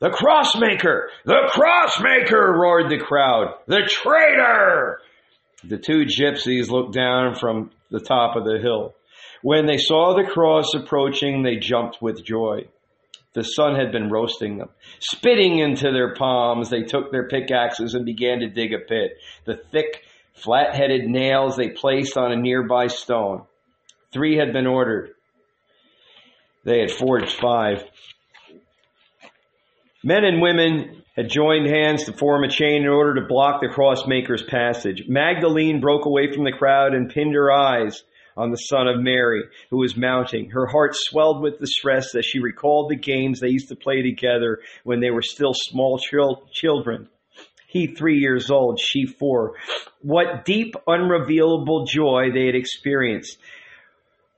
The 0.00 0.10
crossmaker! 0.10 1.08
The 1.24 1.48
crossmaker! 1.52 2.58
roared 2.58 2.90
the 2.90 2.98
crowd. 2.98 3.54
The 3.66 3.82
traitor! 3.88 4.98
The 5.64 5.78
two 5.78 6.06
gypsies 6.06 6.70
looked 6.70 6.92
down 6.92 7.36
from 7.36 7.70
the 7.90 8.00
top 8.00 8.34
of 8.34 8.44
the 8.44 8.58
hill. 8.60 8.94
When 9.42 9.66
they 9.66 9.76
saw 9.78 10.14
the 10.14 10.28
cross 10.28 10.74
approaching, 10.74 11.42
they 11.42 11.56
jumped 11.56 12.02
with 12.02 12.24
joy. 12.24 12.66
The 13.34 13.44
sun 13.44 13.76
had 13.76 13.92
been 13.92 14.10
roasting 14.10 14.58
them. 14.58 14.68
Spitting 14.98 15.58
into 15.58 15.90
their 15.90 16.14
palms, 16.14 16.68
they 16.68 16.82
took 16.82 17.10
their 17.10 17.28
pickaxes 17.28 17.94
and 17.94 18.04
began 18.04 18.40
to 18.40 18.48
dig 18.48 18.74
a 18.74 18.78
pit. 18.78 19.12
The 19.46 19.56
thick, 19.70 20.02
flat 20.34 20.74
headed 20.74 21.06
nails 21.06 21.56
they 21.56 21.70
placed 21.70 22.16
on 22.16 22.32
a 22.32 22.36
nearby 22.36 22.86
stone. 22.86 23.42
Three 24.12 24.36
had 24.36 24.52
been 24.52 24.66
ordered. 24.66 25.10
They 26.64 26.80
had 26.80 26.90
forged 26.90 27.32
five. 27.32 27.84
Men 30.04 30.24
and 30.24 30.42
women 30.42 31.02
had 31.16 31.28
joined 31.28 31.66
hands 31.66 32.04
to 32.04 32.12
form 32.12 32.44
a 32.44 32.48
chain 32.48 32.82
in 32.82 32.88
order 32.88 33.20
to 33.20 33.28
block 33.28 33.60
the 33.60 33.68
crossmaker's 33.68 34.42
passage. 34.42 35.04
Magdalene 35.08 35.80
broke 35.80 36.06
away 36.06 36.32
from 36.32 36.44
the 36.44 36.52
crowd 36.52 36.94
and 36.94 37.10
pinned 37.10 37.34
her 37.34 37.52
eyes 37.52 38.02
on 38.36 38.50
the 38.50 38.56
son 38.56 38.88
of 38.88 39.00
Mary, 39.00 39.42
who 39.70 39.78
was 39.78 39.96
mounting. 39.96 40.50
Her 40.50 40.66
heart 40.66 40.94
swelled 40.94 41.42
with 41.42 41.60
distress 41.60 42.14
as 42.14 42.24
she 42.24 42.38
recalled 42.38 42.90
the 42.90 42.96
games 42.96 43.40
they 43.40 43.48
used 43.48 43.68
to 43.68 43.76
play 43.76 44.02
together 44.02 44.60
when 44.84 45.00
they 45.00 45.10
were 45.10 45.22
still 45.22 45.52
small 45.54 46.00
children. 46.52 47.08
He 47.72 47.86
three 47.86 48.18
years 48.18 48.50
old, 48.50 48.78
she 48.78 49.06
four. 49.06 49.54
What 50.02 50.44
deep, 50.44 50.74
unrevealable 50.86 51.86
joy 51.86 52.30
they 52.30 52.44
had 52.44 52.54
experienced. 52.54 53.38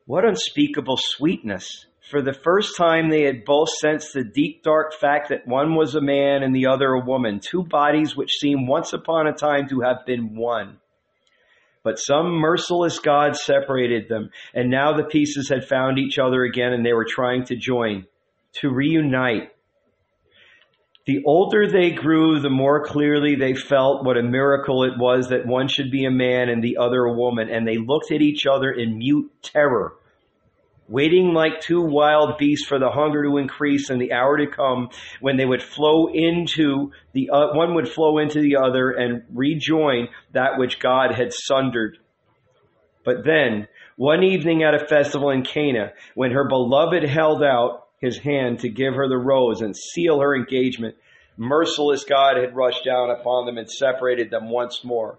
What 0.06 0.24
unspeakable 0.24 0.98
sweetness. 0.98 1.86
For 2.08 2.22
the 2.22 2.32
first 2.32 2.76
time, 2.76 3.10
they 3.10 3.22
had 3.22 3.44
both 3.44 3.70
sensed 3.70 4.12
the 4.12 4.22
deep, 4.22 4.62
dark 4.62 4.94
fact 4.94 5.30
that 5.30 5.48
one 5.48 5.74
was 5.74 5.96
a 5.96 6.00
man 6.00 6.44
and 6.44 6.54
the 6.54 6.66
other 6.66 6.90
a 6.90 7.04
woman, 7.04 7.40
two 7.40 7.64
bodies 7.64 8.14
which 8.14 8.38
seemed 8.38 8.68
once 8.68 8.92
upon 8.92 9.26
a 9.26 9.32
time 9.32 9.68
to 9.70 9.80
have 9.80 10.06
been 10.06 10.36
one. 10.36 10.78
But 11.82 11.98
some 11.98 12.34
merciless 12.34 13.00
God 13.00 13.34
separated 13.34 14.08
them, 14.08 14.30
and 14.54 14.70
now 14.70 14.96
the 14.96 15.02
pieces 15.02 15.48
had 15.48 15.66
found 15.66 15.98
each 15.98 16.20
other 16.20 16.44
again 16.44 16.72
and 16.72 16.86
they 16.86 16.92
were 16.92 17.06
trying 17.08 17.46
to 17.46 17.56
join, 17.56 18.06
to 18.60 18.70
reunite. 18.70 19.53
The 21.06 21.22
older 21.26 21.68
they 21.68 21.90
grew, 21.90 22.40
the 22.40 22.48
more 22.50 22.84
clearly 22.84 23.34
they 23.34 23.54
felt 23.54 24.04
what 24.04 24.16
a 24.16 24.22
miracle 24.22 24.84
it 24.84 24.96
was 24.96 25.28
that 25.28 25.46
one 25.46 25.68
should 25.68 25.90
be 25.90 26.06
a 26.06 26.10
man 26.10 26.48
and 26.48 26.64
the 26.64 26.78
other 26.78 27.04
a 27.04 27.12
woman, 27.12 27.50
and 27.50 27.68
they 27.68 27.76
looked 27.76 28.10
at 28.10 28.22
each 28.22 28.46
other 28.46 28.70
in 28.70 28.98
mute 28.98 29.30
terror 29.42 29.94
waiting 30.88 31.32
like 31.32 31.60
two 31.60 31.80
wild 31.80 32.38
beasts 32.38 32.66
for 32.66 32.78
the 32.78 32.90
hunger 32.90 33.24
to 33.24 33.38
increase 33.38 33.90
and 33.90 34.00
the 34.00 34.12
hour 34.12 34.36
to 34.36 34.46
come 34.46 34.88
when 35.20 35.36
they 35.36 35.44
would 35.44 35.62
flow 35.62 36.08
into 36.12 36.92
the 37.12 37.30
uh, 37.30 37.54
one 37.54 37.74
would 37.74 37.88
flow 37.88 38.18
into 38.18 38.40
the 38.40 38.56
other 38.56 38.90
and 38.90 39.22
rejoin 39.32 40.08
that 40.32 40.58
which 40.58 40.78
God 40.78 41.14
had 41.14 41.32
sundered. 41.32 41.98
But 43.04 43.24
then, 43.24 43.68
one 43.96 44.22
evening 44.22 44.62
at 44.62 44.74
a 44.74 44.86
festival 44.86 45.30
in 45.30 45.42
Cana, 45.42 45.92
when 46.14 46.32
her 46.32 46.48
beloved 46.48 47.04
held 47.04 47.42
out 47.42 47.83
his 48.04 48.18
hand 48.18 48.60
to 48.60 48.68
give 48.68 48.94
her 48.94 49.08
the 49.08 49.16
rose 49.16 49.60
and 49.60 49.76
seal 49.76 50.20
her 50.20 50.36
engagement, 50.36 50.96
merciless 51.36 52.04
God 52.04 52.36
had 52.36 52.54
rushed 52.54 52.84
down 52.84 53.10
upon 53.10 53.46
them 53.46 53.58
and 53.58 53.70
separated 53.70 54.30
them 54.30 54.50
once 54.50 54.84
more. 54.84 55.18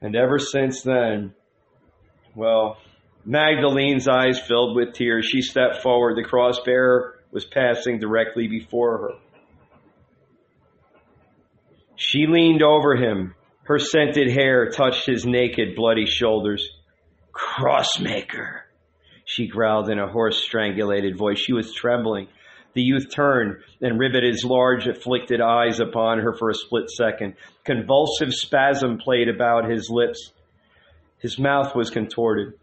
And 0.00 0.16
ever 0.16 0.38
since 0.38 0.82
then, 0.82 1.34
well, 2.34 2.78
Magdalene's 3.24 4.08
eyes 4.08 4.40
filled 4.40 4.76
with 4.76 4.94
tears. 4.94 5.26
She 5.26 5.42
stepped 5.42 5.82
forward. 5.82 6.16
The 6.16 6.28
cross 6.28 6.60
bearer 6.64 7.18
was 7.30 7.44
passing 7.44 7.98
directly 7.98 8.48
before 8.48 8.98
her. 8.98 9.10
She 11.96 12.26
leaned 12.26 12.62
over 12.62 12.96
him. 12.96 13.34
Her 13.64 13.78
scented 13.78 14.30
hair 14.30 14.70
touched 14.70 15.06
his 15.06 15.26
naked, 15.26 15.76
bloody 15.76 16.06
shoulders. 16.06 16.66
Crossmaker, 17.32 18.59
she 19.30 19.46
growled 19.46 19.88
in 19.90 19.98
a 19.98 20.08
hoarse, 20.08 20.42
strangulated 20.42 21.16
voice. 21.16 21.38
She 21.38 21.52
was 21.52 21.72
trembling. 21.72 22.28
The 22.74 22.82
youth 22.82 23.12
turned 23.14 23.56
and 23.80 23.98
riveted 23.98 24.32
his 24.32 24.44
large, 24.44 24.86
afflicted 24.86 25.40
eyes 25.40 25.80
upon 25.80 26.20
her 26.20 26.34
for 26.34 26.50
a 26.50 26.54
split 26.54 26.90
second. 26.90 27.34
Convulsive 27.64 28.32
spasm 28.32 28.98
played 28.98 29.28
about 29.28 29.70
his 29.70 29.90
lips. 29.90 30.32
His 31.18 31.38
mouth 31.38 31.74
was 31.74 31.90
contorted 31.90 32.54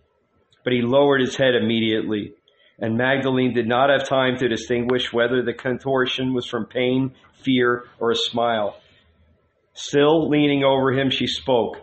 but 0.68 0.74
he 0.74 0.82
lowered 0.82 1.22
his 1.22 1.38
head 1.38 1.56
immediately, 1.56 2.34
and 2.78 2.98
Magdalene 2.98 3.54
did 3.54 3.70
not 3.70 3.90
have 3.90 4.06
time 4.06 4.36
to 4.36 4.50
distinguish 4.50 5.14
whether 5.14 5.42
the 5.42 5.54
contortion 5.54 6.34
was 6.34 6.46
from 6.46 6.66
pain, 6.66 7.16
fear, 7.42 7.86
or 8.02 8.12
a 8.12 8.16
smile. 8.18 8.78
Still 9.72 10.28
leaning 10.28 10.66
over 10.66 10.92
him, 10.92 11.10
she 11.10 11.26
spoke, 11.26 11.78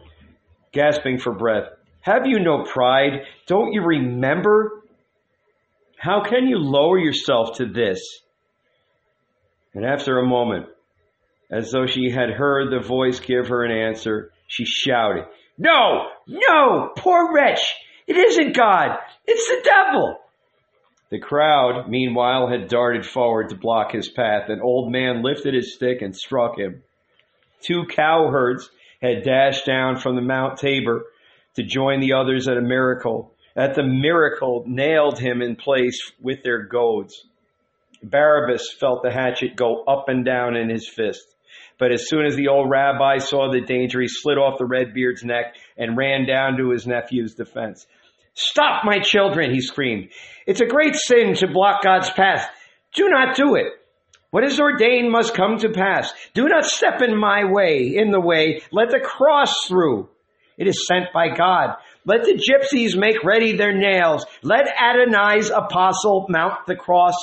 gasping 0.71 1.17
for 1.17 1.33
breath. 1.33 1.71
Have 2.03 2.27
you 2.27 2.41
no 2.41 2.65
pride? 2.65 3.23
Don't 3.47 3.73
you 3.73 3.83
remember? 3.83 4.85
How 5.99 6.23
can 6.23 6.47
you 6.47 6.59
lower 6.59 6.99
yourself 6.99 7.57
to 7.59 7.67
this? 7.67 8.01
And 9.75 9.85
after 9.85 10.19
a 10.19 10.27
moment, 10.27 10.67
as 11.51 11.71
though 11.71 11.87
she 11.87 12.11
had 12.11 12.31
heard 12.31 12.71
the 12.71 12.87
voice 12.87 13.21
give 13.21 13.49
her 13.49 13.65
an 13.65 13.73
answer, 13.73 14.31
she 14.47 14.65
shouted, 14.65 15.25
No! 15.59 16.09
No! 16.27 16.91
Poor 16.97 17.35
wretch! 17.35 17.61
It 18.07 18.17
isn't 18.17 18.57
God. 18.57 18.99
It's 19.27 19.49
the 19.49 19.63
devil. 19.63 20.19
The 21.11 21.21
crowd, 21.21 21.89
meanwhile, 21.89 22.49
had 22.49 22.69
darted 22.69 23.07
forward 23.07 23.51
to 23.51 23.57
block 23.57 23.93
his 23.93 24.09
path. 24.09 24.49
An 24.49 24.61
old 24.61 24.91
man 24.91 25.23
lifted 25.23 25.55
his 25.55 25.75
stick 25.75 26.03
and 26.03 26.15
struck 26.15 26.59
him. 26.59 26.83
Two 27.61 27.85
cowherds 27.87 28.69
had 29.01 29.23
dashed 29.23 29.65
down 29.65 29.97
from 29.97 30.17
the 30.17 30.23
Mount 30.23 30.59
Tabor 30.59 31.05
to 31.57 31.63
join 31.63 32.01
the 32.01 32.15
others 32.15 32.49
at 32.49 32.57
a 32.57 32.63
miracle. 32.63 33.34
At 33.57 33.75
the 33.75 33.85
miracle, 33.85 34.65
nailed 34.67 35.19
him 35.19 35.41
in 35.41 35.57
place 35.57 35.99
with 36.21 36.43
their 36.43 36.65
goads. 36.67 37.25
Barabbas 38.03 38.75
felt 38.79 39.03
the 39.03 39.13
hatchet 39.13 39.57
go 39.57 39.85
up 39.85 40.09
and 40.09 40.25
down 40.25 40.57
in 40.57 40.69
his 40.69 40.89
fist. 40.89 41.25
But 41.79 41.93
as 41.93 42.09
soon 42.09 42.27
as 42.27 42.37
the 42.37 42.49
old 42.49 42.71
rabbi 42.71 43.19
saw 43.19 43.51
the 43.51 43.61
danger, 43.61 44.01
he 44.01 44.09
slid 44.09 44.39
off 44.39 44.59
the 44.59 44.67
Redbeard's 44.67 45.25
neck 45.25 45.57
and 45.77 45.97
ran 45.97 46.27
down 46.27 46.57
to 46.57 46.71
his 46.71 46.87
nephew's 46.87 47.35
defense. 47.35 47.87
Stop, 48.35 48.85
my 48.85 48.99
children, 48.99 49.53
he 49.53 49.61
screamed. 49.61 50.11
It's 50.47 50.61
a 50.61 50.67
great 50.67 50.97
sin 50.97 51.35
to 51.35 51.47
block 51.47 51.83
God's 51.83 52.11
path. 52.11 52.49
Do 52.95 53.09
not 53.09 53.37
do 53.37 53.55
it. 53.55 53.73
What 54.31 54.45
is 54.45 54.59
ordained 54.59 55.13
must 55.13 55.35
come 55.35 55.59
to 55.59 55.69
pass. 55.69 56.13
Do 56.35 56.49
not 56.49 56.65
step 56.65 57.01
in 57.03 57.17
my 57.17 57.45
way, 57.45 57.95
in 57.97 58.11
the 58.11 58.21
way. 58.21 58.63
Let 58.73 58.91
the 58.91 58.99
cross 58.99 59.67
through. 59.69 60.09
It 60.57 60.67
is 60.67 60.87
sent 60.87 61.13
by 61.13 61.29
God. 61.29 61.77
Let 62.05 62.25
the 62.25 62.35
gypsies 62.35 62.97
make 62.97 63.25
ready 63.25 63.57
their 63.57 63.77
nails. 63.77 64.27
Let 64.43 64.67
Adonai's 64.69 65.51
apostle 65.51 66.27
mount 66.29 66.67
the 66.67 66.77
cross. 66.77 67.15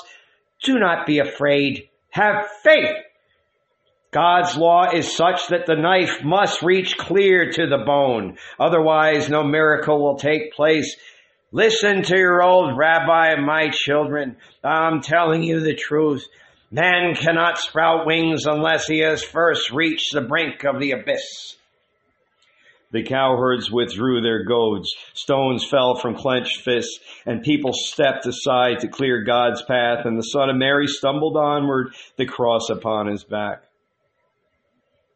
Do 0.63 0.80
not 0.80 1.06
be 1.06 1.20
afraid. 1.20 1.89
Have 2.10 2.48
faith. 2.63 2.96
God's 4.12 4.58
law 4.58 4.91
is 4.94 5.15
such 5.15 5.48
that 5.48 5.65
the 5.65 5.76
knife 5.76 6.24
must 6.24 6.62
reach 6.62 6.98
clear 6.98 7.52
to 7.52 7.67
the 7.67 7.84
bone. 7.86 8.38
Otherwise, 8.60 9.30
no 9.30 9.44
miracle 9.44 10.04
will 10.04 10.17
take 10.17 10.54
place. 10.54 10.98
Listen 11.54 12.04
to 12.04 12.17
your 12.17 12.44
old 12.44 12.78
rabbi, 12.78 13.36
my 13.36 13.70
children. 13.72 14.36
I'm 14.63 15.02
telling 15.02 15.44
you 15.44 15.62
the 15.62 15.76
truth. 15.76 16.28
Man 16.72 17.15
cannot 17.15 17.58
sprout 17.58 18.06
wings 18.06 18.46
unless 18.46 18.88
he 18.88 19.00
has 19.00 19.24
first 19.24 19.72
reached 19.72 20.13
the 20.13 20.22
brink 20.22 20.63
of 20.65 20.80
the 20.80 20.91
abyss. 20.91 21.56
The 22.91 23.04
cowherds 23.04 23.71
withdrew 23.71 24.21
their 24.21 24.43
goads. 24.43 24.93
Stones 25.13 25.65
fell 25.65 25.95
from 25.95 26.15
clenched 26.15 26.62
fists, 26.62 26.99
and 27.25 27.41
people 27.41 27.71
stepped 27.73 28.25
aside 28.25 28.80
to 28.80 28.88
clear 28.88 29.23
God's 29.23 29.62
path, 29.62 30.06
and 30.06 30.17
the 30.17 30.23
Son 30.23 30.49
of 30.49 30.58
Mary 30.58 30.88
stumbled 30.88 31.38
onward, 31.38 31.93
the 32.17 32.25
cross 32.25 32.69
upon 32.69 33.08
his 33.08 33.23
back. 33.23 33.63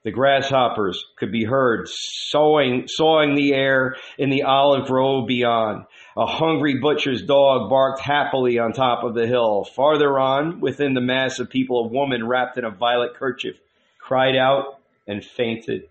The 0.03 0.11
grasshoppers 0.11 1.03
could 1.17 1.31
be 1.31 1.43
heard 1.43 1.87
sawing, 1.89 2.83
sawing 2.87 3.33
the 3.33 3.55
air 3.55 3.95
in 4.19 4.29
the 4.29 4.43
olive 4.43 4.85
grove 4.85 5.27
beyond. 5.27 5.85
A 6.15 6.27
hungry 6.27 6.79
butcher's 6.79 7.23
dog 7.23 7.71
barked 7.71 8.01
happily 8.01 8.59
on 8.59 8.71
top 8.71 9.03
of 9.03 9.15
the 9.15 9.25
hill. 9.25 9.63
Farther 9.75 10.19
on, 10.19 10.61
within 10.61 10.93
the 10.93 11.01
mass 11.01 11.39
of 11.39 11.49
people, 11.49 11.85
a 11.85 11.87
woman 11.87 12.25
wrapped 12.25 12.57
in 12.57 12.65
a 12.65 12.69
violet 12.69 13.15
kerchief 13.15 13.55
cried 13.99 14.35
out 14.35 14.79
and 15.07 15.25
fainted. 15.25 15.89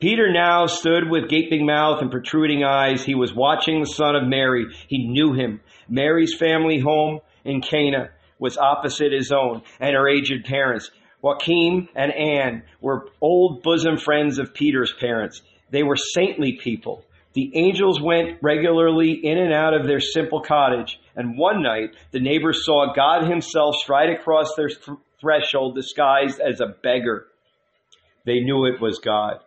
Peter 0.00 0.32
now 0.32 0.64
stood 0.64 1.10
with 1.10 1.28
gaping 1.28 1.66
mouth 1.66 2.00
and 2.00 2.10
protruding 2.10 2.64
eyes. 2.64 3.04
He 3.04 3.14
was 3.14 3.34
watching 3.34 3.80
the 3.80 3.86
son 3.86 4.16
of 4.16 4.26
Mary. 4.26 4.64
He 4.88 5.06
knew 5.06 5.34
him. 5.34 5.60
Mary's 5.90 6.34
family 6.34 6.78
home 6.78 7.20
in 7.44 7.60
Cana 7.60 8.08
was 8.38 8.56
opposite 8.56 9.12
his 9.12 9.30
own 9.30 9.60
and 9.78 9.94
her 9.94 10.08
aged 10.08 10.46
parents. 10.46 10.90
Joachim 11.22 11.90
and 11.94 12.12
Anne 12.12 12.62
were 12.80 13.08
old 13.20 13.62
bosom 13.62 13.98
friends 13.98 14.38
of 14.38 14.54
Peter's 14.54 14.94
parents. 14.98 15.42
They 15.70 15.82
were 15.82 15.96
saintly 15.96 16.58
people. 16.62 17.04
The 17.34 17.52
angels 17.54 18.00
went 18.00 18.38
regularly 18.40 19.12
in 19.12 19.36
and 19.36 19.52
out 19.52 19.74
of 19.74 19.86
their 19.86 20.00
simple 20.00 20.40
cottage, 20.40 20.98
and 21.14 21.36
one 21.36 21.62
night 21.62 21.90
the 22.10 22.20
neighbors 22.20 22.64
saw 22.64 22.94
God 22.94 23.28
himself 23.28 23.76
stride 23.76 24.08
across 24.08 24.54
their 24.56 24.68
th- 24.68 24.98
threshold 25.20 25.74
disguised 25.74 26.40
as 26.40 26.60
a 26.60 26.74
beggar. 26.82 27.26
They 28.24 28.40
knew 28.40 28.64
it 28.64 28.80
was 28.80 28.98
God 28.98 29.40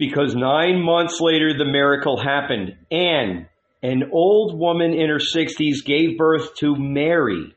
because 0.00 0.34
nine 0.34 0.82
months 0.82 1.20
later 1.20 1.52
the 1.52 1.66
miracle 1.66 2.18
happened. 2.18 2.74
Anne, 2.90 3.46
an 3.82 4.02
old 4.12 4.58
woman 4.58 4.94
in 4.94 5.10
her 5.10 5.18
60s, 5.18 5.84
gave 5.84 6.16
birth 6.16 6.54
to 6.54 6.74
Mary. 6.74 7.54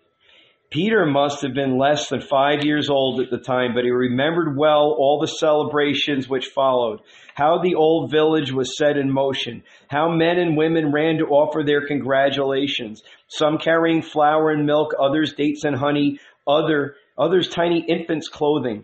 Peter 0.69 1.05
must 1.05 1.41
have 1.43 1.53
been 1.53 1.77
less 1.77 2.09
than 2.09 2.19
five 2.19 2.65
years 2.65 2.89
old 2.89 3.21
at 3.21 3.29
the 3.29 3.37
time, 3.37 3.73
but 3.73 3.85
he 3.85 3.91
remembered 3.91 4.57
well 4.57 4.93
all 4.99 5.19
the 5.21 5.27
celebrations 5.27 6.27
which 6.27 6.47
followed, 6.47 6.99
how 7.33 7.59
the 7.59 7.75
old 7.75 8.11
village 8.11 8.51
was 8.51 8.77
set 8.77 8.97
in 8.97 9.09
motion, 9.09 9.63
how 9.87 10.09
men 10.09 10.37
and 10.37 10.57
women 10.57 10.91
ran 10.91 11.19
to 11.19 11.27
offer 11.27 11.63
their 11.63 11.87
congratulations, 11.87 13.03
some 13.29 13.57
carrying 13.57 14.01
flour 14.01 14.49
and 14.49 14.65
milk, 14.65 14.91
others 14.99 15.31
dates 15.31 15.63
and 15.63 15.77
honey, 15.77 16.19
other, 16.45 16.95
others 17.17 17.47
tiny 17.47 17.85
infants' 17.87 18.27
clothing 18.27 18.83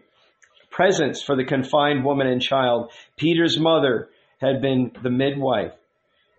presents 0.80 1.22
for 1.22 1.36
the 1.36 1.44
confined 1.44 2.06
woman 2.06 2.26
and 2.26 2.42
child. 2.42 2.90
Peter's 3.18 3.60
mother 3.60 4.08
had 4.40 4.62
been 4.62 4.90
the 5.04 5.10
midwife. 5.10 5.74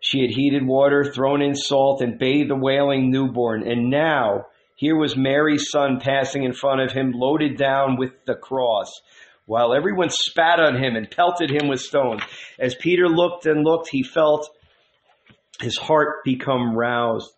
She 0.01 0.23
had 0.23 0.31
heated 0.31 0.67
water, 0.67 1.05
thrown 1.05 1.43
in 1.43 1.55
salt, 1.55 2.01
and 2.01 2.19
bathed 2.19 2.49
the 2.49 2.57
wailing 2.57 3.11
newborn. 3.11 3.71
And 3.71 3.91
now, 3.91 4.47
here 4.77 4.97
was 4.97 5.15
Mary's 5.15 5.69
son 5.71 6.01
passing 6.01 6.45
in 6.45 6.55
front 6.55 6.81
of 6.81 6.91
him, 6.91 7.13
loaded 7.15 7.59
down 7.59 7.99
with 7.99 8.13
the 8.25 8.35
cross, 8.35 9.03
while 9.45 9.75
everyone 9.75 10.09
spat 10.09 10.59
on 10.59 10.83
him 10.83 10.97
and 10.97 11.11
pelted 11.11 11.51
him 11.51 11.69
with 11.69 11.81
stones. 11.81 12.23
As 12.59 12.75
Peter 12.75 13.11
looked 13.11 13.45
and 13.45 13.63
looked, 13.63 13.91
he 13.91 14.03
felt 14.03 14.49
his 15.61 15.77
heart 15.77 16.25
become 16.25 16.75
roused. 16.75 17.31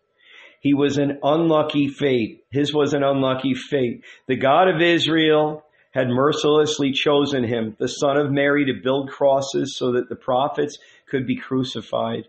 He 0.60 0.72
was 0.72 0.98
an 0.98 1.18
unlucky 1.24 1.88
fate. 1.88 2.44
His 2.52 2.72
was 2.72 2.94
an 2.94 3.02
unlucky 3.02 3.54
fate. 3.54 4.04
The 4.28 4.36
God 4.36 4.68
of 4.68 4.80
Israel 4.80 5.64
had 5.92 6.08
mercilessly 6.08 6.90
chosen 6.92 7.44
him, 7.44 7.76
the 7.78 7.86
son 7.86 8.16
of 8.16 8.32
Mary, 8.32 8.64
to 8.66 8.82
build 8.82 9.10
crosses 9.10 9.76
so 9.76 9.92
that 9.92 10.08
the 10.08 10.16
prophets 10.16 10.78
could 11.08 11.26
be 11.26 11.36
crucified. 11.36 12.26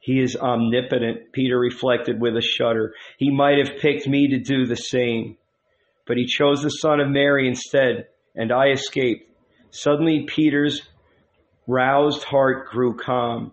He 0.00 0.20
is 0.20 0.36
omnipotent, 0.36 1.32
Peter 1.32 1.58
reflected 1.58 2.20
with 2.20 2.36
a 2.36 2.40
shudder. 2.40 2.94
He 3.18 3.30
might 3.30 3.58
have 3.58 3.78
picked 3.80 4.08
me 4.08 4.28
to 4.28 4.38
do 4.38 4.64
the 4.64 4.76
same, 4.76 5.36
but 6.06 6.16
he 6.16 6.26
chose 6.26 6.62
the 6.62 6.70
son 6.70 7.00
of 7.00 7.08
Mary 7.08 7.48
instead, 7.48 8.06
and 8.34 8.50
I 8.50 8.70
escaped. 8.70 9.30
Suddenly, 9.70 10.24
Peter's 10.26 10.82
roused 11.66 12.22
heart 12.22 12.68
grew 12.70 12.96
calm, 12.96 13.52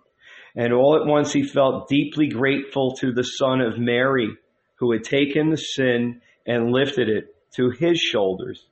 and 0.56 0.72
all 0.72 0.96
at 0.96 1.08
once 1.08 1.34
he 1.34 1.44
felt 1.44 1.90
deeply 1.90 2.28
grateful 2.28 2.94
to 2.98 3.12
the 3.12 3.24
son 3.24 3.60
of 3.60 3.80
Mary, 3.80 4.30
who 4.76 4.92
had 4.94 5.04
taken 5.04 5.50
the 5.50 5.58
sin 5.58 6.22
and 6.46 6.72
lifted 6.72 7.10
it 7.10 7.33
to 7.56 7.72
his 7.72 8.00
shoulders. 8.00 8.64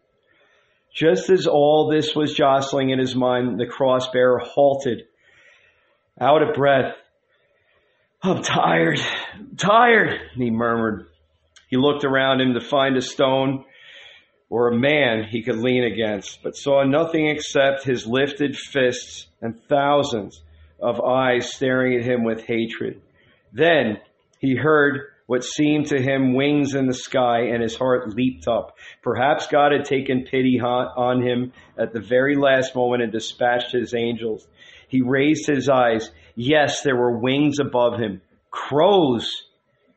Just 0.94 1.30
as 1.30 1.48
all 1.48 1.90
this 1.90 2.16
was 2.16 2.34
jostling 2.34 2.90
in 2.90 3.00
his 3.00 3.16
mind, 3.16 3.60
the 3.60 3.66
cross 3.66 4.10
bearer 4.12 4.40
halted, 4.40 5.04
out 6.20 6.44
of 6.44 6.54
breath. 6.54 6.96
I'm 8.22 8.44
tired, 8.44 9.00
tired, 9.58 10.20
he 10.36 10.52
murmured. 10.52 11.08
He 11.70 11.78
looked 11.78 12.04
around 12.04 12.42
him 12.42 12.54
to 12.54 12.62
find 12.62 12.98
a 12.98 13.02
stone 13.02 13.64
or 14.50 14.68
a 14.68 14.78
man 14.78 15.24
he 15.24 15.42
could 15.42 15.56
lean 15.56 15.86
against, 15.86 16.44
but 16.44 16.58
saw 16.58 16.84
nothing 16.84 17.28
except 17.30 17.86
his 17.86 18.06
lifted 18.06 18.58
fists 18.58 19.28
and 19.42 19.60
thousands 19.70 20.44
of 20.80 21.00
eyes 21.00 21.54
staring 21.54 21.98
at 21.98 22.06
him 22.06 22.26
with 22.26 22.46
hatred. 22.46 23.02
Then 23.54 24.00
he 24.40 24.56
heard 24.56 25.11
what 25.32 25.46
seemed 25.46 25.88
to 25.88 26.02
him 26.02 26.34
wings 26.34 26.76
in 26.76 26.88
the 26.88 26.94
sky, 26.94 27.44
and 27.54 27.64
his 27.64 27.78
heart 27.78 28.14
leaped 28.14 28.50
up. 28.50 28.76
Perhaps 29.02 29.48
God 29.48 29.72
had 29.72 29.86
taken 29.86 30.26
pity 30.30 30.60
on 30.60 31.26
him 31.26 31.54
at 31.78 31.94
the 31.94 32.02
very 32.02 32.36
last 32.36 32.76
moment 32.76 33.02
and 33.02 33.14
dispatched 33.14 33.72
his 33.72 33.94
angels. 33.94 34.46
He 34.90 35.02
raised 35.02 35.48
his 35.48 35.70
eyes. 35.70 36.12
Yes, 36.36 36.82
there 36.82 36.98
were 36.98 37.18
wings 37.18 37.60
above 37.60 37.98
him. 37.98 38.20
Crows. 38.50 39.32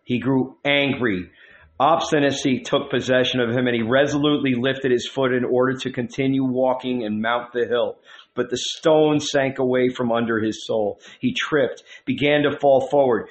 He 0.05 0.21
grew 0.21 0.57
angry. 0.65 1.29
Obstinacy 1.81 2.61
took 2.61 2.89
possession 2.89 3.41
of 3.41 3.51
him, 3.51 3.67
and 3.67 3.75
he 3.75 3.83
resolutely 3.83 4.55
lifted 4.55 4.93
his 4.93 5.09
foot 5.09 5.33
in 5.33 5.45
order 5.45 5.77
to 5.79 5.91
continue 5.91 6.45
walking 6.45 7.05
and 7.05 7.21
mount 7.21 7.53
the 7.53 7.67
hill. 7.67 7.99
But 8.37 8.51
the 8.51 8.57
stone 8.57 9.19
sank 9.19 9.59
away 9.59 9.89
from 9.89 10.13
under 10.13 10.39
his 10.39 10.65
soul. 10.65 11.01
He 11.19 11.35
tripped, 11.35 11.83
began 12.05 12.45
to 12.45 12.57
fall 12.57 12.87
forward. 12.89 13.29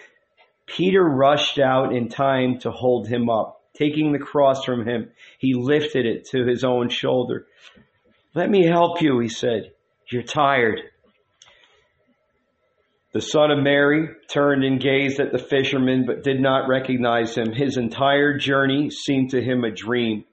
Peter 0.65 1.03
rushed 1.03 1.59
out 1.59 1.93
in 1.93 2.09
time 2.09 2.59
to 2.59 2.71
hold 2.71 3.07
him 3.07 3.29
up. 3.29 3.61
Taking 3.75 4.11
the 4.11 4.19
cross 4.19 4.63
from 4.63 4.87
him, 4.87 5.09
he 5.39 5.55
lifted 5.55 6.05
it 6.05 6.25
to 6.31 6.45
his 6.45 6.63
own 6.63 6.89
shoulder. 6.89 7.47
Let 8.35 8.49
me 8.49 8.65
help 8.65 9.01
you, 9.01 9.19
he 9.19 9.29
said. 9.29 9.73
You're 10.11 10.23
tired. 10.23 10.81
The 13.13 13.21
son 13.21 13.51
of 13.51 13.63
Mary 13.63 14.09
turned 14.27 14.63
and 14.63 14.79
gazed 14.79 15.19
at 15.19 15.31
the 15.31 15.37
fisherman, 15.37 16.05
but 16.05 16.23
did 16.23 16.39
not 16.39 16.67
recognize 16.67 17.35
him. 17.35 17.51
His 17.51 17.77
entire 17.77 18.37
journey 18.37 18.89
seemed 18.89 19.31
to 19.31 19.41
him 19.41 19.63
a 19.63 19.71
dream. 19.71 20.25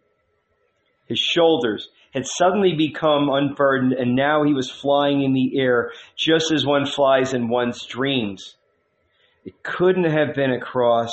His 1.06 1.18
shoulders 1.18 1.88
had 2.14 2.26
suddenly 2.26 2.74
become 2.76 3.28
unburdened, 3.28 3.92
and 3.92 4.16
now 4.16 4.44
he 4.44 4.54
was 4.54 4.70
flying 4.70 5.22
in 5.22 5.34
the 5.34 5.58
air, 5.60 5.92
just 6.16 6.50
as 6.52 6.64
one 6.64 6.86
flies 6.86 7.34
in 7.34 7.48
one's 7.48 7.84
dreams. 7.84 8.56
It 9.44 9.62
couldn't 9.62 10.04
have 10.04 10.34
been 10.34 10.52
a 10.52 10.60
cross, 10.60 11.10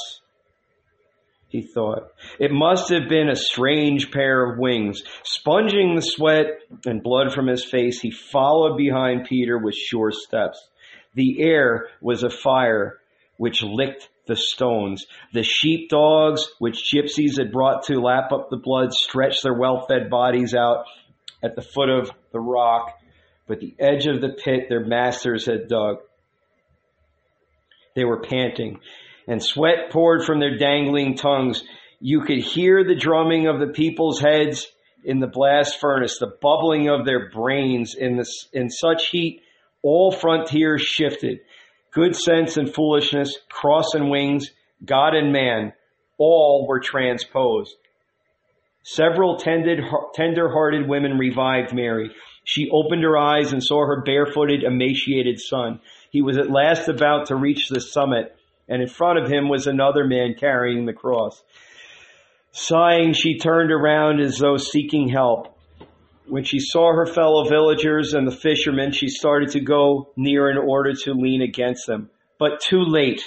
he 1.49 1.61
thought. 1.61 2.11
It 2.39 2.51
must 2.51 2.89
have 2.89 3.07
been 3.07 3.29
a 3.29 3.35
strange 3.35 4.11
pair 4.11 4.51
of 4.51 4.59
wings. 4.59 5.01
Sponging 5.23 5.95
the 5.95 6.01
sweat 6.01 6.47
and 6.85 7.01
blood 7.01 7.33
from 7.33 7.47
his 7.47 7.63
face, 7.63 8.01
he 8.01 8.11
followed 8.11 8.77
behind 8.77 9.27
Peter 9.27 9.57
with 9.57 9.75
sure 9.75 10.11
steps. 10.11 10.67
The 11.13 11.41
air 11.41 11.87
was 12.01 12.23
afire 12.23 12.99
which 13.37 13.63
licked 13.63 14.09
the 14.27 14.35
stones. 14.35 15.05
The 15.33 15.43
sheepdogs, 15.43 16.47
which 16.59 16.91
gypsies 16.93 17.37
had 17.37 17.51
brought 17.51 17.83
to 17.83 18.01
lap 18.01 18.31
up 18.33 18.49
the 18.49 18.57
blood, 18.57 18.93
stretched 18.93 19.43
their 19.43 19.53
well 19.53 19.85
fed 19.87 20.09
bodies 20.09 20.53
out 20.53 20.85
at 21.43 21.55
the 21.55 21.61
foot 21.61 21.89
of 21.89 22.11
the 22.33 22.39
rock, 22.39 22.93
but 23.47 23.59
the 23.59 23.75
edge 23.79 24.05
of 24.07 24.21
the 24.21 24.29
pit 24.29 24.67
their 24.69 24.85
masters 24.85 25.45
had 25.45 25.67
dug. 25.69 25.97
They 27.97 28.05
were 28.05 28.21
panting, 28.21 28.79
and 29.27 29.43
sweat 29.43 29.89
poured 29.89 30.23
from 30.23 30.39
their 30.39 30.55
dangling 30.55 31.15
tongues. 31.15 31.63
You 31.99 32.21
could 32.21 32.37
hear 32.37 32.83
the 32.83 32.93
drumming 32.93 33.47
of 33.47 33.59
the 33.59 33.73
people's 33.73 34.19
heads 34.19 34.67
in 35.03 35.19
the 35.19 35.25
blast 35.25 35.79
furnace, 35.81 36.19
the 36.19 36.37
bubbling 36.39 36.89
of 36.89 37.07
their 37.07 37.31
brains 37.31 37.95
in, 37.95 38.17
the, 38.17 38.25
in 38.53 38.69
such 38.69 39.07
heat, 39.07 39.41
all 39.81 40.11
frontiers 40.11 40.83
shifted. 40.83 41.39
Good 41.91 42.15
sense 42.15 42.57
and 42.57 42.71
foolishness, 42.71 43.35
cross 43.49 43.95
and 43.95 44.11
wings, 44.11 44.51
God 44.85 45.15
and 45.15 45.33
man, 45.33 45.73
all 46.19 46.67
were 46.67 46.79
transposed. 46.79 47.75
Several 48.89 49.35
tender 49.35 50.49
hearted 50.49 50.87
women 50.87 51.17
revived 51.17 51.73
Mary. 51.73 52.09
She 52.45 52.69
opened 52.71 53.03
her 53.03 53.17
eyes 53.17 53.51
and 53.51 53.61
saw 53.61 53.85
her 53.85 54.01
barefooted, 54.01 54.63
emaciated 54.63 55.41
son. 55.41 55.81
He 56.09 56.21
was 56.21 56.37
at 56.37 56.49
last 56.49 56.87
about 56.87 57.25
to 57.25 57.35
reach 57.35 57.67
the 57.67 57.81
summit, 57.81 58.33
and 58.69 58.81
in 58.81 58.87
front 58.87 59.19
of 59.19 59.29
him 59.29 59.49
was 59.49 59.67
another 59.67 60.05
man 60.05 60.35
carrying 60.39 60.85
the 60.85 60.93
cross. 60.93 61.43
Sighing, 62.51 63.11
she 63.11 63.37
turned 63.37 63.73
around 63.73 64.21
as 64.21 64.37
though 64.37 64.55
seeking 64.55 65.09
help. 65.09 65.59
When 66.25 66.45
she 66.45 66.59
saw 66.61 66.93
her 66.93 67.05
fellow 67.05 67.43
villagers 67.43 68.13
and 68.13 68.25
the 68.25 68.35
fishermen, 68.35 68.93
she 68.93 69.09
started 69.09 69.49
to 69.49 69.59
go 69.59 70.13
near 70.15 70.49
in 70.49 70.57
order 70.57 70.93
to 70.93 71.13
lean 71.13 71.41
against 71.41 71.87
them. 71.87 72.09
But 72.39 72.61
too 72.61 72.85
late. 72.85 73.21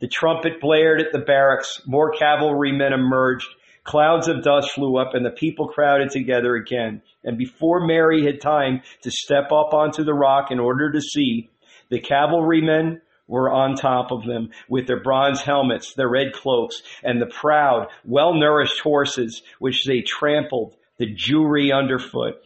The 0.00 0.08
trumpet 0.08 0.60
blared 0.60 1.00
at 1.00 1.12
the 1.12 1.20
barracks. 1.20 1.80
More 1.86 2.10
cavalrymen 2.10 2.92
emerged. 2.92 3.46
Clouds 3.86 4.26
of 4.26 4.42
dust 4.42 4.72
flew 4.72 4.98
up 4.98 5.14
and 5.14 5.24
the 5.24 5.30
people 5.30 5.68
crowded 5.68 6.10
together 6.10 6.56
again. 6.56 7.02
And 7.22 7.38
before 7.38 7.86
Mary 7.86 8.24
had 8.24 8.40
time 8.40 8.82
to 9.02 9.12
step 9.12 9.52
up 9.52 9.72
onto 9.72 10.02
the 10.02 10.12
rock 10.12 10.50
in 10.50 10.58
order 10.58 10.90
to 10.90 11.00
see, 11.00 11.50
the 11.88 12.00
cavalrymen 12.00 13.00
were 13.28 13.50
on 13.50 13.76
top 13.76 14.10
of 14.10 14.24
them 14.26 14.50
with 14.68 14.88
their 14.88 15.00
bronze 15.00 15.40
helmets, 15.40 15.94
their 15.94 16.08
red 16.08 16.32
cloaks, 16.32 16.82
and 17.04 17.22
the 17.22 17.26
proud, 17.26 17.86
well-nourished 18.04 18.80
horses 18.80 19.42
which 19.60 19.84
they 19.84 20.00
trampled 20.00 20.74
the 20.98 21.14
Jewry 21.14 21.72
underfoot. 21.72 22.36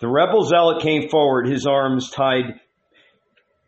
The 0.00 0.08
rebel 0.08 0.44
zealot 0.44 0.82
came 0.82 1.10
forward, 1.10 1.46
his 1.46 1.66
arms 1.66 2.10
tied, 2.10 2.60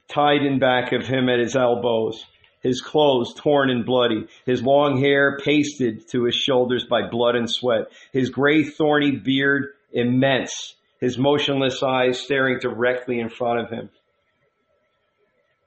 tied 0.08 0.42
in 0.42 0.58
back 0.58 0.92
of 0.92 1.06
him 1.06 1.28
at 1.28 1.40
his 1.40 1.56
elbows, 1.56 2.24
his 2.60 2.82
clothes 2.82 3.34
torn 3.34 3.70
and 3.70 3.86
bloody, 3.86 4.26
his 4.44 4.62
long 4.62 5.00
hair 5.00 5.38
pasted 5.42 6.08
to 6.08 6.24
his 6.24 6.34
shoulders 6.34 6.84
by 6.84 7.08
blood 7.08 7.34
and 7.34 7.50
sweat, 7.50 7.86
his 8.12 8.28
gray 8.30 8.64
thorny 8.64 9.12
beard 9.12 9.68
immense, 9.92 10.74
his 11.00 11.18
motionless 11.18 11.82
eyes 11.82 12.20
staring 12.20 12.58
directly 12.60 13.18
in 13.18 13.30
front 13.30 13.60
of 13.60 13.70
him. 13.70 13.90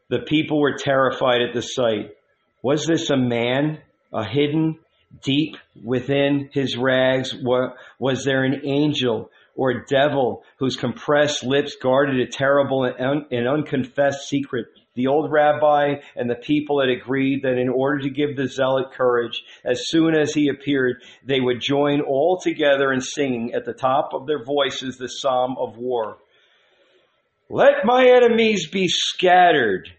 The 0.10 0.20
people 0.20 0.60
were 0.60 0.78
terrified 0.78 1.42
at 1.42 1.54
the 1.54 1.62
sight. 1.62 2.12
Was 2.62 2.86
this 2.86 3.10
a 3.10 3.18
man, 3.18 3.80
a 4.14 4.24
hidden, 4.24 4.78
deep 5.24 5.58
within 5.84 6.50
his 6.54 6.78
rags, 6.78 7.36
was 8.00 8.24
there 8.24 8.44
an 8.44 8.62
angel 8.66 9.32
or 9.56 9.86
devil 9.86 10.44
whose 10.58 10.76
compressed 10.76 11.44
lips 11.44 11.76
guarded 11.82 12.20
a 12.20 12.28
terrible 12.28 12.84
and, 12.84 13.48
unconfessed 13.48 14.28
secret? 14.28 14.68
The 14.96 15.08
old 15.08 15.32
rabbi 15.32 15.96
and 16.16 16.30
the 16.30 16.36
people 16.36 16.80
had 16.80 16.90
agreed 16.90 17.42
that 17.44 17.58
in 17.58 17.70
order 17.70 18.00
to 18.04 18.10
give 18.12 18.36
the 18.36 18.48
zealot 18.48 18.92
courage, 18.92 19.44
as 19.66 19.90
soon 19.90 20.16
as 20.16 20.34
he 20.34 20.50
appeared, 20.50 20.98
they 21.26 21.40
would 21.40 21.62
join 21.62 22.02
all 22.02 22.40
together 22.40 22.94
in 22.94 23.02
singing 23.02 23.54
at 23.54 23.66
the 23.66 23.74
top 23.74 24.12
of 24.14 24.28
their 24.28 24.44
voices 24.44 24.98
the 24.98 25.08
psalm 25.08 25.56
of 25.58 25.78
war. 25.78 26.18
Let 27.50 27.86
my 27.86 28.06
enemies 28.06 28.68
be 28.70 28.88
scattered. 28.88 29.90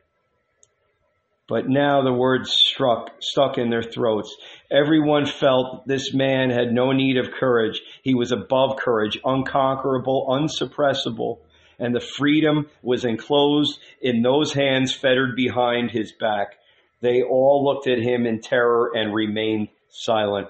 But 1.46 1.68
now 1.68 2.02
the 2.02 2.12
words 2.12 2.52
struck, 2.52 3.10
stuck 3.20 3.58
in 3.58 3.68
their 3.68 3.82
throats. 3.82 4.34
Everyone 4.70 5.26
felt 5.26 5.86
this 5.86 6.14
man 6.14 6.50
had 6.50 6.72
no 6.72 6.92
need 6.92 7.18
of 7.18 7.32
courage. 7.32 7.82
He 8.02 8.14
was 8.14 8.32
above 8.32 8.76
courage, 8.76 9.18
unconquerable, 9.24 10.26
unsuppressible, 10.30 11.40
and 11.78 11.94
the 11.94 12.00
freedom 12.00 12.68
was 12.82 13.04
enclosed 13.04 13.78
in 14.00 14.22
those 14.22 14.52
hands 14.52 14.94
fettered 14.94 15.36
behind 15.36 15.90
his 15.90 16.12
back. 16.12 16.56
They 17.00 17.22
all 17.22 17.64
looked 17.64 17.86
at 17.86 17.98
him 17.98 18.26
in 18.26 18.40
terror 18.40 18.92
and 18.94 19.14
remained 19.14 19.68
silent. 19.88 20.48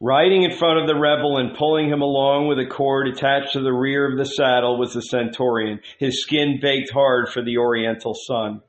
Riding 0.00 0.44
in 0.44 0.52
front 0.52 0.80
of 0.80 0.86
the 0.86 0.94
rebel 0.94 1.38
and 1.38 1.56
pulling 1.56 1.88
him 1.88 2.02
along 2.02 2.46
with 2.46 2.60
a 2.60 2.66
cord 2.66 3.08
attached 3.08 3.54
to 3.54 3.60
the 3.60 3.72
rear 3.72 4.08
of 4.08 4.16
the 4.16 4.24
saddle 4.24 4.78
was 4.78 4.94
the 4.94 5.00
centurion, 5.00 5.80
his 5.98 6.22
skin 6.22 6.60
baked 6.62 6.90
hard 6.92 7.28
for 7.28 7.42
the 7.42 7.58
oriental 7.58 8.14
sun. 8.14 8.62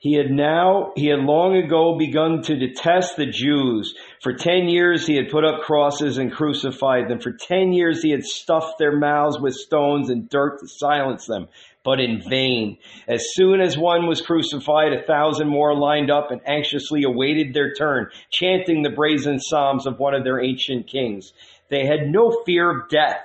He 0.00 0.14
had 0.14 0.30
now, 0.30 0.92
he 0.96 1.08
had 1.08 1.20
long 1.20 1.56
ago 1.56 1.98
begun 1.98 2.40
to 2.44 2.56
detest 2.56 3.16
the 3.16 3.26
Jews. 3.26 3.94
For 4.22 4.32
ten 4.32 4.68
years 4.68 5.06
he 5.06 5.14
had 5.14 5.28
put 5.28 5.44
up 5.44 5.60
crosses 5.60 6.16
and 6.16 6.32
crucified 6.32 7.08
them. 7.08 7.20
For 7.20 7.32
ten 7.32 7.74
years 7.74 8.02
he 8.02 8.10
had 8.10 8.24
stuffed 8.24 8.78
their 8.78 8.96
mouths 8.96 9.38
with 9.38 9.54
stones 9.54 10.08
and 10.08 10.26
dirt 10.28 10.60
to 10.60 10.68
silence 10.68 11.26
them 11.26 11.48
but 11.82 12.00
in 12.00 12.22
vain. 12.28 12.76
As 13.08 13.24
soon 13.32 13.60
as 13.60 13.76
one 13.76 14.06
was 14.06 14.20
crucified, 14.20 14.92
a 14.92 15.02
thousand 15.02 15.48
more 15.48 15.74
lined 15.74 16.10
up 16.10 16.30
and 16.30 16.40
anxiously 16.46 17.04
awaited 17.04 17.54
their 17.54 17.72
turn, 17.72 18.08
chanting 18.30 18.82
the 18.82 18.90
brazen 18.90 19.38
psalms 19.38 19.86
of 19.86 19.98
one 19.98 20.14
of 20.14 20.24
their 20.24 20.42
ancient 20.42 20.86
kings. 20.88 21.32
They 21.68 21.86
had 21.86 22.10
no 22.10 22.42
fear 22.44 22.70
of 22.70 22.88
death. 22.90 23.20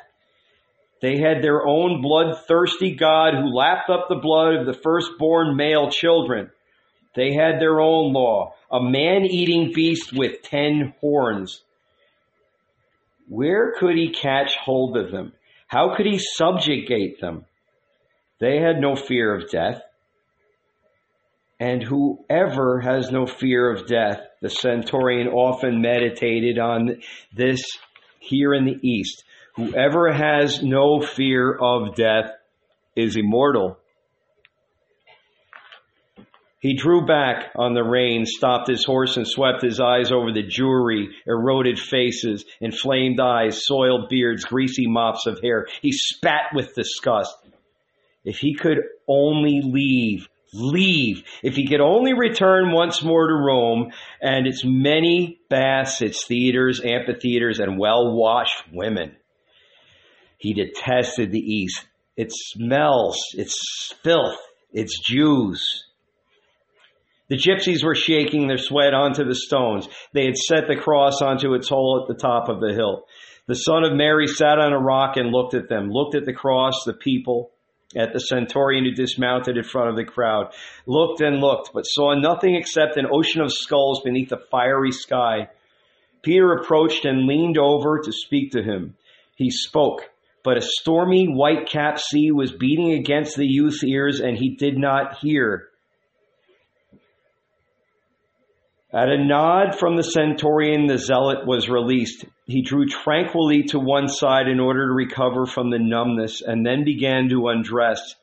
They 1.01 1.17
had 1.17 1.43
their 1.43 1.65
own 1.67 2.01
bloodthirsty 2.01 2.95
God 2.95 3.34
who 3.34 3.53
lapped 3.53 3.89
up 3.89 4.07
the 4.07 4.15
blood 4.15 4.55
of 4.55 4.65
the 4.65 4.80
firstborn 4.82 5.57
male 5.57 5.89
children. 5.89 6.49
They 7.16 7.34
had 7.34 7.59
their 7.59 7.80
own 7.80 8.13
law, 8.13 8.53
a 8.72 8.82
man-eating 8.82 9.72
beast 9.74 10.11
with 10.13 10.41
ten 10.43 10.93
horns. 10.99 11.61
Where 13.28 13.74
could 13.80 13.95
he 13.95 14.11
catch 14.11 14.55
hold 14.57 14.97
of 14.97 15.11
them? 15.11 15.34
How 15.68 15.95
could 15.95 16.05
he 16.05 16.20
subjugate 16.20 17.20
them? 17.20 17.45
They 18.39 18.59
had 18.59 18.80
no 18.80 18.95
fear 18.95 19.34
of 19.34 19.49
death. 19.49 19.82
And 21.59 21.82
whoever 21.82 22.82
has 22.82 23.11
no 23.11 23.26
fear 23.26 23.72
of 23.72 23.88
death, 23.88 24.20
the 24.41 24.49
centurion 24.49 25.30
often 25.30 25.82
meditated 25.82 26.59
on 26.59 27.01
this 27.34 27.63
here 28.20 28.53
in 28.53 28.66
the 28.66 28.78
East. 28.82 29.24
Whoever 29.55 30.11
has 30.11 30.61
no 30.61 30.99
fear 30.99 31.53
of 31.53 31.95
death 31.95 32.32
is 32.95 33.16
immortal. 33.16 33.78
He 36.60 36.76
drew 36.76 37.06
back 37.06 37.51
on 37.56 37.74
the 37.74 37.84
reins, 37.84 38.32
stopped 38.36 38.70
his 38.70 38.86
horse, 38.86 39.18
and 39.18 39.28
swept 39.28 39.62
his 39.62 39.80
eyes 39.80 40.12
over 40.12 40.32
the 40.32 40.43
Jewry, 40.43 41.10
eroded 41.28 41.78
faces, 41.78 42.45
inflamed 42.60 43.20
eyes, 43.20 43.66
soiled 43.66 44.10
beards, 44.10 44.45
greasy 44.45 44.88
mops 44.88 45.28
of 45.28 45.39
hair. 45.41 45.68
He 45.82 45.91
spat 45.91 46.53
with 46.56 46.74
disgust. 46.74 47.36
If 48.24 48.39
he 48.39 48.56
could 48.56 48.80
only 49.08 49.62
leave, 49.64 50.28
leave. 50.53 51.24
If 51.43 51.56
he 51.56 51.68
could 51.68 51.82
only 51.82 52.14
return 52.14 52.72
once 52.72 53.03
more 53.03 53.28
to 53.28 53.36
Rome 53.36 53.91
and 54.22 54.47
its 54.47 54.64
many 54.66 55.39
baths, 55.49 56.01
its 56.01 56.26
theaters, 56.26 56.82
amphitheaters, 56.84 57.60
and 57.60 57.78
well 57.78 58.16
washed 58.16 58.64
women. 58.72 59.16
He 60.38 60.53
detested 60.53 61.32
the 61.32 61.39
East. 61.39 61.86
Its 62.18 62.51
smells, 62.53 63.20
its 63.34 63.93
filth, 64.03 64.39
its 64.72 64.99
Jews. 64.99 65.84
The 67.28 67.38
gypsies 67.38 67.84
were 67.84 67.95
shaking 67.95 68.47
their 68.47 68.57
sweat 68.57 68.93
onto 68.93 69.23
the 69.26 69.36
stones. 69.36 69.88
They 70.13 70.26
had 70.26 70.38
set 70.38 70.67
the 70.67 70.76
cross 70.76 71.21
onto 71.21 71.53
its 71.53 71.69
hole 71.69 72.01
at 72.01 72.07
the 72.07 72.19
top 72.19 72.49
of 72.49 72.59
the 72.59 72.73
hill. 72.73 73.05
The 73.47 73.55
son 73.55 73.84
of 73.84 73.93
Mary 73.93 74.28
sat 74.28 74.59
on 74.59 74.73
a 74.73 74.80
rock 74.80 75.17
and 75.17 75.32
looked 75.32 75.53
at 75.53 75.69
them, 75.69 75.89
looked 75.89 76.15
at 76.15 76.26
the 76.26 76.34
cross, 76.34 76.84
the 76.84 76.93
people, 76.93 77.51
at 77.95 78.13
the 78.13 78.19
centurion 78.19 78.86
who 78.86 78.91
dismounted 78.91 79.57
in 79.57 79.63
front 79.63 79.89
of 79.89 79.95
the 79.95 80.03
crowd, 80.03 80.53
looked 80.86 81.21
and 81.21 81.39
looked, 81.39 81.71
but 81.73 81.84
saw 81.84 82.13
nothing 82.13 82.55
except 82.55 82.97
an 82.97 83.07
ocean 83.11 83.41
of 83.41 83.51
skulls 83.51 84.01
beneath 84.03 84.32
a 84.32 84.41
fiery 84.51 84.91
sky. 84.91 85.47
Peter 86.21 86.53
approached 86.53 87.05
and 87.05 87.28
leaned 87.28 87.57
over 87.57 88.01
to 88.03 88.11
speak 88.11 88.51
to 88.51 88.63
him. 88.63 88.95
He 89.36 89.51
spoke, 89.51 90.01
but 90.43 90.57
a 90.57 90.61
stormy 90.61 91.28
white 91.28 91.69
capped 91.69 91.99
sea 91.99 92.32
was 92.32 92.51
beating 92.51 92.93
against 92.93 93.36
the 93.36 93.45
youth's 93.47 93.84
ears 93.84 94.19
and 94.19 94.38
he 94.38 94.55
did 94.55 94.78
not 94.78 95.17
hear. 95.19 95.69
At 98.93 99.09
a 99.09 99.17
nod 99.17 99.77
from 99.77 99.97
the 99.97 100.03
centurion, 100.03 100.86
the 100.86 100.97
zealot 100.97 101.45
was 101.45 101.67
released. 101.67 102.23
He 102.45 102.61
drew 102.61 102.86
tranquilly 102.86 103.63
to 103.63 103.79
one 103.79 104.07
side 104.07 104.47
in 104.47 104.59
order 104.61 104.88
to 104.88 104.93
recover 104.93 105.45
from 105.45 105.69
the 105.69 105.79
numbness 105.79 106.41
and 106.41 106.65
then 106.65 106.86
began 106.86 107.27
to 107.29 107.49
undress. 107.49 108.15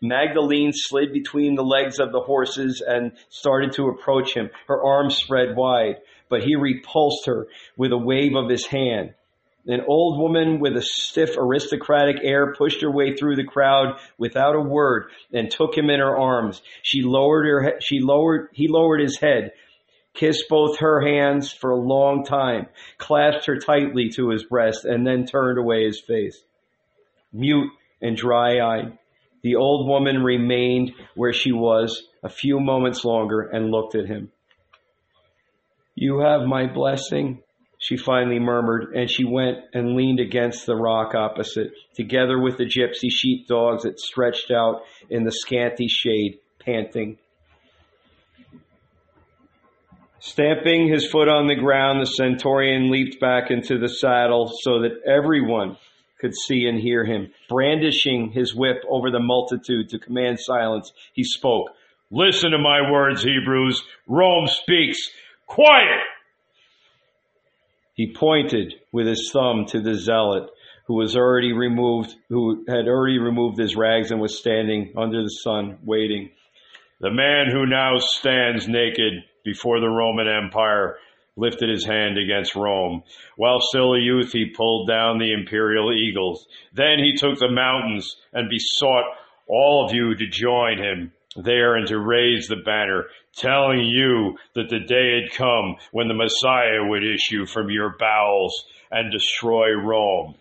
Magdalene 0.00 0.70
slid 0.72 1.12
between 1.12 1.54
the 1.54 1.64
legs 1.64 1.98
of 1.98 2.12
the 2.12 2.20
horses 2.20 2.82
and 2.86 3.12
started 3.30 3.72
to 3.72 3.88
approach 3.88 4.34
him, 4.34 4.50
her 4.68 4.80
arms 4.80 5.16
spread 5.16 5.56
wide, 5.56 5.96
but 6.28 6.42
he 6.42 6.56
repulsed 6.56 7.26
her 7.26 7.48
with 7.76 7.90
a 7.90 7.98
wave 7.98 8.36
of 8.36 8.48
his 8.50 8.66
hand. 8.66 9.14
An 9.66 9.80
old 9.88 10.20
woman 10.20 10.60
with 10.60 10.76
a 10.76 10.82
stiff 10.82 11.36
aristocratic 11.38 12.16
air 12.22 12.52
pushed 12.54 12.82
her 12.82 12.90
way 12.90 13.16
through 13.16 13.36
the 13.36 13.44
crowd 13.44 13.98
without 14.18 14.56
a 14.56 14.60
word 14.60 15.06
and 15.32 15.50
took 15.50 15.76
him 15.76 15.88
in 15.88 16.00
her 16.00 16.18
arms. 16.18 16.62
She 16.82 17.02
lowered 17.02 17.46
her, 17.46 17.80
she 17.80 18.00
lowered, 18.00 18.50
he 18.52 18.68
lowered 18.68 19.00
his 19.00 19.18
head 19.18 19.52
kissed 20.14 20.44
both 20.48 20.78
her 20.78 21.00
hands 21.00 21.52
for 21.52 21.70
a 21.70 21.80
long 21.80 22.24
time, 22.24 22.66
clasped 22.98 23.46
her 23.46 23.58
tightly 23.58 24.10
to 24.10 24.30
his 24.30 24.44
breast, 24.44 24.84
and 24.84 25.06
then 25.06 25.26
turned 25.26 25.58
away 25.58 25.84
his 25.84 26.00
face. 26.00 26.42
Mute 27.32 27.70
and 28.00 28.16
dry 28.16 28.60
eyed, 28.60 28.98
the 29.42 29.56
old 29.56 29.88
woman 29.88 30.22
remained 30.22 30.92
where 31.14 31.32
she 31.32 31.52
was 31.52 32.02
a 32.22 32.28
few 32.28 32.60
moments 32.60 33.04
longer 33.04 33.40
and 33.40 33.70
looked 33.70 33.94
at 33.94 34.06
him. 34.06 34.30
You 35.94 36.20
have 36.20 36.42
my 36.42 36.72
blessing, 36.72 37.42
she 37.78 37.96
finally 37.96 38.38
murmured, 38.38 38.94
and 38.94 39.10
she 39.10 39.24
went 39.24 39.58
and 39.74 39.96
leaned 39.96 40.20
against 40.20 40.66
the 40.66 40.76
rock 40.76 41.14
opposite, 41.14 41.72
together 41.94 42.38
with 42.38 42.56
the 42.56 42.64
gypsy 42.64 43.10
sheepdogs 43.10 43.82
that 43.82 43.98
stretched 43.98 44.50
out 44.52 44.82
in 45.10 45.24
the 45.24 45.32
scanty 45.32 45.88
shade, 45.88 46.38
panting. 46.60 47.18
Stamping 50.24 50.86
his 50.86 51.10
foot 51.10 51.28
on 51.28 51.48
the 51.48 51.56
ground, 51.56 52.00
the 52.00 52.06
centurion 52.06 52.92
leaped 52.92 53.18
back 53.18 53.50
into 53.50 53.76
the 53.76 53.88
saddle 53.88 54.52
so 54.60 54.82
that 54.82 55.02
everyone 55.04 55.76
could 56.20 56.32
see 56.32 56.64
and 56.68 56.78
hear 56.78 57.04
him. 57.04 57.32
Brandishing 57.48 58.30
his 58.30 58.54
whip 58.54 58.84
over 58.88 59.10
the 59.10 59.18
multitude 59.18 59.88
to 59.88 59.98
command 59.98 60.38
silence, 60.38 60.92
he 61.12 61.24
spoke, 61.24 61.70
Listen 62.12 62.52
to 62.52 62.58
my 62.58 62.88
words, 62.88 63.24
Hebrews. 63.24 63.82
Rome 64.06 64.46
speaks. 64.46 65.10
Quiet! 65.48 66.02
He 67.94 68.14
pointed 68.14 68.74
with 68.92 69.08
his 69.08 69.28
thumb 69.32 69.66
to 69.70 69.80
the 69.80 69.96
zealot 69.96 70.50
who 70.86 70.94
was 70.94 71.16
already 71.16 71.52
removed, 71.52 72.14
who 72.28 72.64
had 72.68 72.86
already 72.86 73.18
removed 73.18 73.58
his 73.58 73.74
rags 73.74 74.12
and 74.12 74.20
was 74.20 74.38
standing 74.38 74.92
under 74.96 75.20
the 75.20 75.30
sun 75.42 75.78
waiting. 75.84 76.30
The 77.00 77.10
man 77.10 77.50
who 77.50 77.66
now 77.66 77.98
stands 77.98 78.68
naked 78.68 79.24
before 79.44 79.80
the 79.80 79.88
Roman 79.88 80.28
Empire 80.28 80.96
lifted 81.36 81.68
his 81.70 81.86
hand 81.86 82.18
against 82.18 82.54
Rome. 82.54 83.02
While 83.36 83.60
still 83.60 83.94
a 83.94 84.00
youth, 84.00 84.32
he 84.32 84.52
pulled 84.54 84.88
down 84.88 85.18
the 85.18 85.32
imperial 85.32 85.92
eagles. 85.92 86.46
Then 86.74 86.98
he 86.98 87.16
took 87.16 87.38
the 87.38 87.50
mountains 87.50 88.16
and 88.32 88.50
besought 88.50 89.04
all 89.46 89.86
of 89.86 89.94
you 89.94 90.14
to 90.14 90.26
join 90.26 90.78
him 90.78 91.12
there 91.36 91.76
and 91.76 91.86
to 91.88 91.98
raise 91.98 92.46
the 92.46 92.56
banner, 92.56 93.06
telling 93.34 93.80
you 93.80 94.36
that 94.54 94.68
the 94.68 94.80
day 94.80 95.22
had 95.22 95.32
come 95.32 95.76
when 95.90 96.08
the 96.08 96.14
Messiah 96.14 96.84
would 96.84 97.02
issue 97.02 97.46
from 97.46 97.70
your 97.70 97.96
bowels 97.98 98.64
and 98.90 99.10
destroy 99.10 99.70
Rome. 99.72 100.34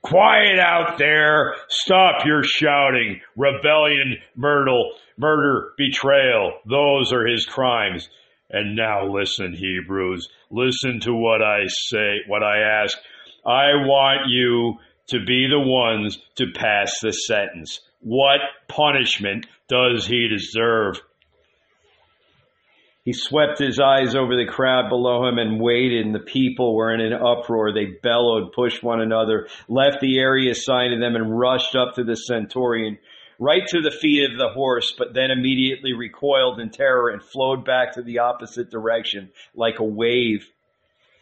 Quiet 0.00 0.58
out 0.58 0.96
there! 0.96 1.54
Stop 1.68 2.24
your 2.24 2.42
shouting! 2.42 3.20
Rebellion, 3.36 4.16
murder, 4.36 4.78
murder, 5.18 5.72
betrayal. 5.76 6.54
Those 6.64 7.12
are 7.12 7.26
his 7.26 7.44
crimes. 7.44 8.08
And 8.50 8.76
now 8.76 9.06
listen, 9.06 9.52
Hebrews. 9.52 10.28
Listen 10.50 11.00
to 11.00 11.12
what 11.12 11.42
I 11.42 11.66
say, 11.66 12.20
what 12.26 12.42
I 12.42 12.82
ask. 12.82 12.96
I 13.44 13.74
want 13.74 14.28
you 14.28 14.78
to 15.08 15.24
be 15.24 15.46
the 15.48 15.60
ones 15.60 16.18
to 16.36 16.46
pass 16.54 17.00
the 17.00 17.12
sentence. 17.12 17.80
What 18.00 18.40
punishment 18.68 19.46
does 19.68 20.06
he 20.06 20.28
deserve? 20.28 21.00
He 23.04 23.14
swept 23.14 23.58
his 23.58 23.80
eyes 23.80 24.14
over 24.14 24.36
the 24.36 24.50
crowd 24.50 24.90
below 24.90 25.26
him 25.26 25.38
and 25.38 25.58
waited, 25.60 26.04
and 26.04 26.14
the 26.14 26.18
people 26.18 26.74
were 26.76 26.92
in 26.92 27.00
an 27.00 27.14
uproar. 27.14 27.72
They 27.72 27.86
bellowed, 28.02 28.52
pushed 28.52 28.82
one 28.82 29.00
another, 29.00 29.48
left 29.66 30.00
the 30.00 30.18
area 30.18 30.50
assigned 30.50 30.92
to 30.92 31.00
them, 31.00 31.16
and 31.16 31.38
rushed 31.38 31.74
up 31.74 31.94
to 31.94 32.04
the 32.04 32.16
centurion, 32.16 32.98
right 33.38 33.66
to 33.68 33.80
the 33.80 33.90
feet 33.90 34.30
of 34.30 34.38
the 34.38 34.48
horse, 34.48 34.92
but 34.96 35.14
then 35.14 35.30
immediately 35.30 35.92
recoiled 35.92 36.60
in 36.60 36.70
terror 36.70 37.10
and 37.10 37.22
flowed 37.22 37.64
back 37.64 37.94
to 37.94 38.02
the 38.02 38.18
opposite 38.18 38.70
direction 38.70 39.30
like 39.54 39.78
a 39.78 39.84
wave. 39.84 40.46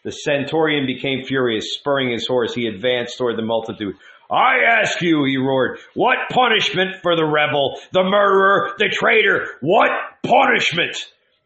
The 0.05 0.12
centurion 0.12 0.87
became 0.87 1.25
furious, 1.25 1.75
spurring 1.75 2.12
his 2.12 2.27
horse. 2.27 2.55
He 2.55 2.67
advanced 2.67 3.19
toward 3.19 3.37
the 3.37 3.43
multitude. 3.43 3.97
I 4.31 4.59
ask 4.81 5.01
you, 5.03 5.25
he 5.25 5.37
roared, 5.37 5.79
what 5.95 6.17
punishment 6.31 6.97
for 7.03 7.14
the 7.14 7.25
rebel, 7.25 7.79
the 7.93 8.03
murderer, 8.03 8.75
the 8.79 8.89
traitor? 8.89 9.49
What 9.61 9.91
punishment? 10.25 10.97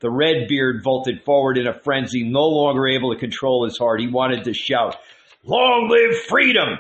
The 0.01 0.11
red 0.11 0.49
beard 0.49 0.83
vaulted 0.83 1.25
forward 1.25 1.59
in 1.59 1.67
a 1.67 1.79
frenzy, 1.79 2.25
no 2.25 2.47
longer 2.47 2.87
able 2.87 3.13
to 3.13 3.21
control 3.21 3.65
his 3.65 3.77
heart. 3.77 4.01
He 4.01 4.09
wanted 4.09 4.45
to 4.45 4.55
shout, 4.55 4.97
Long 5.45 5.89
live 5.91 6.23
freedom! 6.27 6.79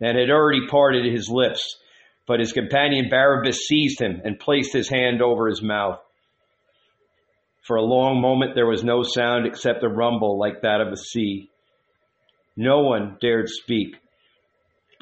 And 0.00 0.18
had 0.18 0.30
already 0.30 0.66
parted 0.66 1.04
his 1.10 1.28
lips. 1.28 1.78
But 2.26 2.40
his 2.40 2.52
companion 2.52 3.08
Barabbas 3.10 3.66
seized 3.66 4.00
him 4.00 4.22
and 4.24 4.38
placed 4.38 4.72
his 4.72 4.88
hand 4.88 5.20
over 5.20 5.48
his 5.48 5.62
mouth. 5.62 6.00
For 7.62 7.76
a 7.76 7.82
long 7.82 8.20
moment 8.20 8.54
there 8.54 8.66
was 8.66 8.84
no 8.84 9.02
sound 9.02 9.46
except 9.46 9.82
a 9.82 9.88
rumble 9.88 10.38
like 10.38 10.62
that 10.62 10.80
of 10.80 10.88
a 10.88 10.96
sea. 10.96 11.50
No 12.56 12.80
one 12.80 13.18
dared 13.20 13.48
speak 13.48 13.96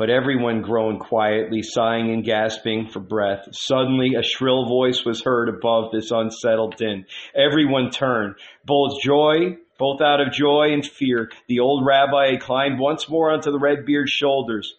but 0.02 0.10
everyone 0.10 0.62
groaned 0.62 1.00
quietly, 1.00 1.62
sighing 1.62 2.10
and 2.10 2.24
gasping 2.24 2.88
for 2.88 2.98
breath. 2.98 3.46
Suddenly, 3.52 4.14
a 4.18 4.22
shrill 4.24 4.66
voice 4.66 5.04
was 5.04 5.22
heard 5.22 5.48
above 5.48 5.92
this 5.92 6.10
unsettled 6.10 6.76
din. 6.76 7.04
Everyone 7.36 7.90
turned, 7.90 8.34
both 8.64 9.00
joy, 9.00 9.58
both 9.78 10.00
out 10.00 10.20
of 10.20 10.32
joy 10.32 10.72
and 10.72 10.84
fear. 10.84 11.30
The 11.46 11.60
old 11.60 11.86
rabbi 11.86 12.32
had 12.32 12.40
climbed 12.40 12.80
once 12.80 13.08
more 13.08 13.30
onto 13.30 13.52
the 13.52 13.60
red 13.60 13.84
beard's 13.84 14.10
shoulders. 14.10 14.74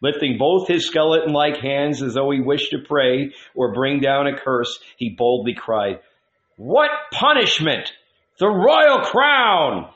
Lifting 0.00 0.38
both 0.38 0.68
his 0.68 0.86
skeleton 0.86 1.32
like 1.32 1.56
hands 1.56 2.02
as 2.02 2.14
though 2.14 2.30
he 2.30 2.40
wished 2.40 2.70
to 2.70 2.78
pray 2.78 3.32
or 3.54 3.74
bring 3.74 4.00
down 4.00 4.28
a 4.28 4.38
curse, 4.38 4.78
he 4.96 5.10
boldly 5.10 5.54
cried, 5.54 6.00
What 6.56 6.90
punishment? 7.12 7.92
The 8.38 8.46
royal 8.46 9.00
crown! 9.00 9.90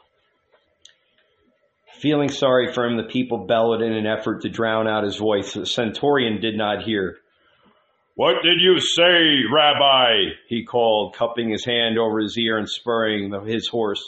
Feeling 2.00 2.30
sorry 2.30 2.72
for 2.72 2.84
him, 2.84 2.96
the 2.96 3.04
people 3.04 3.46
bellowed 3.46 3.80
in 3.80 3.92
an 3.92 4.06
effort 4.06 4.42
to 4.42 4.48
drown 4.48 4.88
out 4.88 5.04
his 5.04 5.16
voice. 5.16 5.54
The 5.54 5.66
centurion 5.66 6.40
did 6.40 6.56
not 6.56 6.82
hear. 6.82 7.18
What 8.16 8.42
did 8.42 8.60
you 8.60 8.80
say, 8.80 9.42
Rabbi? 9.54 10.34
he 10.48 10.64
called, 10.64 11.14
cupping 11.14 11.50
his 11.50 11.64
hand 11.64 11.98
over 11.98 12.18
his 12.18 12.36
ear 12.36 12.58
and 12.58 12.68
spurring 12.68 13.32
his 13.46 13.68
horse. 13.68 14.02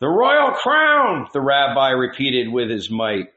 The 0.00 0.06
royal 0.06 0.52
crown, 0.52 1.26
the 1.32 1.40
rabbi 1.40 1.90
repeated 1.90 2.52
with 2.52 2.70
his 2.70 2.88
might. 2.88 3.32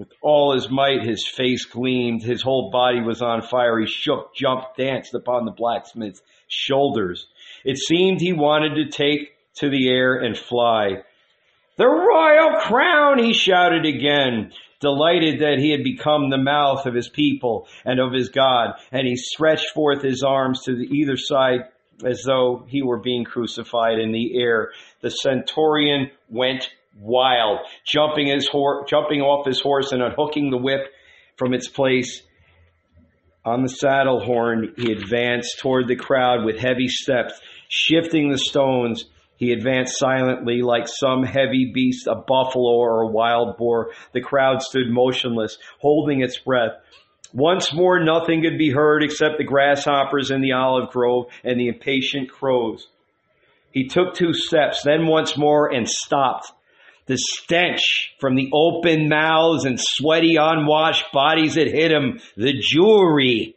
With 0.00 0.14
all 0.22 0.54
his 0.54 0.70
might, 0.70 1.02
his 1.02 1.28
face 1.28 1.66
gleamed, 1.66 2.22
his 2.22 2.40
whole 2.40 2.70
body 2.70 3.02
was 3.02 3.20
on 3.20 3.42
fire. 3.42 3.78
He 3.78 3.86
shook, 3.86 4.34
jumped, 4.34 4.78
danced 4.78 5.12
upon 5.12 5.44
the 5.44 5.50
blacksmith's 5.50 6.22
shoulders. 6.48 7.26
It 7.66 7.76
seemed 7.76 8.18
he 8.18 8.32
wanted 8.32 8.76
to 8.76 8.88
take 8.88 9.32
to 9.56 9.68
the 9.68 9.90
air 9.90 10.14
and 10.14 10.34
fly. 10.34 11.02
The 11.76 11.86
royal 11.86 12.60
crown, 12.60 13.22
he 13.22 13.34
shouted 13.34 13.84
again, 13.84 14.52
delighted 14.80 15.40
that 15.40 15.58
he 15.58 15.70
had 15.70 15.84
become 15.84 16.30
the 16.30 16.38
mouth 16.38 16.86
of 16.86 16.94
his 16.94 17.10
people 17.10 17.68
and 17.84 18.00
of 18.00 18.14
his 18.14 18.30
God. 18.30 18.76
And 18.90 19.06
he 19.06 19.16
stretched 19.16 19.68
forth 19.74 20.00
his 20.00 20.22
arms 20.22 20.62
to 20.62 20.76
the 20.76 20.88
either 20.90 21.18
side 21.18 21.66
as 22.02 22.22
though 22.24 22.64
he 22.66 22.80
were 22.80 23.00
being 23.00 23.24
crucified 23.24 23.98
in 23.98 24.12
the 24.12 24.40
air. 24.40 24.70
The 25.02 25.10
centurion 25.10 26.10
went 26.30 26.70
wild, 26.96 27.60
jumping 27.84 28.28
his 28.28 28.48
horse, 28.48 28.88
jumping 28.88 29.20
off 29.20 29.46
his 29.46 29.60
horse 29.60 29.92
and 29.92 30.02
unhooking 30.02 30.50
the 30.50 30.58
whip 30.58 30.86
from 31.36 31.54
its 31.54 31.68
place. 31.68 32.22
On 33.44 33.62
the 33.62 33.68
saddle 33.68 34.20
horn, 34.20 34.74
he 34.76 34.92
advanced 34.92 35.58
toward 35.60 35.88
the 35.88 35.96
crowd 35.96 36.44
with 36.44 36.58
heavy 36.58 36.88
steps, 36.88 37.40
shifting 37.68 38.30
the 38.30 38.38
stones 38.38 39.06
he 39.40 39.52
advanced 39.52 39.98
silently 39.98 40.60
like 40.60 40.86
some 40.86 41.22
heavy 41.22 41.70
beast, 41.72 42.06
a 42.06 42.14
buffalo 42.14 42.74
or 42.74 43.00
a 43.00 43.10
wild 43.10 43.56
boar. 43.56 43.92
The 44.12 44.20
crowd 44.20 44.60
stood 44.60 44.90
motionless, 44.90 45.56
holding 45.80 46.20
its 46.20 46.38
breath. 46.38 46.72
Once 47.32 47.72
more, 47.72 48.04
nothing 48.04 48.42
could 48.42 48.58
be 48.58 48.70
heard 48.70 49.02
except 49.02 49.38
the 49.38 49.44
grasshoppers 49.44 50.30
in 50.30 50.42
the 50.42 50.52
olive 50.52 50.90
grove 50.90 51.28
and 51.42 51.58
the 51.58 51.68
impatient 51.68 52.30
crows. 52.30 52.86
He 53.72 53.88
took 53.88 54.12
two 54.12 54.34
steps, 54.34 54.82
then 54.82 55.06
once 55.06 55.38
more 55.38 55.72
and 55.72 55.88
stopped. 55.88 56.52
The 57.10 57.18
stench 57.18 58.14
from 58.20 58.36
the 58.36 58.50
open 58.52 59.08
mouths 59.08 59.64
and 59.64 59.80
sweaty, 59.80 60.36
unwashed 60.36 61.06
bodies 61.12 61.54
that 61.54 61.66
hit 61.66 61.90
him, 61.90 62.20
the 62.36 62.52
Jewry, 62.52 63.54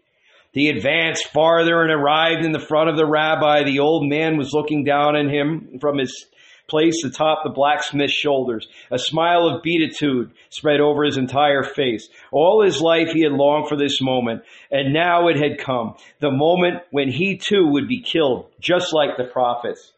he 0.54 0.70
advanced 0.70 1.28
farther 1.28 1.84
and 1.84 1.92
arrived 1.92 2.44
in 2.44 2.52
the 2.52 2.58
front 2.58 2.90
of 2.90 2.98
the 2.98 3.06
rabbi. 3.06 3.62
The 3.62 3.78
old 3.78 4.10
man 4.10 4.38
was 4.38 4.54
looking 4.54 4.84
down 4.84 5.16
on 5.16 5.30
him 5.30 5.78
from 5.80 6.00
his 6.00 6.26
place 6.68 7.04
atop 7.04 7.44
the 7.44 7.52
blacksmith's 7.52 8.12
shoulders. 8.14 8.68
A 8.90 8.98
smile 8.98 9.48
of 9.48 9.62
beatitude 9.62 10.32
spread 10.50 10.80
over 10.80 11.04
his 11.04 11.18
entire 11.18 11.62
face. 11.62 12.10
All 12.32 12.64
his 12.64 12.82
life 12.82 13.10
he 13.10 13.22
had 13.22 13.34
longed 13.34 13.70
for 13.70 13.78
this 13.78 14.02
moment, 14.02 14.42
and 14.72 14.96
now 14.96 15.28
it 15.28 15.36
had 15.36 15.60
come. 15.60 15.94
The 16.22 16.32
moment 16.32 16.82
when 16.90 17.12
he 17.12 17.38
too 17.38 17.68
would 17.68 17.88
be 17.88 18.02
killed, 18.02 18.48
just 18.60 18.96
like 18.96 19.16
the 19.16 19.26
prophets. 19.26 19.92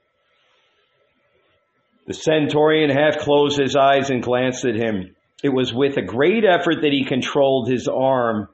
The 2.07 2.13
centurion 2.13 2.91
half 2.91 3.17
closed 3.17 3.59
his 3.59 3.75
eyes 3.75 4.09
and 4.11 4.21
glanced 4.21 4.63
at 4.63 4.75
him. 4.75 5.15
It 5.43 5.49
was 5.49 5.73
with 5.73 5.97
a 5.97 6.03
great 6.03 6.45
effort 6.45 6.81
that 6.81 6.91
he 6.91 7.03
controlled 7.03 7.69
his 7.69 7.87
arm 7.87 8.47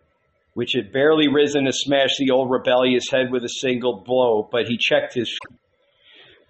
which 0.54 0.74
had 0.74 0.92
barely 0.92 1.28
risen 1.28 1.66
to 1.66 1.72
smash 1.72 2.18
the 2.18 2.32
old 2.32 2.50
rebellious 2.50 3.10
head 3.10 3.32
with 3.32 3.44
a 3.44 3.50
single 3.50 4.04
blow, 4.06 4.48
but 4.52 4.68
he 4.68 4.78
checked 4.78 5.14
his. 5.14 5.38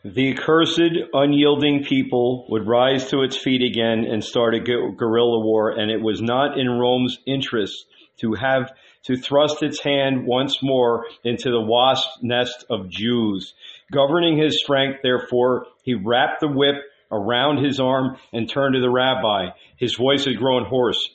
The 0.04 0.32
accursed, 0.32 0.82
unyielding 1.14 1.84
people 1.84 2.48
would 2.50 2.68
rise 2.68 3.10
to 3.12 3.22
its 3.22 3.38
feet 3.38 3.62
again 3.62 4.06
and 4.06 4.24
start 4.24 4.56
a 4.56 4.60
guerrilla 4.60 5.40
war, 5.40 5.70
and 5.70 5.92
it 5.92 6.02
was 6.02 6.22
not 6.22 6.58
in 6.58 6.68
Rome's 6.68 7.20
interest 7.28 7.86
to 8.18 8.34
have 8.34 8.72
to 9.04 9.18
thrust 9.18 9.62
its 9.62 9.84
hand 9.84 10.26
once 10.26 10.64
more 10.64 11.06
into 11.24 11.52
the 11.52 11.62
wasp's 11.62 12.18
nest 12.24 12.66
of 12.70 12.90
Jews. 12.90 13.54
Governing 13.92 14.38
his 14.38 14.60
strength, 14.60 15.00
therefore, 15.04 15.68
he 15.84 15.94
wrapped 15.94 16.40
the 16.40 16.48
whip 16.48 16.76
around 17.12 17.64
his 17.64 17.80
arm 17.80 18.18
and 18.32 18.50
turned 18.50 18.76
to 18.76 18.82
the 18.82 18.90
rabbi. 18.90 19.50
His 19.78 19.96
voice 19.96 20.26
had 20.26 20.38
grown 20.38 20.66
hoarse. 20.66 21.10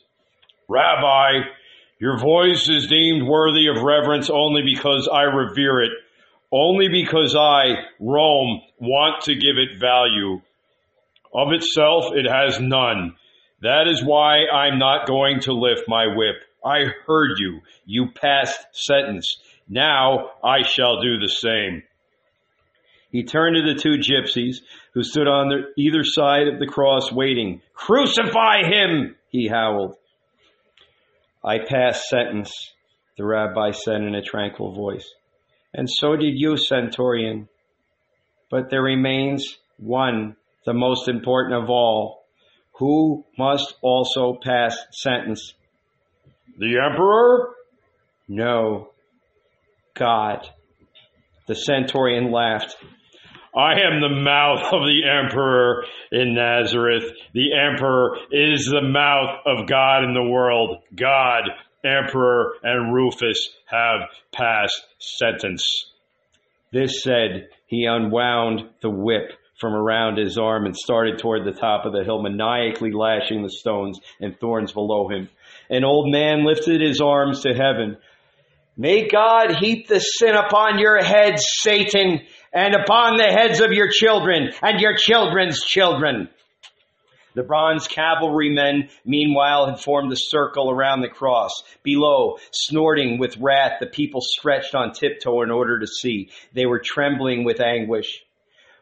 Rabbi, 0.69 1.47
your 1.99 2.19
voice 2.19 2.69
is 2.69 2.89
deemed 2.89 3.27
worthy 3.27 3.69
of 3.69 3.83
reverence 3.83 4.29
only 4.29 4.63
because 4.63 5.09
I 5.13 5.23
revere 5.23 5.81
it, 5.81 5.93
only 6.53 6.89
because 6.89 7.35
I, 7.35 7.85
Rome, 7.99 8.61
want 8.79 9.23
to 9.25 9.35
give 9.35 9.57
it 9.57 9.81
value. 9.81 10.43
Of 11.35 11.53
itself, 11.53 12.13
it 12.15 12.27
has 12.31 12.61
none. 12.61 13.15
That 13.63 13.89
is 13.89 14.05
why 14.05 14.47
I'm 14.47 14.79
not 14.79 15.07
going 15.07 15.41
to 15.41 15.53
lift 15.53 15.85
my 15.89 16.07
whip. 16.07 16.37
I 16.65 16.87
heard 17.07 17.39
you. 17.39 17.61
You 17.85 18.11
passed 18.11 18.59
sentence. 18.73 19.39
Now 19.69 20.33
I 20.45 20.63
shall 20.63 21.01
do 21.01 21.19
the 21.19 21.29
same. 21.29 21.83
He 23.17 23.25
turned 23.25 23.57
to 23.57 23.63
the 23.63 23.81
two 23.81 23.97
gypsies 23.97 24.57
who 24.93 25.03
stood 25.03 25.27
on 25.27 25.49
the, 25.49 25.73
either 25.79 26.05
side 26.05 26.49
of 26.49 26.59
the 26.59 26.67
cross 26.67 27.11
waiting. 27.11 27.63
Crucify 27.73 28.65
him, 28.65 29.17
he 29.31 29.49
howled. 29.49 29.97
I 31.43 31.61
pass 31.67 32.11
sentence, 32.11 32.53
the 33.17 33.25
rabbi 33.25 33.71
said 33.71 34.03
in 34.03 34.15
a 34.15 34.21
tranquil 34.21 34.75
voice. 34.75 35.11
And 35.73 35.89
so 35.89 36.15
did 36.15 36.35
you, 36.35 36.59
centurion. 36.59 37.49
But 38.51 38.69
there 38.69 38.83
remains 38.83 39.57
one, 39.79 40.37
the 40.67 40.75
most 40.75 41.09
important 41.09 41.63
of 41.65 41.71
all, 41.71 42.27
who 42.73 43.25
must 43.39 43.77
also 43.81 44.39
pass 44.45 44.77
sentence. 44.93 45.55
The 46.59 46.81
emperor? 46.85 47.55
No. 48.29 48.91
God. 49.95 50.47
The 51.49 51.55
centurion 51.55 52.31
laughed. 52.31 52.77
I 53.57 53.73
am 53.81 54.03
the 54.03 54.11
mouth 54.11 54.71
of 54.71 54.83
the 54.83 55.01
emperor 55.09 55.85
in 56.13 56.35
Nazareth. 56.35 57.05
The 57.33 57.55
emperor 57.55 58.19
is 58.31 58.67
the 58.67 58.83
mouth 58.83 59.41
of 59.47 59.67
God 59.67 60.05
in 60.05 60.13
the 60.13 60.23
world. 60.23 60.83
God, 60.95 61.45
emperor, 61.83 62.53
and 62.63 62.93
Rufus 62.93 63.49
have 63.65 64.11
passed 64.31 64.87
sentence. 64.99 65.65
This 66.71 67.03
said, 67.03 67.49
he 67.67 67.87
unwound 67.87 68.69
the 68.83 68.91
whip 68.91 69.33
from 69.59 69.73
around 69.73 70.19
his 70.19 70.37
arm 70.37 70.67
and 70.67 70.77
started 70.77 71.19
toward 71.19 71.47
the 71.47 71.59
top 71.59 71.87
of 71.87 71.95
the 71.95 72.05
hill, 72.05 72.21
maniacally 72.21 72.93
lashing 72.93 73.43
the 73.43 73.49
stones 73.49 73.99
and 74.21 74.39
thorns 74.39 74.73
below 74.73 75.09
him. 75.09 75.31
An 75.71 75.83
old 75.83 76.13
man 76.13 76.45
lifted 76.45 76.83
his 76.83 77.01
arms 77.01 77.41
to 77.43 77.55
heaven. 77.55 77.97
May 78.77 79.09
God 79.09 79.57
heap 79.59 79.89
the 79.89 80.01
sin 80.01 80.35
upon 80.35 80.79
your 80.79 81.03
head, 81.03 81.39
Satan, 81.39 82.21
and 82.57 82.75
upon 82.75 83.19
the 83.19 83.25
heads 83.25 83.61
of 83.61 83.73
your 83.73 83.89
children 83.91 84.51
and 84.63 84.81
your 84.81 84.97
children's 84.97 85.63
children. 85.63 86.31
The 87.35 87.43
bronze 87.43 87.87
cavalrymen, 87.87 88.89
meanwhile, 89.05 89.67
had 89.67 89.79
formed 89.79 90.11
a 90.11 90.17
circle 90.17 90.71
around 90.71 91.03
the 91.03 91.11
cross. 91.11 91.51
Below, 91.83 92.39
snorting 92.51 93.19
with 93.19 93.37
wrath, 93.37 93.73
the 93.79 93.87
people 93.87 94.23
stretched 94.23 94.75
on 94.75 94.93
tiptoe 94.93 95.43
in 95.43 95.51
order 95.51 95.79
to 95.79 95.87
see. 95.87 96.31
They 96.55 96.65
were 96.65 96.81
trembling 96.83 97.45
with 97.45 97.61
anguish. 97.61 98.23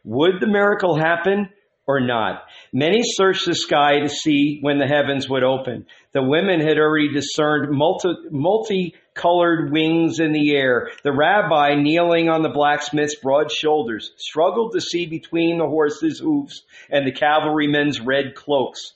Would 0.04 0.34
the 0.38 0.46
miracle 0.46 0.96
happen 0.96 1.48
or 1.84 1.98
not? 1.98 2.44
Many 2.72 3.00
searched 3.02 3.46
the 3.46 3.56
sky 3.56 3.98
to 3.98 4.08
see 4.08 4.60
when 4.60 4.78
the 4.78 4.86
heavens 4.86 5.28
would 5.28 5.42
open. 5.42 5.86
The 6.12 6.22
women 6.22 6.60
had 6.60 6.78
already 6.78 7.12
discerned 7.12 7.76
multi, 7.76 8.94
multicolored 9.14 9.72
wings 9.72 10.18
in 10.20 10.32
the 10.32 10.56
air. 10.56 10.90
The 11.02 11.12
rabbi, 11.12 11.74
kneeling 11.74 12.28
on 12.28 12.42
the 12.42 12.48
blacksmith's 12.48 13.16
broad 13.16 13.50
shoulders, 13.50 14.12
struggled 14.16 14.72
to 14.72 14.80
see 14.80 15.06
between 15.06 15.58
the 15.58 15.66
horses' 15.66 16.18
hoofs 16.18 16.62
and 16.90 17.06
the 17.06 17.12
cavalrymen's 17.12 18.00
red 18.00 18.34
cloaks. 18.34 18.94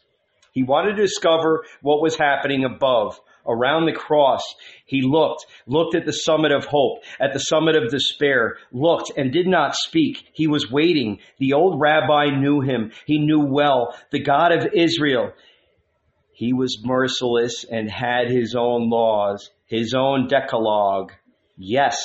He 0.53 0.63
wanted 0.63 0.97
to 0.97 1.03
discover 1.03 1.65
what 1.83 2.03
was 2.03 2.17
happening 2.17 2.65
above 2.65 3.21
around 3.47 3.87
the 3.87 3.93
cross. 3.93 4.43
He 4.87 5.03
looked, 5.03 5.47
looked 5.67 5.95
at 5.95 6.05
the 6.05 6.13
summit 6.13 6.53
of 6.53 6.65
hope, 6.65 7.03
at 7.21 7.33
the 7.33 7.39
summit 7.39 7.77
of 7.77 7.91
despair, 7.91 8.57
looked 8.73 9.13
and 9.17 9.33
did 9.33 9.47
not 9.47 9.75
speak. 9.75 10.25
He 10.33 10.47
was 10.47 10.71
waiting. 10.71 11.21
The 11.39 11.55
old 11.55 11.81
rabbi 11.81 12.37
knew 12.39 12.61
him. 12.61 12.93
He 13.07 13.19
knew 13.19 13.47
well 13.47 13.97
the 14.11 14.21
God 14.21 14.53
of 14.53 14.73
Israel. 14.75 15.33
He 16.33 16.53
was 16.53 16.83
merciless 16.85 17.65
and 17.65 17.91
had 17.91 18.31
his 18.31 18.55
own 18.55 18.91
laws, 18.91 19.51
his 19.69 19.95
own 19.95 20.27
decalogue. 20.27 21.13
Yes, 21.57 21.99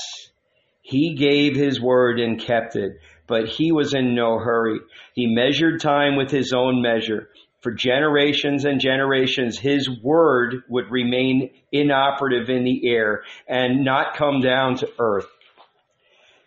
he 0.81 1.15
gave 1.15 1.55
his 1.55 1.81
word 1.81 2.19
and 2.19 2.39
kept 2.39 2.75
it, 2.75 2.97
but 3.25 3.47
he 3.47 3.71
was 3.71 3.93
in 3.93 4.13
no 4.13 4.37
hurry. 4.37 4.79
He 5.15 5.27
measured 5.27 5.81
time 5.81 6.15
with 6.15 6.29
his 6.29 6.53
own 6.53 6.81
measure. 6.81 7.29
For 7.61 7.71
generations 7.71 8.65
and 8.65 8.81
generations, 8.81 9.57
his 9.57 9.89
word 9.89 10.63
would 10.67 10.91
remain 10.91 11.51
inoperative 11.71 12.49
in 12.49 12.65
the 12.65 12.89
air 12.89 13.23
and 13.47 13.85
not 13.85 14.17
come 14.17 14.41
down 14.41 14.75
to 14.77 14.89
earth. 14.99 15.27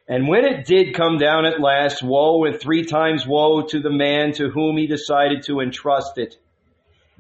And 0.07 0.29
when 0.29 0.45
it 0.45 0.67
did 0.67 0.95
come 0.95 1.17
down 1.17 1.47
at 1.47 1.61
last, 1.61 2.03
woe 2.03 2.45
and 2.45 2.61
three 2.61 2.85
times 2.85 3.27
woe 3.27 3.62
to 3.62 3.81
the 3.81 3.91
man 3.91 4.33
to 4.33 4.51
whom 4.51 4.77
he 4.77 4.87
decided 4.87 5.45
to 5.45 5.61
entrust 5.61 6.19
it. 6.19 6.37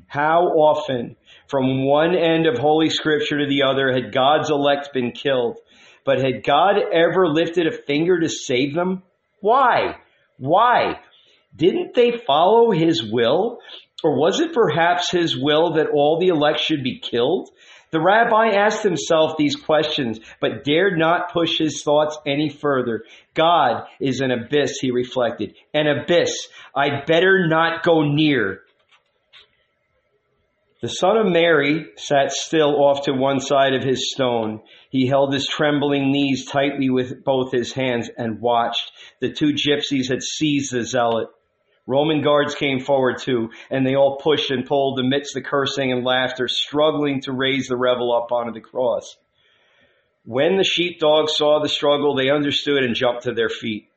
How 0.06 0.42
often, 0.42 1.16
from 1.48 1.84
one 1.84 2.14
end 2.14 2.46
of 2.46 2.58
Holy 2.58 2.90
Scripture 2.90 3.38
to 3.38 3.46
the 3.46 3.62
other, 3.62 3.92
had 3.92 4.12
God's 4.12 4.50
elect 4.50 4.92
been 4.92 5.12
killed? 5.12 5.58
But 6.04 6.18
had 6.18 6.44
God 6.44 6.76
ever 6.92 7.28
lifted 7.28 7.66
a 7.66 7.82
finger 7.86 8.20
to 8.20 8.28
save 8.28 8.74
them? 8.74 9.02
Why? 9.40 9.96
Why? 10.38 11.00
Didn't 11.54 11.94
they 11.94 12.22
follow 12.26 12.70
his 12.70 13.02
will? 13.02 13.58
Or 14.04 14.18
was 14.18 14.40
it 14.40 14.52
perhaps 14.52 15.10
his 15.10 15.36
will 15.36 15.74
that 15.74 15.88
all 15.92 16.20
the 16.20 16.28
elect 16.28 16.60
should 16.60 16.84
be 16.84 17.00
killed? 17.00 17.48
The 17.92 18.00
rabbi 18.00 18.48
asked 18.48 18.82
himself 18.82 19.36
these 19.36 19.56
questions, 19.56 20.20
but 20.40 20.64
dared 20.64 20.98
not 20.98 21.32
push 21.32 21.58
his 21.58 21.82
thoughts 21.82 22.18
any 22.26 22.50
further. 22.50 23.04
God 23.34 23.84
is 24.00 24.20
an 24.20 24.32
abyss, 24.32 24.78
he 24.80 24.90
reflected. 24.90 25.54
An 25.72 25.86
abyss 25.86 26.48
I'd 26.74 27.06
better 27.06 27.46
not 27.48 27.82
go 27.82 28.02
near. 28.02 28.60
The 30.82 30.88
son 30.88 31.16
of 31.16 31.32
Mary 31.32 31.86
sat 31.96 32.32
still 32.32 32.84
off 32.84 33.04
to 33.04 33.12
one 33.12 33.40
side 33.40 33.72
of 33.72 33.82
his 33.82 34.12
stone. 34.12 34.60
He 34.90 35.06
held 35.06 35.32
his 35.32 35.46
trembling 35.46 36.12
knees 36.12 36.44
tightly 36.44 36.90
with 36.90 37.24
both 37.24 37.50
his 37.50 37.72
hands 37.72 38.10
and 38.18 38.42
watched. 38.42 38.92
The 39.20 39.32
two 39.32 39.54
gypsies 39.54 40.10
had 40.10 40.22
seized 40.22 40.72
the 40.72 40.84
zealot. 40.84 41.28
Roman 41.86 42.20
guards 42.20 42.54
came 42.54 42.80
forward 42.80 43.18
too, 43.18 43.50
and 43.70 43.86
they 43.86 43.94
all 43.94 44.18
pushed 44.18 44.50
and 44.50 44.66
pulled 44.66 45.00
amidst 45.00 45.32
the 45.32 45.40
cursing 45.40 45.92
and 45.92 46.04
laughter, 46.04 46.46
struggling 46.46 47.22
to 47.22 47.32
raise 47.32 47.68
the 47.68 47.76
rebel 47.76 48.12
up 48.14 48.30
onto 48.30 48.52
the 48.52 48.60
cross. 48.60 49.16
When 50.24 50.58
the 50.58 50.64
sheepdogs 50.64 51.36
saw 51.36 51.60
the 51.62 51.70
struggle, 51.70 52.14
they 52.14 52.28
understood 52.28 52.82
and 52.82 52.94
jumped 52.94 53.22
to 53.22 53.32
their 53.32 53.48
feet. 53.48 53.88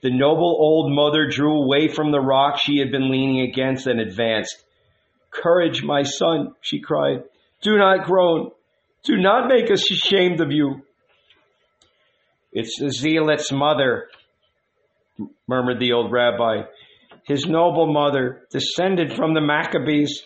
The 0.00 0.10
noble 0.10 0.56
old 0.58 0.90
mother 0.90 1.28
drew 1.28 1.62
away 1.62 1.88
from 1.88 2.12
the 2.12 2.20
rock 2.20 2.60
she 2.60 2.78
had 2.78 2.90
been 2.90 3.10
leaning 3.10 3.40
against 3.40 3.86
and 3.86 4.00
advanced. 4.00 4.63
Courage, 5.34 5.82
my 5.82 6.02
son, 6.02 6.54
she 6.60 6.80
cried. 6.80 7.24
Do 7.62 7.76
not 7.76 8.06
groan. 8.06 8.50
Do 9.02 9.16
not 9.16 9.48
make 9.48 9.70
us 9.70 9.90
ashamed 9.90 10.40
of 10.40 10.52
you. 10.52 10.82
It's 12.52 12.78
the 12.78 12.90
zealot's 12.90 13.50
mother, 13.50 14.08
murmured 15.48 15.80
the 15.80 15.92
old 15.92 16.12
rabbi. 16.12 16.62
His 17.24 17.46
noble 17.46 17.92
mother, 17.92 18.46
descended 18.50 19.14
from 19.14 19.34
the 19.34 19.40
Maccabees. 19.40 20.22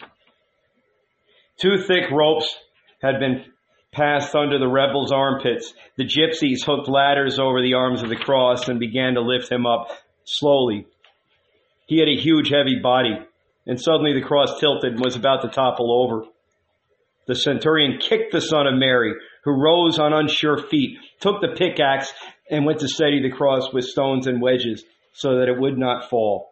Two 1.61 1.79
thick 1.79 2.11
ropes 2.11 2.55
had 3.01 3.19
been 3.19 3.45
passed 3.93 4.35
under 4.35 4.59
the 4.59 4.69
rebels' 4.69 5.11
armpits. 5.11 5.73
The 5.97 6.05
gypsies 6.05 6.65
hooked 6.65 6.89
ladders 6.89 7.39
over 7.39 7.63
the 7.63 7.75
arms 7.75 8.03
of 8.03 8.11
the 8.11 8.17
cross 8.17 8.69
and 8.69 8.79
began 8.79 9.15
to 9.15 9.23
lift 9.23 9.51
him 9.51 9.65
up 9.65 9.89
slowly. 10.25 10.87
He 11.87 11.99
had 11.99 12.09
a 12.09 12.21
huge, 12.21 12.51
heavy 12.51 12.79
body 12.83 13.17
and 13.69 13.81
suddenly 13.81 14.15
the 14.15 14.27
cross 14.27 14.59
tilted 14.59 14.95
and 14.95 15.05
was 15.05 15.15
about 15.15 15.43
to 15.43 15.49
topple 15.49 16.03
over. 16.03 16.25
The 17.27 17.35
centurion 17.35 17.99
kicked 18.01 18.33
the 18.33 18.41
son 18.41 18.67
of 18.67 18.75
Mary, 18.75 19.13
who 19.45 19.53
rose 19.53 19.99
on 19.99 20.15
unsure 20.15 20.57
feet, 20.57 20.99
took 21.21 21.43
the 21.43 21.55
pickaxe, 21.55 22.13
and 22.51 22.65
went 22.65 22.81
to 22.81 22.89
steady 22.89 23.23
the 23.23 23.37
cross 23.37 23.71
with 23.73 23.85
stones 23.85 24.27
and 24.27 24.41
wedges 24.41 24.83
so 25.13 25.39
that 25.39 25.49
it 25.49 25.61
would 25.61 25.77
not 25.77 26.09
fall. 26.09 26.51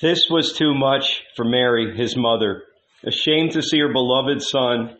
This 0.00 0.28
was 0.30 0.54
too 0.54 0.74
much 0.74 1.22
for 1.36 1.44
Mary, 1.44 1.94
his 1.94 2.16
mother, 2.16 2.62
ashamed 3.04 3.52
to 3.52 3.62
see 3.62 3.80
her 3.80 3.92
beloved 3.92 4.40
son, 4.40 4.96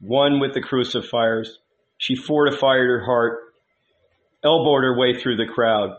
one 0.00 0.40
with 0.40 0.52
the 0.52 0.60
crucifiers. 0.60 1.58
She 1.96 2.16
fortified 2.16 2.80
her 2.80 3.04
heart, 3.04 3.38
elbowed 4.44 4.82
her 4.82 4.98
way 4.98 5.14
through 5.14 5.36
the 5.36 5.50
crowd. 5.50 5.96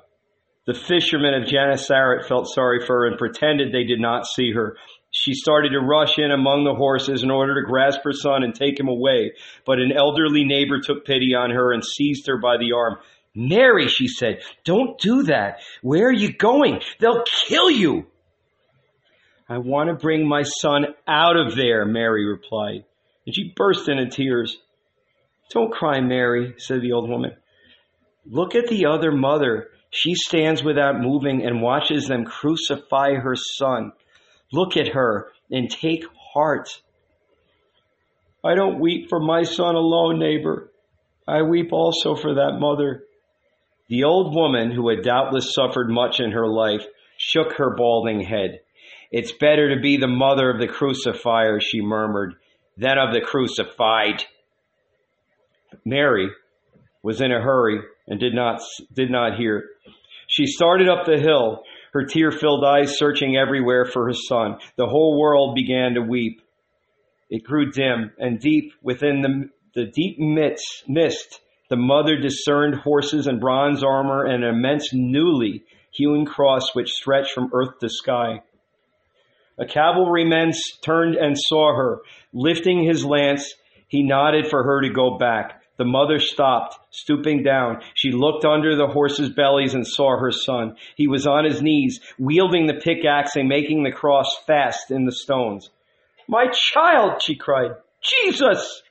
The 0.66 0.74
fishermen 0.74 1.36
of 1.36 1.48
Gennesaret 1.48 2.28
felt 2.28 2.48
sorry 2.48 2.86
for 2.86 3.02
her 3.02 3.08
and 3.08 3.18
pretended 3.18 3.72
they 3.72 3.84
did 3.84 4.00
not 4.00 4.26
see 4.26 4.52
her. 4.54 4.78
She 5.12 5.34
started 5.34 5.70
to 5.70 5.80
rush 5.80 6.18
in 6.18 6.32
among 6.32 6.64
the 6.64 6.74
horses 6.74 7.24
in 7.24 7.32
order 7.32 7.56
to 7.56 7.68
grasp 7.68 8.00
her 8.04 8.12
son 8.12 8.44
and 8.44 8.54
take 8.54 8.80
him 8.80 8.88
away. 8.88 9.34
But 9.66 9.80
an 9.80 9.92
elderly 9.96 10.44
neighbor 10.44 10.80
took 10.82 11.06
pity 11.06 11.36
on 11.36 11.52
her 11.52 11.72
and 11.72 11.86
seized 11.86 12.28
her 12.28 12.38
by 12.38 12.58
the 12.58 12.74
arm. 12.74 12.98
Mary, 13.36 13.88
she 13.88 14.08
said, 14.08 14.42
don't 14.64 15.00
do 15.00 15.24
that. 15.24 15.60
Where 15.82 16.08
are 16.08 16.14
you 16.14 16.34
going? 16.34 16.80
They'll 17.00 17.24
kill 17.48 17.70
you. 17.70 18.08
I 19.48 19.60
want 19.60 19.90
to 19.90 19.96
bring 19.96 20.28
my 20.28 20.42
son 20.42 20.88
out 21.08 21.38
of 21.38 21.56
there, 21.56 21.86
Mary 21.86 22.26
replied. 22.26 22.86
And 23.26 23.36
she 23.36 23.54
burst 23.56 23.88
into 23.88 24.08
tears. 24.08 24.58
Don't 25.52 25.72
cry, 25.72 26.02
Mary, 26.02 26.56
said 26.58 26.82
the 26.82 26.94
old 26.94 27.10
woman. 27.10 27.32
Look 28.26 28.56
at 28.56 28.68
the 28.68 28.88
other 28.88 29.12
mother. 29.12 29.70
She 29.96 30.14
stands 30.14 30.62
without 30.62 31.00
moving 31.00 31.46
and 31.46 31.62
watches 31.62 32.08
them 32.08 32.26
crucify 32.26 33.14
her 33.14 33.36
son. 33.36 33.94
Look 34.52 34.76
at 34.76 34.90
her 34.90 35.32
and 35.50 35.70
take 35.70 36.04
heart. 36.34 36.68
I 38.44 38.56
don't 38.56 38.82
weep 38.82 39.08
for 39.08 39.22
my 39.22 39.44
son 39.44 39.76
alone, 39.76 40.20
neighbor. 40.20 40.70
I 41.26 41.44
weep 41.44 41.72
also 41.72 42.14
for 42.14 42.34
that 42.34 42.60
mother. 42.60 43.06
The 43.88 44.04
old 44.04 44.36
woman, 44.36 44.72
who 44.72 44.90
had 44.90 45.02
doubtless 45.02 45.54
suffered 45.54 45.90
much 45.90 46.20
in 46.20 46.32
her 46.32 46.48
life, 46.48 46.86
shook 47.18 47.54
her 47.54 47.74
balding 47.78 48.20
head. 48.20 48.60
It's 49.12 49.32
better 49.32 49.74
to 49.74 49.82
be 49.82 49.96
the 49.96 50.08
mother 50.08 50.50
of 50.50 50.60
the 50.60 50.68
crucifier, 50.68 51.62
she 51.62 51.80
murmured, 51.80 52.36
than 52.76 52.98
of 52.98 53.14
the 53.14 53.22
crucified. 53.22 54.26
Mary 55.86 56.30
was 57.06 57.22
in 57.22 57.32
a 57.32 57.40
hurry 57.40 57.80
and 58.08 58.20
did 58.20 58.34
not, 58.34 58.60
did 58.92 59.12
not 59.12 59.38
hear. 59.38 59.64
She 60.26 60.48
started 60.48 60.90
up 60.90 61.06
the 61.06 61.20
hill, 61.20 61.62
her 61.94 62.04
tear 62.04 62.32
filled 62.32 62.66
eyes 62.66 62.98
searching 62.98 63.38
everywhere 63.38 63.86
for 63.86 64.08
her 64.08 64.14
son. 64.28 64.58
The 64.76 64.88
whole 64.88 65.20
world 65.20 65.54
began 65.54 65.94
to 65.94 66.02
weep. 66.02 66.42
It 67.30 67.44
grew 67.44 67.70
dim, 67.70 68.12
and 68.18 68.40
deep 68.40 68.74
within 68.82 69.22
the, 69.22 69.50
the 69.76 69.86
deep 69.86 70.18
mist, 70.18 70.86
mist, 70.88 71.42
the 71.70 71.76
mother 71.76 72.18
discerned 72.18 72.74
horses 72.74 73.28
and 73.28 73.40
bronze 73.40 73.84
armor 73.84 74.26
and 74.26 74.44
an 74.44 74.56
immense 74.56 74.90
newly 74.92 75.64
hewn 75.92 76.26
cross 76.26 76.74
which 76.74 76.90
stretched 76.90 77.34
from 77.34 77.52
earth 77.54 77.78
to 77.82 77.88
sky. 77.90 78.42
A 79.60 79.68
cavalryman 79.68 80.54
turned 80.84 81.18
and 81.18 81.38
saw 81.38 81.76
her. 81.76 82.00
Lifting 82.34 82.84
his 82.84 83.06
lance, 83.06 83.54
he 83.88 84.02
nodded 84.02 84.48
for 84.48 84.64
her 84.64 84.82
to 84.82 84.90
go 84.90 85.20
back. 85.20 85.62
The 85.78 85.86
mother 85.86 86.20
stopped, 86.20 86.78
stooping 86.92 87.44
down. 87.44 87.82
She 87.94 88.12
looked 88.12 88.46
under 88.46 88.76
the 88.76 88.88
horses' 88.88 89.30
bellies 89.30 89.74
and 89.74 89.86
saw 89.86 90.18
her 90.18 90.32
son. 90.32 90.76
He 90.96 91.08
was 91.08 91.28
on 91.28 91.44
his 91.44 91.62
knees, 91.62 92.00
wielding 92.18 92.68
the 92.68 92.76
pickaxe 92.76 93.36
and 93.36 93.50
making 93.50 93.84
the 93.84 93.92
cross 93.92 94.28
fast 94.48 94.90
in 94.90 95.06
the 95.06 95.12
stones. 95.12 95.70
My 96.28 96.48
child, 96.52 97.22
she 97.22 97.36
cried. 97.36 97.72
Jesus! 98.02 98.84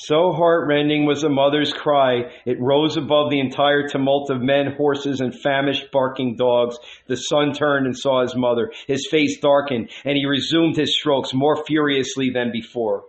So 0.00 0.30
heartrending 0.30 1.06
was 1.06 1.22
the 1.22 1.28
mother's 1.28 1.72
cry, 1.72 2.30
it 2.46 2.60
rose 2.60 2.96
above 2.96 3.30
the 3.30 3.40
entire 3.40 3.88
tumult 3.88 4.30
of 4.30 4.40
men, 4.40 4.74
horses, 4.76 5.20
and 5.20 5.34
famished, 5.34 5.90
barking 5.90 6.36
dogs. 6.36 6.78
The 7.08 7.16
son 7.16 7.52
turned 7.52 7.86
and 7.86 7.98
saw 7.98 8.22
his 8.22 8.36
mother. 8.36 8.70
His 8.86 9.08
face 9.10 9.40
darkened, 9.40 9.90
and 10.04 10.16
he 10.16 10.24
resumed 10.24 10.76
his 10.76 10.96
strokes 10.96 11.34
more 11.34 11.64
furiously 11.64 12.30
than 12.30 12.52
before. 12.52 13.06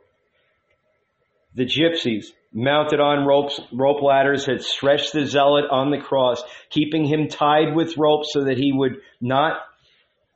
The 1.56 1.66
gypsies, 1.66 2.26
mounted 2.54 3.00
on 3.00 3.26
ropes, 3.26 3.60
rope 3.72 4.02
ladders, 4.02 4.46
had 4.46 4.62
stretched 4.62 5.14
the 5.14 5.26
zealot 5.26 5.66
on 5.72 5.92
the 5.92 6.00
cross, 6.00 6.44
keeping 6.70 7.06
him 7.06 7.28
tied 7.28 7.76
with 7.76 7.98
ropes 7.98 8.30
so 8.34 8.46
that 8.46 8.58
he 8.58 8.72
would 8.72 8.98
not 9.20 9.58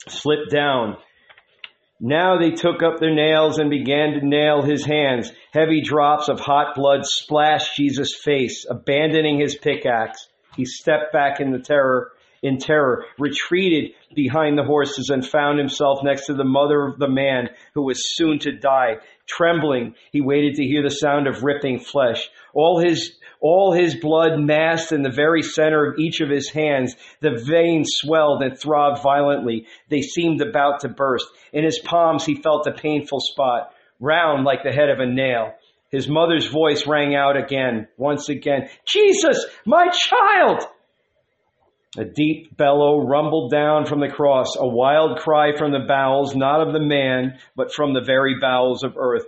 slip 0.07 0.49
down. 0.49 0.97
Now 1.99 2.37
they 2.37 2.51
took 2.51 2.83
up 2.83 2.99
their 2.99 3.13
nails 3.13 3.59
and 3.59 3.69
began 3.69 4.13
to 4.13 4.25
nail 4.25 4.61
his 4.61 4.85
hands. 4.85 5.31
Heavy 5.53 5.81
drops 5.81 6.27
of 6.27 6.39
hot 6.39 6.75
blood 6.75 7.01
splashed 7.03 7.77
Jesus' 7.77 8.19
face. 8.21 8.65
Abandoning 8.69 9.39
his 9.39 9.55
pickaxe, 9.55 10.27
he 10.57 10.65
stepped 10.65 11.13
back 11.13 11.39
in 11.39 11.51
the 11.51 11.59
terror, 11.59 12.11
in 12.41 12.57
terror, 12.57 13.05
retreated 13.17 13.91
behind 14.13 14.57
the 14.57 14.65
horses 14.65 15.09
and 15.09 15.25
found 15.25 15.59
himself 15.59 15.99
next 16.03 16.25
to 16.25 16.33
the 16.33 16.43
mother 16.43 16.83
of 16.83 16.99
the 16.99 17.07
man 17.07 17.49
who 17.73 17.83
was 17.83 18.15
soon 18.15 18.39
to 18.39 18.51
die. 18.51 18.97
Trembling, 19.27 19.95
he 20.11 20.21
waited 20.21 20.55
to 20.55 20.65
hear 20.65 20.83
the 20.83 20.89
sound 20.89 21.27
of 21.27 21.43
ripping 21.43 21.79
flesh. 21.79 22.29
All 22.53 22.79
his 22.79 23.17
all 23.39 23.73
his 23.73 23.95
blood 23.95 24.39
massed 24.39 24.93
in 24.93 25.01
the 25.01 25.11
very 25.11 25.41
center 25.41 25.85
of 25.85 25.99
each 25.99 26.21
of 26.21 26.29
his 26.29 26.49
hands. 26.49 26.95
The 27.19 27.43
veins 27.45 27.89
swelled 27.91 28.41
and 28.41 28.57
throbbed 28.57 29.03
violently. 29.03 29.67
They 29.89 30.01
seemed 30.01 30.41
about 30.41 30.79
to 30.81 30.87
burst. 30.89 31.27
In 31.51 31.65
his 31.65 31.77
palms, 31.79 32.25
he 32.25 32.35
felt 32.35 32.67
a 32.67 32.71
painful 32.71 33.19
spot, 33.19 33.73
round 33.99 34.45
like 34.45 34.63
the 34.63 34.71
head 34.71 34.89
of 34.89 34.99
a 34.99 35.05
nail. 35.05 35.55
His 35.91 36.07
mother's 36.07 36.47
voice 36.47 36.87
rang 36.87 37.15
out 37.15 37.35
again, 37.37 37.87
once 37.97 38.29
again. 38.29 38.69
Jesus, 38.85 39.45
my 39.65 39.89
child! 39.89 40.65
A 41.97 42.05
deep 42.05 42.57
bellow 42.57 43.05
rumbled 43.05 43.51
down 43.51 43.85
from 43.85 43.99
the 43.99 44.09
cross, 44.09 44.55
a 44.57 44.67
wild 44.67 45.19
cry 45.19 45.55
from 45.55 45.71
the 45.71 45.85
bowels, 45.87 46.35
not 46.35 46.65
of 46.65 46.73
the 46.73 46.79
man, 46.79 47.37
but 47.55 47.71
from 47.71 47.93
the 47.93 48.01
very 48.01 48.39
bowels 48.39 48.83
of 48.83 48.97
earth. 48.97 49.25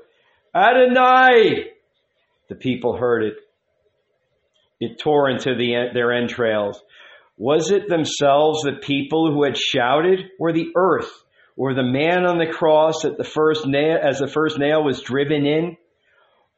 Adonai! 0.54 1.68
The 2.50 2.56
people 2.56 2.98
heard 2.98 3.24
it. 3.24 3.36
It 4.80 5.00
tore 5.00 5.30
into 5.30 5.54
the, 5.56 5.90
their 5.94 6.12
entrails. 6.12 6.82
Was 7.38 7.70
it 7.70 7.88
themselves 7.88 8.62
the 8.62 8.80
people 8.82 9.32
who 9.32 9.44
had 9.44 9.58
shouted, 9.58 10.22
or 10.40 10.52
the 10.52 10.72
earth, 10.76 11.12
or 11.56 11.74
the 11.74 11.84
man 11.84 12.26
on 12.26 12.40
the 12.40 12.52
cross 12.52 13.04
the 13.04 13.24
first 13.24 13.68
nail, 13.68 13.98
as 14.02 14.20
the 14.20 14.28
first 14.28 14.58
nail 14.58 14.84
was 14.84 15.02
driven 15.02 15.46
in? 15.46 15.78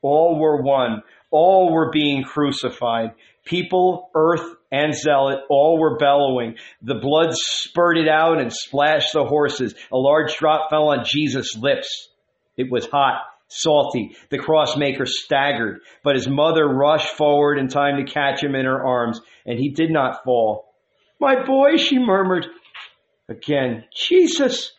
All 0.01 0.39
were 0.39 0.61
one. 0.61 1.01
All 1.31 1.73
were 1.73 1.91
being 1.91 2.23
crucified. 2.23 3.11
People, 3.43 4.09
earth, 4.15 4.56
and 4.71 4.93
zealot, 4.93 5.39
all 5.49 5.79
were 5.79 5.97
bellowing. 5.97 6.55
The 6.81 6.99
blood 7.01 7.29
spurted 7.31 8.07
out 8.07 8.39
and 8.39 8.51
splashed 8.51 9.13
the 9.13 9.25
horses. 9.25 9.73
A 9.91 9.97
large 9.97 10.35
drop 10.35 10.69
fell 10.69 10.89
on 10.89 11.05
Jesus' 11.05 11.55
lips. 11.55 12.09
It 12.57 12.71
was 12.71 12.87
hot 12.87 13.21
salty. 13.47 14.15
The 14.29 14.39
crossmaker 14.39 15.07
staggered, 15.07 15.79
but 16.03 16.15
his 16.15 16.27
mother 16.27 16.67
rushed 16.67 17.15
forward 17.15 17.57
in 17.57 17.67
time 17.67 17.97
to 17.97 18.11
catch 18.11 18.43
him 18.43 18.55
in 18.55 18.65
her 18.65 18.85
arms, 18.85 19.21
and 19.45 19.57
he 19.57 19.69
did 19.69 19.91
not 19.91 20.23
fall. 20.23 20.73
My 21.19 21.45
boy, 21.45 21.77
she 21.77 21.97
murmured. 21.97 22.45
Again, 23.29 23.85
Jesus! 23.95 24.71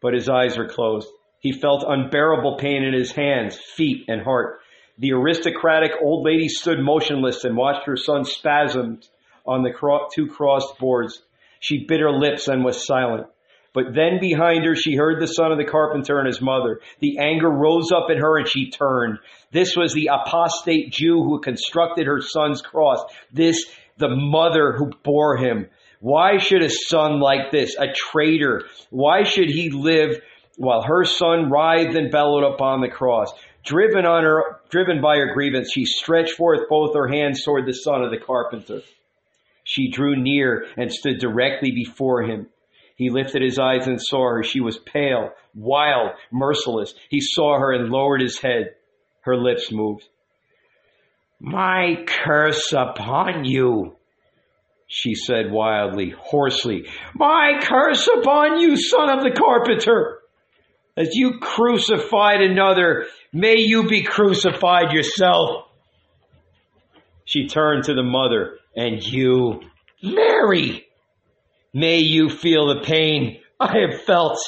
But 0.00 0.14
his 0.14 0.28
eyes 0.28 0.58
were 0.58 0.68
closed. 0.68 1.08
He 1.38 1.52
felt 1.52 1.84
unbearable 1.86 2.56
pain 2.58 2.82
in 2.82 2.92
his 2.92 3.12
hands, 3.12 3.56
feet, 3.56 4.04
and 4.08 4.22
heart. 4.22 4.60
The 4.98 5.12
aristocratic 5.12 5.92
old 6.02 6.24
lady 6.24 6.48
stood 6.48 6.78
motionless 6.78 7.44
and 7.44 7.56
watched 7.56 7.86
her 7.86 7.96
son 7.96 8.24
spasm 8.24 9.00
on 9.46 9.62
the 9.62 9.72
two 10.14 10.26
crossed 10.26 10.78
boards. 10.78 11.22
She 11.60 11.84
bit 11.86 12.00
her 12.00 12.10
lips 12.10 12.48
and 12.48 12.64
was 12.64 12.86
silent. 12.86 13.26
But 13.74 13.94
then 13.94 14.18
behind 14.20 14.66
her, 14.66 14.76
she 14.76 14.96
heard 14.96 15.20
the 15.20 15.26
son 15.26 15.50
of 15.50 15.58
the 15.58 15.64
carpenter 15.64 16.18
and 16.18 16.26
his 16.26 16.42
mother. 16.42 16.80
The 17.00 17.18
anger 17.18 17.48
rose 17.48 17.90
up 17.90 18.10
in 18.10 18.18
her 18.18 18.36
and 18.36 18.46
she 18.46 18.70
turned. 18.70 19.18
This 19.50 19.76
was 19.76 19.94
the 19.94 20.10
apostate 20.12 20.92
Jew 20.92 21.22
who 21.22 21.40
constructed 21.40 22.06
her 22.06 22.20
son's 22.20 22.60
cross. 22.60 23.02
This, 23.32 23.64
the 23.96 24.10
mother 24.10 24.72
who 24.72 24.90
bore 25.02 25.38
him. 25.38 25.68
Why 26.00 26.38
should 26.38 26.62
a 26.62 26.68
son 26.68 27.20
like 27.20 27.50
this, 27.50 27.76
a 27.78 27.92
traitor, 27.92 28.64
why 28.90 29.22
should 29.22 29.48
he 29.48 29.70
live 29.70 30.20
while 30.56 30.82
her 30.82 31.04
son 31.04 31.48
writhed 31.48 31.96
and 31.96 32.10
bellowed 32.10 32.44
upon 32.44 32.80
the 32.80 32.88
cross? 32.88 33.32
Driven 33.64 34.04
on 34.04 34.24
her, 34.24 34.60
driven 34.72 35.02
by 35.02 35.18
her 35.18 35.34
grievance, 35.34 35.70
she 35.70 35.84
stretched 35.84 36.32
forth 36.32 36.68
both 36.68 36.94
her 36.96 37.06
hands 37.06 37.44
toward 37.44 37.66
the 37.66 37.74
son 37.74 38.02
of 38.02 38.10
the 38.10 38.18
carpenter. 38.18 38.80
She 39.64 39.90
drew 39.90 40.16
near 40.16 40.66
and 40.76 40.90
stood 40.90 41.18
directly 41.20 41.70
before 41.70 42.22
him. 42.22 42.48
He 42.96 43.10
lifted 43.10 43.42
his 43.42 43.58
eyes 43.58 43.86
and 43.86 44.00
saw 44.00 44.30
her. 44.30 44.42
She 44.42 44.60
was 44.60 44.78
pale, 44.78 45.30
wild, 45.54 46.12
merciless. 46.32 46.94
He 47.10 47.20
saw 47.20 47.58
her 47.58 47.72
and 47.72 47.90
lowered 47.90 48.22
his 48.22 48.40
head. 48.40 48.74
Her 49.20 49.36
lips 49.36 49.70
moved. 49.70 50.08
My 51.38 52.04
curse 52.06 52.72
upon 52.72 53.44
you, 53.44 53.96
she 54.86 55.14
said 55.14 55.50
wildly, 55.50 56.14
hoarsely. 56.16 56.86
My 57.14 57.60
curse 57.62 58.08
upon 58.08 58.60
you, 58.60 58.76
son 58.76 59.10
of 59.10 59.22
the 59.22 59.38
carpenter! 59.38 60.21
As 60.96 61.14
you 61.14 61.38
crucified 61.40 62.42
another, 62.42 63.06
may 63.32 63.56
you 63.56 63.88
be 63.88 64.02
crucified 64.02 64.92
yourself. 64.92 65.66
She 67.24 67.46
turned 67.46 67.84
to 67.84 67.94
the 67.94 68.02
mother, 68.02 68.58
and 68.76 69.02
you, 69.02 69.60
Mary, 70.02 70.86
May 71.74 72.00
you 72.00 72.28
feel 72.28 72.66
the 72.66 72.82
pain 72.82 73.40
I 73.58 73.78
have 73.78 74.02
felt. 74.02 74.38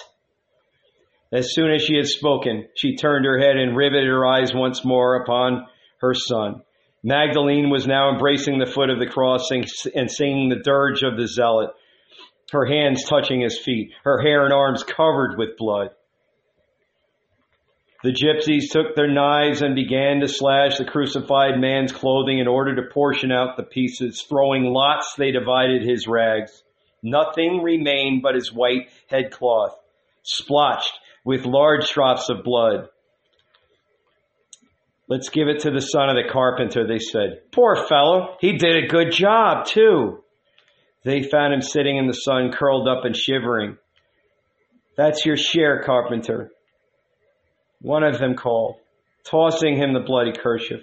As 1.32 1.54
soon 1.54 1.72
as 1.72 1.82
she 1.82 1.96
had 1.96 2.06
spoken, 2.06 2.68
she 2.76 2.96
turned 2.96 3.24
her 3.24 3.38
head 3.38 3.56
and 3.56 3.74
riveted 3.74 4.06
her 4.06 4.26
eyes 4.26 4.52
once 4.54 4.84
more 4.84 5.16
upon 5.16 5.66
her 6.00 6.12
son. 6.12 6.62
Magdalene 7.02 7.70
was 7.70 7.86
now 7.86 8.10
embracing 8.12 8.58
the 8.58 8.70
foot 8.70 8.90
of 8.90 8.98
the 8.98 9.06
cross 9.06 9.50
and 9.50 10.10
singing 10.10 10.50
the 10.50 10.62
dirge 10.62 11.02
of 11.02 11.16
the 11.16 11.26
zealot. 11.26 11.70
her 12.52 12.66
hands 12.66 13.08
touching 13.08 13.40
his 13.40 13.58
feet, 13.58 13.92
her 14.04 14.20
hair 14.20 14.44
and 14.44 14.52
arms 14.52 14.84
covered 14.84 15.38
with 15.38 15.56
blood. 15.56 15.88
The 18.04 18.12
gypsies 18.12 18.70
took 18.70 18.94
their 18.94 19.10
knives 19.10 19.62
and 19.62 19.74
began 19.74 20.20
to 20.20 20.28
slash 20.28 20.76
the 20.76 20.84
crucified 20.84 21.58
man's 21.58 21.90
clothing 21.90 22.38
in 22.38 22.46
order 22.46 22.76
to 22.76 22.92
portion 22.92 23.32
out 23.32 23.56
the 23.56 23.62
pieces. 23.62 24.20
Throwing 24.28 24.64
lots, 24.64 25.14
they 25.16 25.30
divided 25.30 25.82
his 25.82 26.06
rags. 26.06 26.62
Nothing 27.02 27.62
remained 27.62 28.20
but 28.20 28.34
his 28.34 28.52
white 28.52 28.90
headcloth, 29.08 29.74
splotched 30.22 30.92
with 31.24 31.46
large 31.46 31.90
drops 31.92 32.28
of 32.28 32.44
blood. 32.44 32.90
Let's 35.08 35.30
give 35.30 35.48
it 35.48 35.60
to 35.60 35.70
the 35.70 35.80
son 35.80 36.10
of 36.10 36.16
the 36.16 36.30
carpenter, 36.30 36.86
they 36.86 36.98
said. 36.98 37.50
Poor 37.52 37.74
fellow, 37.74 38.36
he 38.38 38.58
did 38.58 38.84
a 38.84 38.86
good 38.86 39.12
job, 39.12 39.64
too. 39.64 40.22
They 41.04 41.22
found 41.22 41.54
him 41.54 41.62
sitting 41.62 41.96
in 41.96 42.06
the 42.06 42.12
sun, 42.12 42.52
curled 42.52 42.86
up 42.86 43.06
and 43.06 43.16
shivering. 43.16 43.78
That's 44.94 45.24
your 45.24 45.38
share, 45.38 45.82
carpenter. 45.84 46.50
One 47.84 48.02
of 48.02 48.18
them 48.18 48.34
called, 48.34 48.76
tossing 49.30 49.76
him 49.76 49.92
the 49.92 50.00
bloody 50.00 50.32
kerchief. 50.32 50.80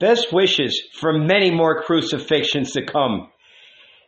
Best 0.00 0.32
wishes 0.32 0.82
for 0.98 1.12
many 1.12 1.52
more 1.52 1.84
crucifixions 1.84 2.72
to 2.72 2.84
come. 2.84 3.28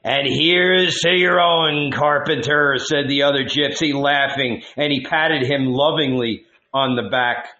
And 0.02 0.26
here's 0.26 0.98
to 1.02 1.12
your 1.12 1.40
own, 1.40 1.92
carpenter, 1.92 2.74
said 2.78 3.08
the 3.08 3.22
other 3.22 3.44
gypsy, 3.44 3.94
laughing, 3.94 4.64
and 4.76 4.92
he 4.92 5.04
patted 5.04 5.46
him 5.46 5.66
lovingly 5.66 6.42
on 6.74 6.96
the 6.96 7.08
back. 7.08 7.50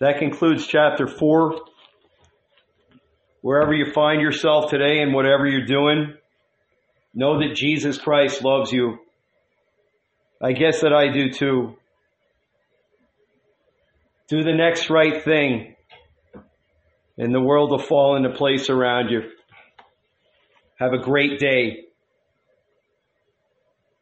That 0.00 0.20
concludes 0.20 0.66
chapter 0.66 1.06
4. 1.06 1.60
Wherever 3.42 3.74
you 3.74 3.92
find 3.92 4.22
yourself 4.22 4.70
today 4.70 5.00
and 5.02 5.12
whatever 5.12 5.46
you're 5.46 5.66
doing, 5.66 6.14
know 7.12 7.40
that 7.40 7.56
Jesus 7.56 7.98
Christ 7.98 8.42
loves 8.42 8.72
you. 8.72 9.00
I 10.40 10.52
guess 10.52 10.82
that 10.82 10.92
I 10.92 11.12
do 11.12 11.30
too. 11.30 11.76
Do 14.28 14.44
the 14.44 14.54
next 14.54 14.88
right 14.90 15.22
thing, 15.24 15.74
and 17.16 17.34
the 17.34 17.40
world 17.40 17.70
will 17.70 17.78
fall 17.78 18.14
into 18.14 18.30
place 18.30 18.70
around 18.70 19.08
you. 19.08 19.22
Have 20.78 20.92
a 20.92 20.98
great 20.98 21.40
day. 21.40 21.87